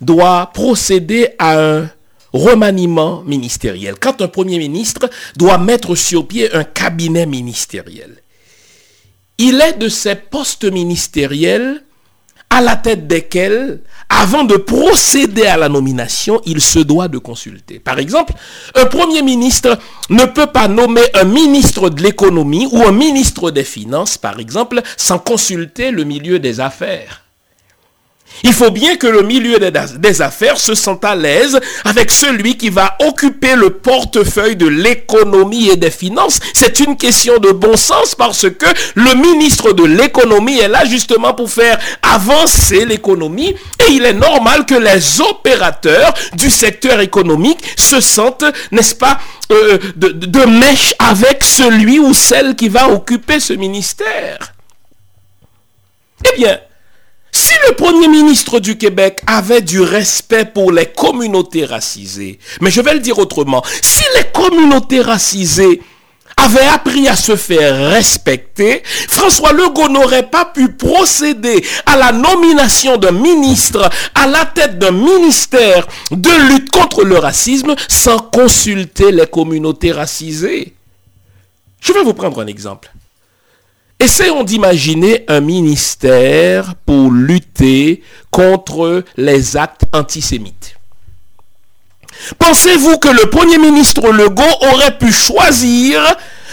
doit 0.01 0.51
procéder 0.53 1.31
à 1.39 1.59
un 1.59 1.91
remaniement 2.33 3.23
ministériel, 3.25 3.95
quand 4.01 4.21
un 4.23 4.29
Premier 4.29 4.59
ministre 4.59 5.09
doit 5.37 5.59
mettre 5.59 5.95
sur 5.95 6.27
pied 6.27 6.53
un 6.55 6.65
cabinet 6.65 7.27
ministériel, 7.27 8.23
il 9.39 9.61
est 9.61 9.79
de 9.79 9.89
ces 9.89 10.15
postes 10.15 10.65
ministériels 10.65 11.83
à 12.49 12.61
la 12.61 12.77
tête 12.77 13.07
desquels, 13.07 13.81
avant 14.09 14.45
de 14.45 14.57
procéder 14.57 15.47
à 15.47 15.57
la 15.57 15.69
nomination, 15.69 16.41
il 16.47 16.63
se 16.63 16.79
doit 16.79 17.09
de 17.09 17.19
consulter. 17.19 17.81
Par 17.81 17.99
exemple, 17.99 18.35
un 18.75 18.87
Premier 18.87 19.23
ministre 19.23 19.79
ne 20.11 20.25
peut 20.25 20.47
pas 20.47 20.69
nommer 20.69 21.03
un 21.15 21.25
ministre 21.25 21.91
de 21.91 22.03
l'économie 22.03 22.69
ou 22.71 22.83
un 22.85 22.93
ministre 22.93 23.51
des 23.51 23.65
finances, 23.65 24.17
par 24.17 24.39
exemple, 24.39 24.81
sans 24.97 25.19
consulter 25.19 25.91
le 25.91 26.05
milieu 26.05 26.39
des 26.39 26.61
affaires. 26.61 27.26
Il 28.43 28.53
faut 28.53 28.71
bien 28.71 28.97
que 28.97 29.07
le 29.07 29.23
milieu 29.23 29.59
des, 29.59 30.23
affaires 30.23 30.59
se 30.59 30.75
sente 30.75 31.05
à 31.05 31.15
l'aise 31.15 31.59
avec 31.85 32.11
celui 32.11 32.57
qui 32.57 32.71
va 32.71 32.97
occuper 33.01 33.55
le 33.57 33.71
portefeuille 33.71 34.57
de 34.57 34.67
l'économie 34.67 35.69
et 35.69 35.77
des 35.77 35.91
finances. 35.91 36.39
C'est 36.55 36.81
une 36.81 36.97
question 36.97 37.39
de 37.39 37.51
bon 37.51 37.77
sens 37.77 38.15
parce 38.15 38.49
que 38.49 38.67
le 38.95 39.15
ministre 39.15 39.73
de 39.73 39.85
l'économie 39.85 40.59
est 40.59 40.69
là 40.69 40.85
justement 40.85 41.35
pour 41.35 41.51
faire 41.51 41.79
avancer 42.03 42.85
l'économie 42.85 43.55
et 43.87 43.91
il 43.91 44.05
est 44.05 44.13
normal 44.13 44.65
que 44.67 44.75
les 44.75 45.21
opérateurs 45.21 46.15
du 46.35 46.51
secteur 46.51 47.01
économique 47.01 47.59
se 47.77 48.01
sentent, 48.01 48.45
n'est-ce 48.71 48.95
pas, 48.95 49.19
euh, 49.53 49.79
de 49.97 50.45
mèche 50.47 50.95
avec 50.99 51.43
celui 51.45 51.99
ou 51.99 52.13
celle 52.15 52.57
qui 52.57 52.69
va 52.69 52.89
occuper 52.89 53.41
ce 53.41 53.53
ministère. 53.53 54.39
Eh 56.25 56.37
bien, 56.37 56.59
si 57.37 57.53
le 57.69 57.75
Premier 57.75 58.09
ministre 58.09 58.61
du 58.61 58.79
Québec 58.79 59.21
avait 59.27 59.61
du 59.61 59.81
respect 59.81 60.47
pour 60.47 60.73
les 60.73 60.87
communautés 60.87 61.67
racisées, 61.67 62.39
mais 62.63 62.71
je 62.71 62.81
vais 62.81 62.95
le 62.95 63.01
dire 63.01 63.19
autrement, 63.19 63.63
si 63.83 64.05
les 64.17 64.25
communautés 64.33 65.03
racisées 65.03 65.83
avaient 66.39 66.67
appris 66.67 67.09
à 67.09 67.17
se 67.17 67.37
faire 67.37 67.91
respecter, 67.91 68.83
François 69.11 69.53
Legault 69.53 69.91
n'aurait 69.91 70.31
pas 70.31 70.47
pu 70.47 70.73
procéder 70.73 71.63
à 71.85 71.97
la 71.97 72.13
nomination 72.13 72.97
d'un 72.97 73.13
ministre 73.13 73.91
à 74.15 74.27
la 74.27 74.47
tête 74.47 74.79
d'un 74.79 74.93
ministère 74.93 75.87
de 76.11 76.53
lutte 76.53 76.71
contre 76.71 77.05
le 77.05 77.19
racisme 77.19 77.75
sans 77.89 78.19
consulter 78.19 79.13
les 79.13 79.27
communautés 79.27 79.93
racisées. 79.93 80.75
Je 81.81 81.93
vais 81.93 82.03
vous 82.03 82.15
prendre 82.15 82.41
un 82.41 82.47
exemple. 82.47 82.91
Essayons 83.99 84.45
d'imaginer 84.45 85.25
un 85.27 85.41
ministère 85.41 86.75
pour 86.85 87.11
lutter 87.11 88.03
contre 88.31 89.05
les 89.17 89.57
actes 89.57 89.85
antisémites. 89.93 90.77
Pensez-vous 92.39 92.99
que 92.99 93.09
le 93.09 93.31
Premier 93.31 93.59
ministre 93.59 94.11
Legault 94.11 94.43
aurait 94.73 94.99
pu 94.99 95.13
choisir 95.13 96.03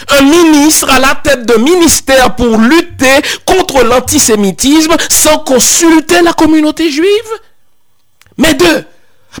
un 0.08 0.22
ministre 0.22 0.90
à 0.90 0.98
la 0.98 1.14
tête 1.22 1.46
de 1.46 1.54
ministère 1.54 2.34
pour 2.34 2.58
lutter 2.58 3.20
contre 3.44 3.82
l'antisémitisme 3.82 4.94
sans 5.10 5.38
consulter 5.38 6.22
la 6.22 6.32
communauté 6.32 6.90
juive? 6.90 7.08
Mais 8.38 8.54
deux, 8.54 8.84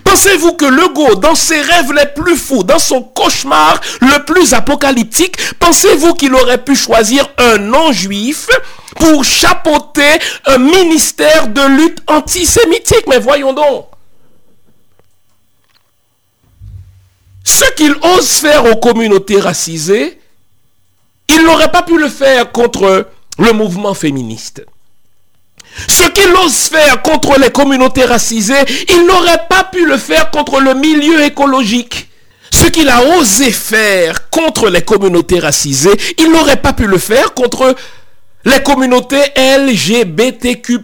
Pensez-vous 0.02 0.54
que 0.54 0.64
Legault, 0.64 1.14
dans 1.16 1.34
ses 1.34 1.60
rêves 1.60 1.92
les 1.92 2.06
plus 2.06 2.36
fous, 2.36 2.64
dans 2.64 2.78
son 2.78 3.02
cauchemar 3.02 3.80
le 4.00 4.24
plus 4.24 4.52
apocalyptique, 4.52 5.36
pensez-vous 5.60 6.14
qu'il 6.14 6.34
aurait 6.34 6.62
pu 6.62 6.74
choisir 6.74 7.28
un 7.38 7.58
non-juif 7.58 8.48
pour 8.96 9.24
chapeauter 9.24 10.18
un 10.46 10.58
ministère 10.58 11.48
de 11.48 11.62
lutte 11.62 12.02
antisémitique? 12.08 13.06
Mais 13.08 13.18
voyons 13.18 13.52
donc. 13.52 13.86
Ce 17.44 17.64
qu'il 17.76 17.94
ose 18.02 18.30
faire 18.30 18.64
aux 18.64 18.76
communautés 18.76 19.38
racisées, 19.38 20.18
il 21.28 21.44
n'aurait 21.44 21.70
pas 21.70 21.82
pu 21.82 21.98
le 21.98 22.08
faire 22.08 22.50
contre 22.50 23.08
le 23.38 23.52
mouvement 23.52 23.94
féministe. 23.94 24.64
Ce 25.88 26.08
qu'il 26.08 26.32
ose 26.44 26.68
faire 26.68 27.02
contre 27.02 27.38
les 27.38 27.50
communautés 27.50 28.04
racisées, 28.04 28.64
il 28.88 29.06
n'aurait 29.06 29.46
pas 29.48 29.64
pu 29.64 29.86
le 29.86 29.98
faire 29.98 30.30
contre 30.30 30.60
le 30.60 30.74
milieu 30.74 31.24
écologique. 31.24 32.08
Ce 32.50 32.68
qu'il 32.68 32.88
a 32.88 33.02
osé 33.18 33.50
faire 33.50 34.30
contre 34.30 34.68
les 34.70 34.82
communautés 34.82 35.40
racisées, 35.40 35.96
il 36.18 36.30
n'aurait 36.30 36.60
pas 36.62 36.72
pu 36.72 36.86
le 36.86 36.98
faire 36.98 37.34
contre 37.34 37.74
les 38.44 38.62
communautés 38.62 39.24
LGBTQ. 39.36 40.78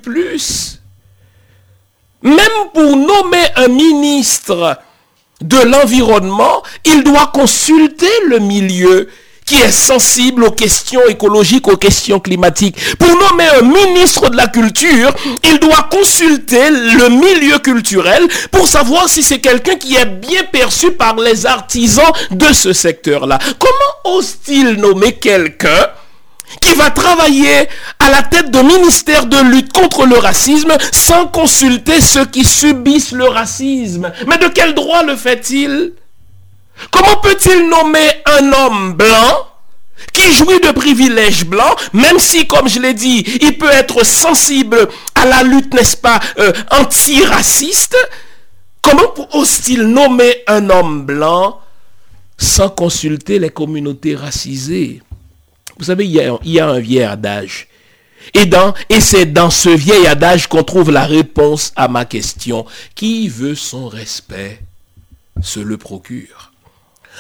Même 2.22 2.36
pour 2.74 2.96
nommer 2.96 3.44
un 3.56 3.68
ministre 3.68 4.78
de 5.40 5.58
l'environnement, 5.58 6.62
il 6.84 7.04
doit 7.04 7.30
consulter 7.32 8.10
le 8.26 8.40
milieu 8.40 9.08
qui 9.50 9.56
est 9.56 9.72
sensible 9.72 10.44
aux 10.44 10.52
questions 10.52 11.04
écologiques, 11.08 11.66
aux 11.66 11.76
questions 11.76 12.20
climatiques. 12.20 12.76
Pour 12.96 13.08
nommer 13.08 13.48
un 13.58 13.62
ministre 13.62 14.28
de 14.30 14.36
la 14.36 14.46
culture, 14.46 15.12
il 15.42 15.58
doit 15.58 15.88
consulter 15.90 16.70
le 16.70 17.08
milieu 17.08 17.58
culturel 17.58 18.28
pour 18.52 18.68
savoir 18.68 19.08
si 19.08 19.24
c'est 19.24 19.40
quelqu'un 19.40 19.74
qui 19.74 19.96
est 19.96 20.06
bien 20.06 20.44
perçu 20.44 20.92
par 20.92 21.16
les 21.16 21.46
artisans 21.46 22.12
de 22.30 22.52
ce 22.52 22.72
secteur-là. 22.72 23.40
Comment 23.58 24.16
ose-t-il 24.18 24.74
nommer 24.74 25.14
quelqu'un 25.14 25.88
qui 26.60 26.74
va 26.74 26.90
travailler 26.90 27.68
à 27.98 28.08
la 28.08 28.22
tête 28.22 28.52
de 28.52 28.60
ministère 28.60 29.26
de 29.26 29.38
lutte 29.50 29.72
contre 29.72 30.06
le 30.06 30.16
racisme 30.16 30.72
sans 30.92 31.26
consulter 31.26 32.00
ceux 32.00 32.26
qui 32.26 32.44
subissent 32.44 33.10
le 33.10 33.26
racisme? 33.26 34.12
Mais 34.28 34.38
de 34.38 34.46
quel 34.46 34.74
droit 34.74 35.02
le 35.02 35.16
fait-il? 35.16 35.94
Comment 36.90 37.16
peut-il 37.16 37.68
nommer 37.68 38.08
un 38.26 38.52
homme 38.52 38.94
blanc 38.94 39.46
qui 40.12 40.32
jouit 40.32 40.60
de 40.60 40.72
privilèges 40.72 41.44
blancs, 41.44 41.76
même 41.92 42.18
si, 42.18 42.46
comme 42.46 42.68
je 42.68 42.80
l'ai 42.80 42.94
dit, 42.94 43.24
il 43.42 43.58
peut 43.58 43.70
être 43.70 44.04
sensible 44.04 44.88
à 45.14 45.26
la 45.26 45.42
lutte, 45.42 45.74
n'est-ce 45.74 45.96
pas, 45.96 46.20
euh, 46.38 46.52
antiraciste? 46.70 47.96
Comment 48.82 49.12
ose-t-il 49.32 49.82
nommer 49.82 50.42
un 50.46 50.70
homme 50.70 51.04
blanc 51.04 51.60
sans 52.38 52.70
consulter 52.70 53.38
les 53.38 53.50
communautés 53.50 54.16
racisées? 54.16 55.02
Vous 55.78 55.84
savez, 55.84 56.06
il 56.06 56.12
y 56.44 56.60
a, 56.60 56.68
un 56.68 56.80
vieil 56.80 57.04
adage. 57.04 57.68
Et 58.34 59.00
c'est 59.00 59.26
dans 59.26 59.50
ce 59.50 59.68
vieil 59.68 60.06
adage 60.06 60.46
qu'on 60.46 60.62
trouve 60.62 60.90
la 60.90 61.04
réponse 61.04 61.72
à 61.76 61.88
ma 61.88 62.04
question. 62.04 62.66
Qui 62.94 63.28
veut 63.28 63.54
son 63.54 63.88
respect 63.88 64.60
se 65.42 65.60
le 65.60 65.78
procure. 65.78 66.49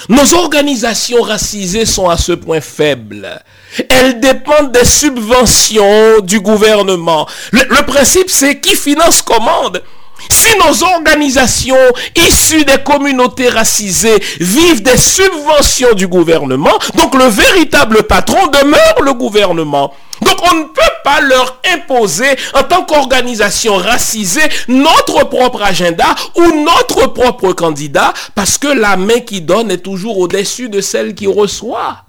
Nos 0.08 0.34
organisations 0.34 1.22
racisées 1.22 1.84
sont 1.84 2.08
à 2.08 2.16
ce 2.16 2.32
point 2.32 2.60
faibles. 2.60 3.42
Elles 3.88 4.18
dépendent 4.18 4.72
des 4.72 4.84
subventions 4.84 6.20
du 6.22 6.40
gouvernement. 6.40 7.28
Le, 7.52 7.84
principe, 7.86 8.30
c'est 8.30 8.60
qui 8.60 8.74
finance 8.74 9.22
commande. 9.22 9.82
Si 10.28 10.56
nos 10.58 10.82
organisations 10.82 11.76
issues 12.16 12.64
des 12.64 12.82
communautés 12.82 13.48
racisées 13.48 14.18
vivent 14.40 14.82
des 14.82 14.96
subventions 14.96 15.94
du 15.94 16.06
gouvernement, 16.06 16.78
donc 16.94 17.14
le 17.14 17.26
véritable 17.26 18.02
patron 18.04 18.46
demeure 18.48 19.02
le 19.02 19.14
gouvernement. 19.14 19.94
Donc 20.22 20.36
on 20.50 20.54
ne 20.54 20.64
peut 20.64 20.80
pas 21.02 21.20
leur 21.20 21.60
imposer 21.72 22.28
en 22.54 22.62
tant 22.62 22.84
qu'organisation 22.84 23.76
racisée 23.76 24.48
notre 24.68 25.28
propre 25.28 25.62
agenda 25.62 26.14
ou 26.36 26.62
notre 26.62 27.06
propre 27.12 27.52
candidat 27.52 28.12
parce 28.34 28.58
que 28.58 28.68
la 28.68 28.96
main 28.96 29.20
qui 29.20 29.40
donne 29.40 29.70
est 29.70 29.78
toujours 29.78 30.18
au-dessus 30.18 30.68
de 30.68 30.80
celle 30.80 31.14
qui 31.14 31.26
reçoit. 31.26 32.04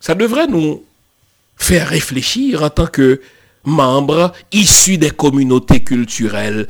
Ça 0.00 0.14
devrait 0.14 0.48
nous 0.48 0.84
faire 1.56 1.88
réfléchir 1.88 2.62
en 2.62 2.68
tant 2.70 2.86
que 2.86 3.22
membres 3.64 4.32
issus 4.52 4.98
des 4.98 5.10
communautés 5.10 5.80
culturelles. 5.80 6.68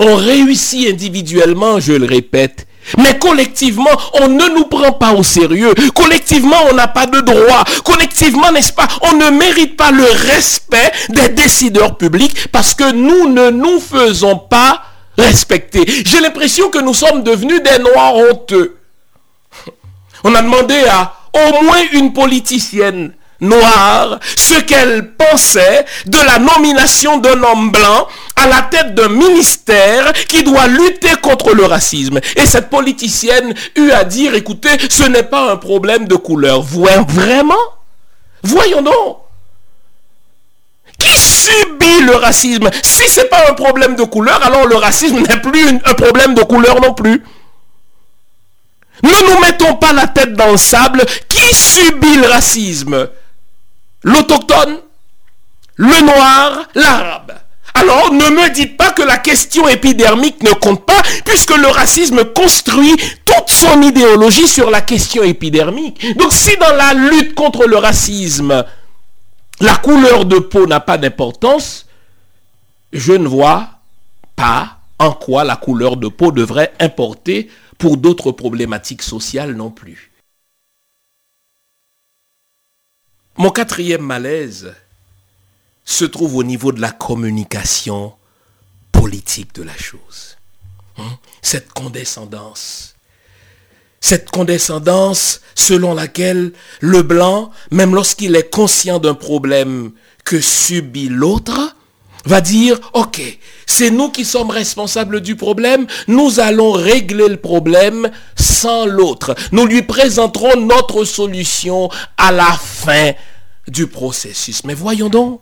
On 0.00 0.14
réussit 0.16 0.88
individuellement, 0.88 1.80
je 1.80 1.92
le 1.92 2.06
répète, 2.06 2.66
mais 2.96 3.18
collectivement, 3.18 3.90
on 4.14 4.28
ne 4.28 4.48
nous 4.54 4.64
prend 4.66 4.92
pas 4.92 5.12
au 5.12 5.22
sérieux. 5.22 5.74
Collectivement, 5.94 6.56
on 6.70 6.74
n'a 6.74 6.88
pas 6.88 7.06
de 7.06 7.20
droit. 7.20 7.64
Collectivement, 7.84 8.50
n'est-ce 8.52 8.72
pas, 8.72 8.88
on 9.02 9.16
ne 9.16 9.30
mérite 9.30 9.76
pas 9.76 9.90
le 9.90 10.04
respect 10.04 10.92
des 11.10 11.28
décideurs 11.30 11.96
publics 11.98 12.48
parce 12.50 12.74
que 12.74 12.92
nous 12.92 13.28
ne 13.28 13.50
nous 13.50 13.80
faisons 13.80 14.36
pas 14.38 14.82
respecter. 15.18 15.84
J'ai 16.06 16.20
l'impression 16.20 16.70
que 16.70 16.78
nous 16.78 16.94
sommes 16.94 17.22
devenus 17.22 17.62
des 17.62 17.78
noirs 17.80 18.14
honteux. 18.14 18.76
On 20.24 20.34
a 20.34 20.42
demandé 20.42 20.74
à 20.88 21.14
au 21.34 21.62
moins 21.62 21.82
une 21.92 22.12
politicienne 22.12 23.12
noire 23.40 24.18
ce 24.36 24.54
qu'elle 24.60 25.12
pensait 25.12 25.84
de 26.06 26.18
la 26.18 26.38
nomination 26.38 27.18
d'un 27.18 27.42
homme 27.42 27.70
blanc 27.70 28.08
à 28.36 28.46
la 28.46 28.62
tête 28.62 28.94
d'un 28.94 29.08
ministère 29.08 30.12
qui 30.28 30.42
doit 30.42 30.66
lutter 30.66 31.14
contre 31.22 31.54
le 31.54 31.64
racisme. 31.64 32.20
Et 32.36 32.46
cette 32.46 32.70
politicienne 32.70 33.54
eut 33.76 33.90
à 33.90 34.04
dire, 34.04 34.34
écoutez, 34.34 34.70
ce 34.90 35.04
n'est 35.04 35.22
pas 35.22 35.52
un 35.52 35.56
problème 35.56 36.06
de 36.06 36.16
couleur. 36.16 36.62
Vraiment? 36.62 37.54
Voyons 38.42 38.82
donc. 38.82 39.18
Qui 40.98 41.16
subit 41.16 42.02
le 42.06 42.16
racisme? 42.16 42.68
Si 42.82 43.08
ce 43.08 43.20
n'est 43.20 43.28
pas 43.28 43.48
un 43.48 43.54
problème 43.54 43.94
de 43.94 44.02
couleur, 44.02 44.44
alors 44.44 44.66
le 44.66 44.76
racisme 44.76 45.20
n'est 45.20 45.40
plus 45.40 45.68
un 45.68 45.94
problème 45.94 46.34
de 46.34 46.42
couleur 46.42 46.80
non 46.80 46.92
plus. 46.92 47.22
Ne 49.02 49.30
nous 49.30 49.40
mettons 49.40 49.74
pas 49.76 49.92
la 49.92 50.08
tête 50.08 50.34
dans 50.34 50.50
le 50.50 50.56
sable. 50.56 51.04
Qui 51.28 51.54
subit 51.54 52.16
le 52.16 52.26
racisme? 52.26 53.08
L'autochtone, 54.08 54.78
le 55.76 56.04
noir, 56.04 56.68
l'arabe. 56.74 57.34
Alors 57.74 58.12
ne 58.12 58.30
me 58.30 58.50
dites 58.52 58.76
pas 58.76 58.90
que 58.90 59.02
la 59.02 59.18
question 59.18 59.68
épidermique 59.68 60.42
ne 60.42 60.52
compte 60.52 60.84
pas, 60.84 61.00
puisque 61.24 61.56
le 61.56 61.68
racisme 61.68 62.24
construit 62.34 62.96
toute 63.24 63.48
son 63.48 63.82
idéologie 63.82 64.48
sur 64.48 64.70
la 64.70 64.80
question 64.80 65.22
épidermique. 65.22 66.16
Donc 66.16 66.32
si 66.32 66.56
dans 66.56 66.74
la 66.74 66.94
lutte 66.94 67.34
contre 67.34 67.66
le 67.66 67.76
racisme, 67.76 68.64
la 69.60 69.76
couleur 69.76 70.24
de 70.24 70.38
peau 70.38 70.66
n'a 70.66 70.80
pas 70.80 70.98
d'importance, 70.98 71.86
je 72.92 73.12
ne 73.12 73.28
vois 73.28 73.68
pas 74.34 74.78
en 74.98 75.12
quoi 75.12 75.44
la 75.44 75.56
couleur 75.56 75.96
de 75.96 76.08
peau 76.08 76.32
devrait 76.32 76.72
importer 76.80 77.48
pour 77.76 77.96
d'autres 77.96 78.32
problématiques 78.32 79.02
sociales 79.02 79.52
non 79.52 79.70
plus. 79.70 80.07
Mon 83.38 83.50
quatrième 83.50 84.02
malaise 84.02 84.74
se 85.84 86.04
trouve 86.04 86.34
au 86.34 86.42
niveau 86.42 86.72
de 86.72 86.80
la 86.80 86.90
communication 86.90 88.12
politique 88.90 89.54
de 89.54 89.62
la 89.62 89.76
chose. 89.76 90.36
Hein? 90.96 91.18
Cette 91.40 91.72
condescendance. 91.72 92.96
Cette 94.00 94.30
condescendance 94.30 95.40
selon 95.54 95.94
laquelle 95.94 96.52
le 96.80 97.02
blanc, 97.02 97.52
même 97.70 97.94
lorsqu'il 97.94 98.34
est 98.34 98.50
conscient 98.52 98.98
d'un 98.98 99.14
problème 99.14 99.92
que 100.24 100.40
subit 100.40 101.08
l'autre, 101.08 101.76
va 102.24 102.40
dire, 102.40 102.78
OK, 102.92 103.20
c'est 103.66 103.90
nous 103.90 104.10
qui 104.10 104.24
sommes 104.24 104.50
responsables 104.50 105.20
du 105.20 105.36
problème, 105.36 105.86
nous 106.06 106.40
allons 106.40 106.72
régler 106.72 107.28
le 107.28 107.36
problème 107.36 108.10
sans 108.36 108.86
l'autre. 108.86 109.34
Nous 109.52 109.66
lui 109.66 109.82
présenterons 109.82 110.60
notre 110.60 111.04
solution 111.04 111.88
à 112.16 112.32
la 112.32 112.58
fin 112.60 113.12
du 113.68 113.86
processus. 113.86 114.64
Mais 114.64 114.74
voyons 114.74 115.08
donc, 115.08 115.40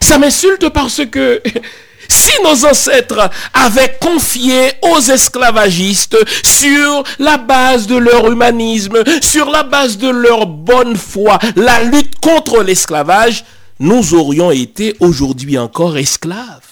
ça 0.00 0.18
m'insulte 0.18 0.68
parce 0.70 1.02
que 1.10 1.42
si 2.08 2.30
nos 2.42 2.64
ancêtres 2.64 3.30
avaient 3.52 3.98
confié 4.00 4.72
aux 4.82 5.00
esclavagistes 5.00 6.16
sur 6.44 7.02
la 7.18 7.36
base 7.36 7.86
de 7.86 7.96
leur 7.96 8.30
humanisme, 8.30 9.02
sur 9.22 9.50
la 9.50 9.62
base 9.62 9.98
de 9.98 10.08
leur 10.08 10.46
bonne 10.46 10.96
foi, 10.96 11.38
la 11.56 11.82
lutte 11.82 12.18
contre 12.20 12.62
l'esclavage, 12.62 13.44
nous 13.78 14.14
aurions 14.14 14.50
été 14.50 14.96
aujourd'hui 15.00 15.58
encore 15.58 15.98
esclaves. 15.98 16.62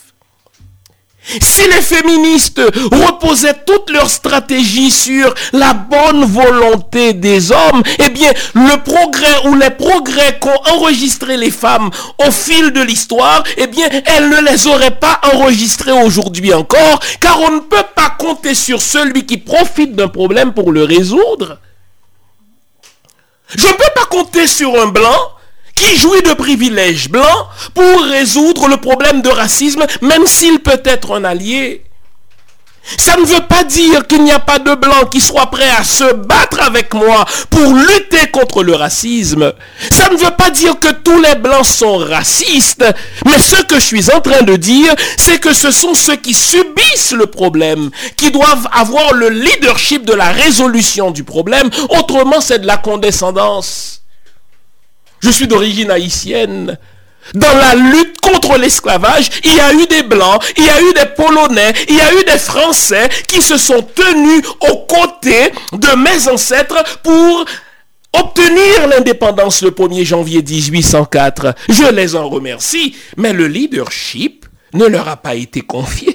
Si 1.40 1.62
les 1.62 1.80
féministes 1.80 2.60
reposaient 2.92 3.64
toute 3.66 3.88
leur 3.90 4.10
stratégie 4.10 4.90
sur 4.90 5.34
la 5.52 5.72
bonne 5.72 6.24
volonté 6.24 7.14
des 7.14 7.50
hommes, 7.50 7.82
eh 7.98 8.10
bien, 8.10 8.30
le 8.54 8.82
progrès 8.82 9.46
ou 9.46 9.54
les 9.54 9.70
progrès 9.70 10.38
qu'ont 10.38 10.50
enregistré 10.70 11.38
les 11.38 11.50
femmes 11.50 11.90
au 12.26 12.30
fil 12.30 12.72
de 12.72 12.82
l'histoire, 12.82 13.42
eh 13.56 13.66
bien, 13.66 13.88
elles 14.04 14.28
ne 14.28 14.50
les 14.50 14.66
auraient 14.66 14.98
pas 14.98 15.18
enregistrés 15.32 15.92
aujourd'hui 15.92 16.52
encore, 16.52 17.00
car 17.20 17.40
on 17.40 17.52
ne 17.52 17.60
peut 17.60 17.86
pas 17.96 18.10
compter 18.18 18.54
sur 18.54 18.82
celui 18.82 19.24
qui 19.24 19.38
profite 19.38 19.96
d'un 19.96 20.08
problème 20.08 20.52
pour 20.52 20.72
le 20.72 20.84
résoudre. 20.84 21.58
Je 23.56 23.66
ne 23.66 23.72
peux 23.72 23.92
pas 23.94 24.06
compter 24.10 24.46
sur 24.46 24.78
un 24.80 24.88
blanc 24.88 25.33
qui 25.74 25.96
jouit 25.96 26.22
de 26.22 26.34
privilèges 26.34 27.08
blancs 27.08 27.46
pour 27.74 28.02
résoudre 28.02 28.68
le 28.68 28.76
problème 28.76 29.22
de 29.22 29.28
racisme, 29.28 29.84
même 30.02 30.26
s'il 30.26 30.60
peut 30.60 30.82
être 30.84 31.16
un 31.16 31.24
allié. 31.24 31.84
Ça 32.98 33.16
ne 33.16 33.24
veut 33.24 33.46
pas 33.48 33.64
dire 33.64 34.06
qu'il 34.06 34.22
n'y 34.24 34.32
a 34.32 34.38
pas 34.38 34.58
de 34.58 34.74
blancs 34.74 35.10
qui 35.10 35.20
soient 35.20 35.50
prêts 35.50 35.70
à 35.70 35.82
se 35.84 36.12
battre 36.12 36.60
avec 36.60 36.92
moi 36.92 37.24
pour 37.48 37.72
lutter 37.72 38.30
contre 38.30 38.62
le 38.62 38.74
racisme. 38.74 39.52
Ça 39.90 40.10
ne 40.10 40.16
veut 40.16 40.36
pas 40.36 40.50
dire 40.50 40.78
que 40.78 40.92
tous 40.92 41.18
les 41.20 41.34
blancs 41.36 41.64
sont 41.64 41.96
racistes. 41.96 42.84
Mais 43.24 43.38
ce 43.38 43.62
que 43.62 43.76
je 43.76 43.84
suis 43.84 44.12
en 44.12 44.20
train 44.20 44.42
de 44.42 44.56
dire, 44.56 44.94
c'est 45.16 45.40
que 45.40 45.54
ce 45.54 45.70
sont 45.70 45.94
ceux 45.94 46.16
qui 46.16 46.34
subissent 46.34 47.12
le 47.12 47.26
problème, 47.26 47.90
qui 48.16 48.30
doivent 48.30 48.68
avoir 48.70 49.14
le 49.14 49.30
leadership 49.30 50.04
de 50.04 50.12
la 50.12 50.30
résolution 50.30 51.10
du 51.10 51.24
problème. 51.24 51.70
Autrement, 51.88 52.42
c'est 52.42 52.58
de 52.58 52.66
la 52.66 52.76
condescendance. 52.76 54.03
Je 55.24 55.30
suis 55.30 55.46
d'origine 55.48 55.90
haïtienne. 55.90 56.76
Dans 57.32 57.56
la 57.56 57.74
lutte 57.74 58.20
contre 58.20 58.58
l'esclavage, 58.58 59.30
il 59.42 59.54
y 59.54 59.60
a 59.60 59.72
eu 59.72 59.86
des 59.86 60.02
Blancs, 60.02 60.44
il 60.58 60.64
y 60.64 60.68
a 60.68 60.82
eu 60.82 60.92
des 60.92 61.06
Polonais, 61.16 61.72
il 61.88 61.96
y 61.96 62.00
a 62.02 62.12
eu 62.12 62.24
des 62.24 62.36
Français 62.36 63.08
qui 63.26 63.40
se 63.40 63.56
sont 63.56 63.80
tenus 63.80 64.42
aux 64.60 64.84
côtés 64.84 65.50
de 65.72 65.96
mes 65.96 66.28
ancêtres 66.28 66.84
pour 67.02 67.46
obtenir 68.12 68.86
l'indépendance 68.86 69.62
le 69.62 69.70
1er 69.70 70.04
janvier 70.04 70.42
1804. 70.42 71.54
Je 71.70 71.90
les 71.90 72.16
en 72.16 72.28
remercie, 72.28 72.94
mais 73.16 73.32
le 73.32 73.46
leadership 73.46 74.44
ne 74.74 74.84
leur 74.84 75.08
a 75.08 75.16
pas 75.16 75.36
été 75.36 75.62
confié. 75.62 76.14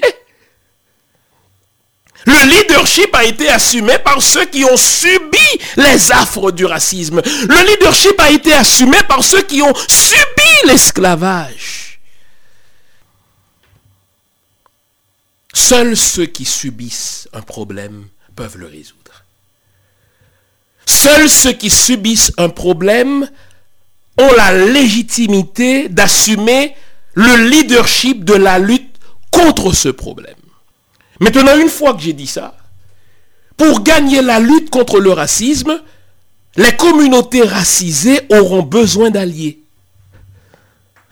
Le 2.26 2.49
leadership 2.49 3.15
a 3.15 3.24
été 3.24 3.49
assumé 3.49 3.97
par 3.99 4.22
ceux 4.22 4.45
qui 4.45 4.65
ont 4.65 4.78
subi 4.78 5.38
les 5.78 6.11
affres 6.11 6.51
du 6.51 6.65
racisme. 6.65 7.22
Le 7.26 7.67
leadership 7.72 8.20
a 8.20 8.30
été 8.30 8.53
assumé 8.53 8.97
par 9.07 9.24
ceux 9.24 9.41
qui 9.41 9.61
ont 9.61 9.74
subi 9.88 10.67
l'esclavage. 10.67 11.99
Seuls 15.53 15.95
ceux 15.95 16.26
qui 16.26 16.45
subissent 16.45 17.28
un 17.34 17.41
problème 17.41 18.07
peuvent 18.36 18.57
le 18.57 18.67
résoudre. 18.67 19.26
Seuls 20.86 21.30
ceux 21.30 21.53
qui 21.53 21.70
subissent 21.70 22.34
un 22.38 22.49
problème 22.49 23.30
ont 24.17 24.32
la 24.36 24.51
légitimité 24.51 25.88
d'assumer 25.88 26.76
le 27.13 27.49
leadership 27.49 28.24
de 28.26 28.34
la 28.34 28.59
lutte 28.59 28.95
contre 29.32 29.74
ce 29.74 29.89
problème. 29.89 30.39
Maintenant, 31.20 31.57
une 31.57 31.70
fois 31.70 31.93
que 31.93 32.01
j'ai 32.01 32.13
dit 32.13 32.28
ça, 32.28 32.55
pour 33.57 33.82
gagner 33.82 34.22
la 34.22 34.39
lutte 34.39 34.70
contre 34.70 34.99
le 34.99 35.11
racisme, 35.11 35.82
les 36.55 36.72
communautés 36.74 37.43
racisées 37.43 38.22
auront 38.32 38.63
besoin 38.63 39.09
d'alliés. 39.09 39.59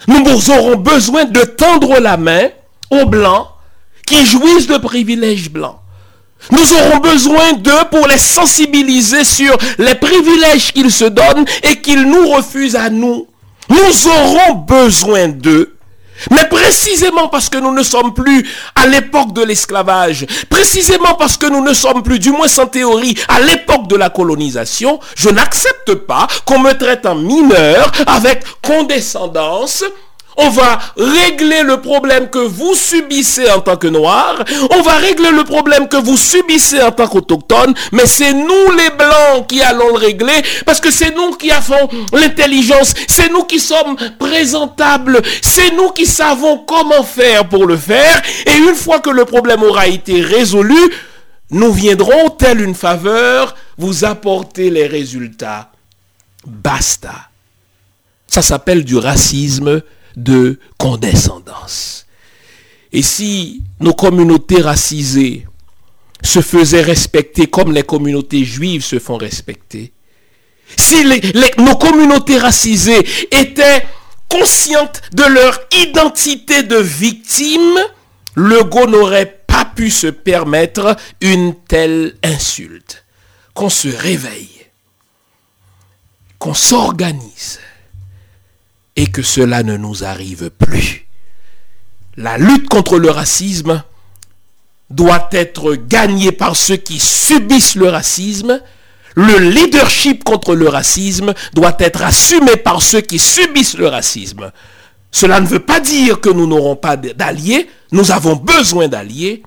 Nous 0.07 0.49
aurons 0.49 0.77
besoin 0.77 1.25
de 1.25 1.41
tendre 1.41 1.99
la 1.99 2.17
main 2.17 2.49
aux 2.89 3.05
blancs 3.05 3.47
qui 4.05 4.25
jouissent 4.25 4.67
de 4.67 4.77
privilèges 4.77 5.49
blancs. 5.49 5.77
Nous 6.51 6.73
aurons 6.73 6.99
besoin 6.99 7.53
d'eux 7.53 7.71
pour 7.91 8.07
les 8.07 8.17
sensibiliser 8.17 9.23
sur 9.25 9.57
les 9.79 9.95
privilèges 9.95 10.71
qu'ils 10.71 10.91
se 10.91 11.05
donnent 11.05 11.45
et 11.63 11.81
qu'ils 11.81 12.03
nous 12.03 12.29
refusent 12.29 12.75
à 12.75 12.89
nous. 12.89 13.27
Nous 13.69 14.07
aurons 14.07 14.53
besoin 14.55 15.27
d'eux 15.27 15.76
mais 16.31 16.47
précisément 16.49 17.27
parce 17.27 17.49
que 17.49 17.57
nous 17.57 17.73
ne 17.73 17.83
sommes 17.83 18.13
plus 18.13 18.47
à 18.75 18.87
l'époque 18.87 19.33
de 19.33 19.43
l'esclavage, 19.43 20.25
précisément 20.49 21.15
parce 21.15 21.37
que 21.37 21.47
nous 21.47 21.63
ne 21.63 21.73
sommes 21.73 22.03
plus, 22.03 22.19
du 22.19 22.31
moins 22.31 22.47
en 22.57 22.67
théorie, 22.67 23.15
à 23.27 23.39
l'époque 23.39 23.87
de 23.87 23.95
la 23.95 24.09
colonisation, 24.09 24.99
je 25.15 25.29
n'accepte 25.29 25.95
pas 25.95 26.27
qu'on 26.45 26.59
me 26.59 26.73
traite 26.73 27.05
en 27.05 27.15
mineur 27.15 27.91
avec 28.07 28.43
condescendance 28.61 29.83
on 30.37 30.49
va 30.49 30.79
régler 30.95 31.63
le 31.63 31.81
problème 31.81 32.29
que 32.29 32.37
vous 32.39 32.75
subissez 32.75 33.49
en 33.49 33.59
tant 33.59 33.75
que 33.75 33.87
noir. 33.87 34.43
On 34.71 34.81
va 34.81 34.97
régler 34.97 35.31
le 35.31 35.43
problème 35.43 35.87
que 35.87 35.97
vous 35.97 36.15
subissez 36.15 36.81
en 36.81 36.91
tant 36.91 37.07
qu'autochtone. 37.07 37.73
Mais 37.91 38.05
c'est 38.05 38.33
nous 38.33 38.71
les 38.77 38.89
blancs 38.91 39.47
qui 39.47 39.61
allons 39.61 39.89
le 39.89 39.97
régler 39.97 40.41
parce 40.65 40.79
que 40.79 40.91
c'est 40.91 41.15
nous 41.15 41.31
qui 41.31 41.51
avons 41.51 41.89
l'intelligence. 42.13 42.93
C'est 43.07 43.31
nous 43.31 43.43
qui 43.43 43.59
sommes 43.59 43.95
présentables. 44.19 45.21
C'est 45.41 45.71
nous 45.75 45.89
qui 45.89 46.05
savons 46.05 46.59
comment 46.59 47.03
faire 47.03 47.49
pour 47.49 47.65
le 47.65 47.77
faire. 47.77 48.21
Et 48.45 48.57
une 48.57 48.75
fois 48.75 48.99
que 48.99 49.09
le 49.09 49.25
problème 49.25 49.63
aura 49.63 49.87
été 49.87 50.21
résolu, 50.21 50.79
nous 51.49 51.71
viendrons, 51.71 52.29
telle 52.29 52.61
une 52.61 52.75
faveur, 52.75 53.55
vous 53.77 54.05
apporter 54.05 54.69
les 54.69 54.85
résultats. 54.85 55.71
Basta. 56.45 57.13
Ça 58.27 58.41
s'appelle 58.41 58.83
du 58.83 58.97
racisme 58.97 59.81
de 60.17 60.59
condescendance. 60.77 62.05
Et 62.91 63.03
si 63.03 63.63
nos 63.79 63.93
communautés 63.93 64.61
racisées 64.61 65.47
se 66.23 66.41
faisaient 66.41 66.81
respecter 66.81 67.47
comme 67.47 67.71
les 67.71 67.83
communautés 67.83 68.43
juives 68.43 68.83
se 68.83 68.99
font 68.99 69.17
respecter, 69.17 69.93
si 70.75 71.05
nos 71.59 71.75
communautés 71.75 72.39
racisées 72.39 73.05
étaient 73.31 73.85
conscientes 74.27 75.01
de 75.13 75.23
leur 75.23 75.59
identité 75.71 76.63
de 76.63 76.77
victime, 76.77 77.77
le 78.33 78.63
go 78.63 78.87
n'aurait 78.87 79.43
pas 79.47 79.65
pu 79.65 79.89
se 79.89 80.07
permettre 80.07 80.97
une 81.21 81.55
telle 81.55 82.15
insulte. 82.23 83.05
Qu'on 83.53 83.69
se 83.69 83.87
réveille, 83.87 84.67
qu'on 86.37 86.53
s'organise, 86.53 87.59
et 88.97 89.07
que 89.07 89.21
cela 89.21 89.63
ne 89.63 89.77
nous 89.77 90.03
arrive 90.03 90.49
plus. 90.49 91.05
La 92.17 92.37
lutte 92.37 92.67
contre 92.67 92.97
le 92.97 93.11
racisme 93.11 93.83
doit 94.89 95.29
être 95.31 95.75
gagnée 95.75 96.31
par 96.31 96.55
ceux 96.55 96.77
qui 96.77 96.99
subissent 96.99 97.75
le 97.75 97.89
racisme. 97.89 98.59
Le 99.15 99.37
leadership 99.37 100.23
contre 100.23 100.55
le 100.55 100.67
racisme 100.67 101.33
doit 101.53 101.75
être 101.79 102.01
assumé 102.01 102.57
par 102.57 102.81
ceux 102.81 103.01
qui 103.01 103.19
subissent 103.19 103.77
le 103.77 103.87
racisme. 103.87 104.51
Cela 105.11 105.39
ne 105.39 105.47
veut 105.47 105.59
pas 105.59 105.79
dire 105.79 106.19
que 106.19 106.29
nous 106.29 106.47
n'aurons 106.47 106.75
pas 106.75 106.97
d'alliés. 106.97 107.69
Nous 107.91 108.11
avons 108.11 108.35
besoin 108.35 108.87
d'alliés. 108.87 109.43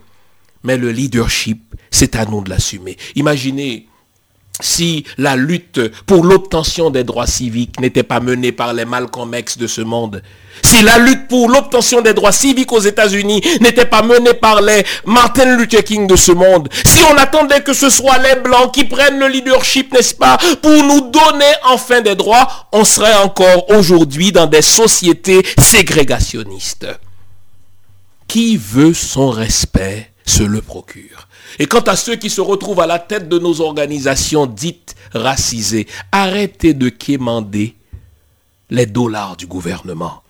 Mais 0.62 0.76
le 0.76 0.92
leadership, 0.92 1.74
c'est 1.90 2.14
à 2.16 2.24
nous 2.24 2.42
de 2.42 2.50
l'assumer. 2.50 2.96
Imaginez 3.16 3.88
si 4.60 5.04
la 5.18 5.36
lutte 5.36 5.80
pour 6.06 6.24
l'obtention 6.24 6.90
des 6.90 7.04
droits 7.04 7.26
civiques 7.26 7.80
n'était 7.80 8.02
pas 8.02 8.20
menée 8.20 8.52
par 8.52 8.72
les 8.72 8.84
Malcolm 8.84 9.34
X 9.34 9.58
de 9.58 9.66
ce 9.66 9.80
monde, 9.80 10.22
si 10.62 10.82
la 10.82 10.98
lutte 10.98 11.28
pour 11.28 11.48
l'obtention 11.48 12.00
des 12.00 12.14
droits 12.14 12.32
civiques 12.32 12.72
aux 12.72 12.80
États-Unis 12.80 13.42
n'était 13.60 13.86
pas 13.86 14.02
menée 14.02 14.34
par 14.34 14.60
les 14.60 14.84
Martin 15.04 15.56
Luther 15.56 15.84
King 15.84 16.06
de 16.06 16.16
ce 16.16 16.32
monde, 16.32 16.68
si 16.84 17.02
on 17.04 17.16
attendait 17.16 17.62
que 17.62 17.72
ce 17.72 17.90
soit 17.90 18.18
les 18.18 18.40
Blancs 18.40 18.72
qui 18.72 18.84
prennent 18.84 19.18
le 19.18 19.28
leadership, 19.28 19.92
n'est-ce 19.92 20.14
pas, 20.14 20.38
pour 20.62 20.82
nous 20.84 21.10
donner 21.10 21.52
enfin 21.64 22.00
des 22.00 22.14
droits, 22.14 22.68
on 22.72 22.84
serait 22.84 23.16
encore 23.22 23.70
aujourd'hui 23.70 24.32
dans 24.32 24.46
des 24.46 24.62
sociétés 24.62 25.44
ségrégationnistes. 25.58 26.86
Qui 28.28 28.56
veut 28.56 28.94
son 28.94 29.30
respect 29.30 30.12
se 30.24 30.44
le 30.44 30.60
procure. 30.60 31.26
Et 31.58 31.66
quant 31.66 31.80
à 31.80 31.96
ceux 31.96 32.16
qui 32.16 32.30
se 32.30 32.40
retrouvent 32.40 32.80
à 32.80 32.86
la 32.86 32.98
tête 32.98 33.28
de 33.28 33.38
nos 33.38 33.60
organisations 33.60 34.46
dites 34.46 34.94
racisées, 35.12 35.86
arrêtez 36.12 36.74
de 36.74 36.88
quémander 36.88 37.74
les 38.70 38.86
dollars 38.86 39.36
du 39.36 39.46
gouvernement. 39.46 40.22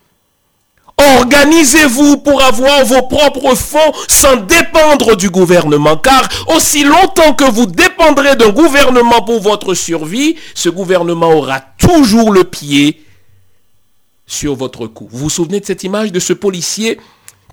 Organisez-vous 1.19 2.19
pour 2.19 2.43
avoir 2.43 2.85
vos 2.85 3.03
propres 3.03 3.55
fonds 3.55 3.93
sans 4.09 4.37
dépendre 4.37 5.17
du 5.17 5.31
gouvernement. 5.31 5.97
Car 5.97 6.29
aussi 6.49 6.85
longtemps 6.85 7.33
que 7.35 7.51
vous 7.51 7.67
dépendrez 7.67 8.37
d'un 8.37 8.51
gouvernement 8.51 9.23
pour 9.23 9.41
votre 9.41 9.75
survie, 9.75 10.37
ce 10.55 10.69
gouvernement 10.69 11.31
aura 11.33 11.61
toujours 11.79 12.33
le 12.33 12.45
pied 12.45 13.03
sur 14.27 14.55
votre 14.55 14.87
cou. 14.87 15.09
Vous 15.11 15.19
vous 15.19 15.31
souvenez 15.31 15.61
de 15.61 15.67
cette 15.67 15.85
image 15.85 16.13
de 16.13 16.21
ce 16.21 16.33
policier 16.33 17.01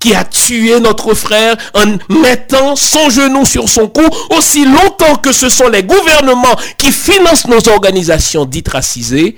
qui 0.00 0.14
a 0.14 0.24
tué 0.24 0.80
notre 0.80 1.14
frère 1.14 1.56
en 1.74 1.98
mettant 2.22 2.76
son 2.76 3.10
genou 3.10 3.44
sur 3.44 3.68
son 3.68 3.88
cou, 3.88 4.06
aussi 4.30 4.64
longtemps 4.64 5.16
que 5.16 5.32
ce 5.32 5.48
sont 5.48 5.68
les 5.68 5.82
gouvernements 5.82 6.56
qui 6.76 6.92
financent 6.92 7.46
nos 7.46 7.68
organisations 7.68 8.44
dites 8.44 8.68
racisées, 8.68 9.36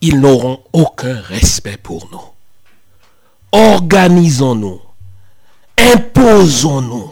ils 0.00 0.20
n'auront 0.20 0.60
aucun 0.72 1.20
respect 1.28 1.78
pour 1.82 2.08
nous. 2.12 2.20
organisons-nous, 3.52 4.80
imposons-nous, 5.78 7.10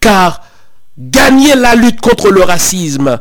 car 0.00 0.42
gagner 0.98 1.54
la 1.54 1.74
lutte 1.74 2.00
contre 2.00 2.30
le 2.30 2.42
racisme 2.42 3.20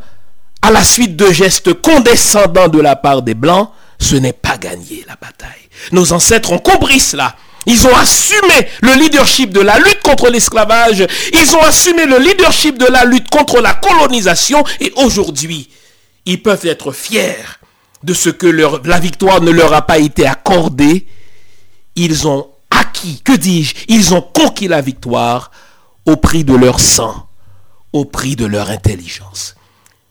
à 0.61 0.71
la 0.71 0.83
suite 0.83 1.15
de 1.17 1.31
gestes 1.31 1.73
condescendants 1.73 2.69
de 2.69 2.79
la 2.79 2.95
part 2.95 3.21
des 3.21 3.33
Blancs, 3.33 3.69
ce 4.03 4.15
n'est 4.15 4.33
pas 4.33 4.57
gagner 4.57 5.03
la 5.07 5.15
bataille. 5.15 5.69
Nos 5.91 6.13
ancêtres 6.13 6.51
ont 6.51 6.59
compris 6.59 6.99
cela. 6.99 7.35
Ils 7.65 7.87
ont 7.87 7.95
assumé 7.95 8.67
le 8.81 8.93
leadership 8.93 9.51
de 9.51 9.61
la 9.61 9.79
lutte 9.79 10.01
contre 10.03 10.29
l'esclavage. 10.29 11.07
Ils 11.33 11.55
ont 11.55 11.61
assumé 11.61 12.05
le 12.05 12.19
leadership 12.19 12.77
de 12.77 12.85
la 12.85 13.05
lutte 13.05 13.29
contre 13.29 13.61
la 13.61 13.73
colonisation. 13.73 14.63
Et 14.81 14.91
aujourd'hui, 14.97 15.69
ils 16.25 16.41
peuvent 16.41 16.65
être 16.65 16.91
fiers 16.91 17.37
de 18.03 18.13
ce 18.13 18.29
que 18.29 18.47
la 18.47 18.99
victoire 18.99 19.41
ne 19.41 19.51
leur 19.51 19.73
a 19.73 19.83
pas 19.83 19.97
été 19.97 20.27
accordée. 20.27 21.07
Ils 21.95 22.27
ont 22.27 22.47
acquis, 22.69 23.21
que 23.23 23.31
dis-je, 23.33 23.75
ils 23.87 24.13
ont 24.13 24.21
conquis 24.21 24.67
la 24.67 24.81
victoire 24.81 25.51
au 26.05 26.17
prix 26.17 26.43
de 26.43 26.53
leur 26.53 26.81
sang, 26.81 27.27
au 27.93 28.03
prix 28.03 28.35
de 28.35 28.45
leur 28.45 28.69
intelligence. 28.69 29.55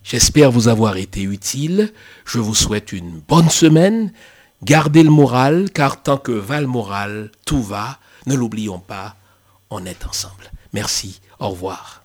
J'espère 0.04 0.50
vous 0.50 0.68
avoir 0.68 0.96
été 0.96 1.22
utile. 1.22 1.92
Je 2.24 2.38
vous 2.38 2.54
souhaite 2.54 2.92
une 2.92 3.20
bonne 3.20 3.50
semaine. 3.50 4.12
Gardez 4.62 5.02
le 5.02 5.10
moral, 5.10 5.70
car 5.70 6.02
tant 6.02 6.18
que 6.18 6.32
va 6.32 6.60
le 6.60 6.66
moral, 6.66 7.30
tout 7.44 7.62
va. 7.62 7.98
Ne 8.26 8.34
l'oublions 8.34 8.78
pas, 8.78 9.16
on 9.70 9.84
est 9.84 10.06
ensemble. 10.06 10.52
Merci, 10.72 11.20
au 11.40 11.48
revoir. 11.48 12.01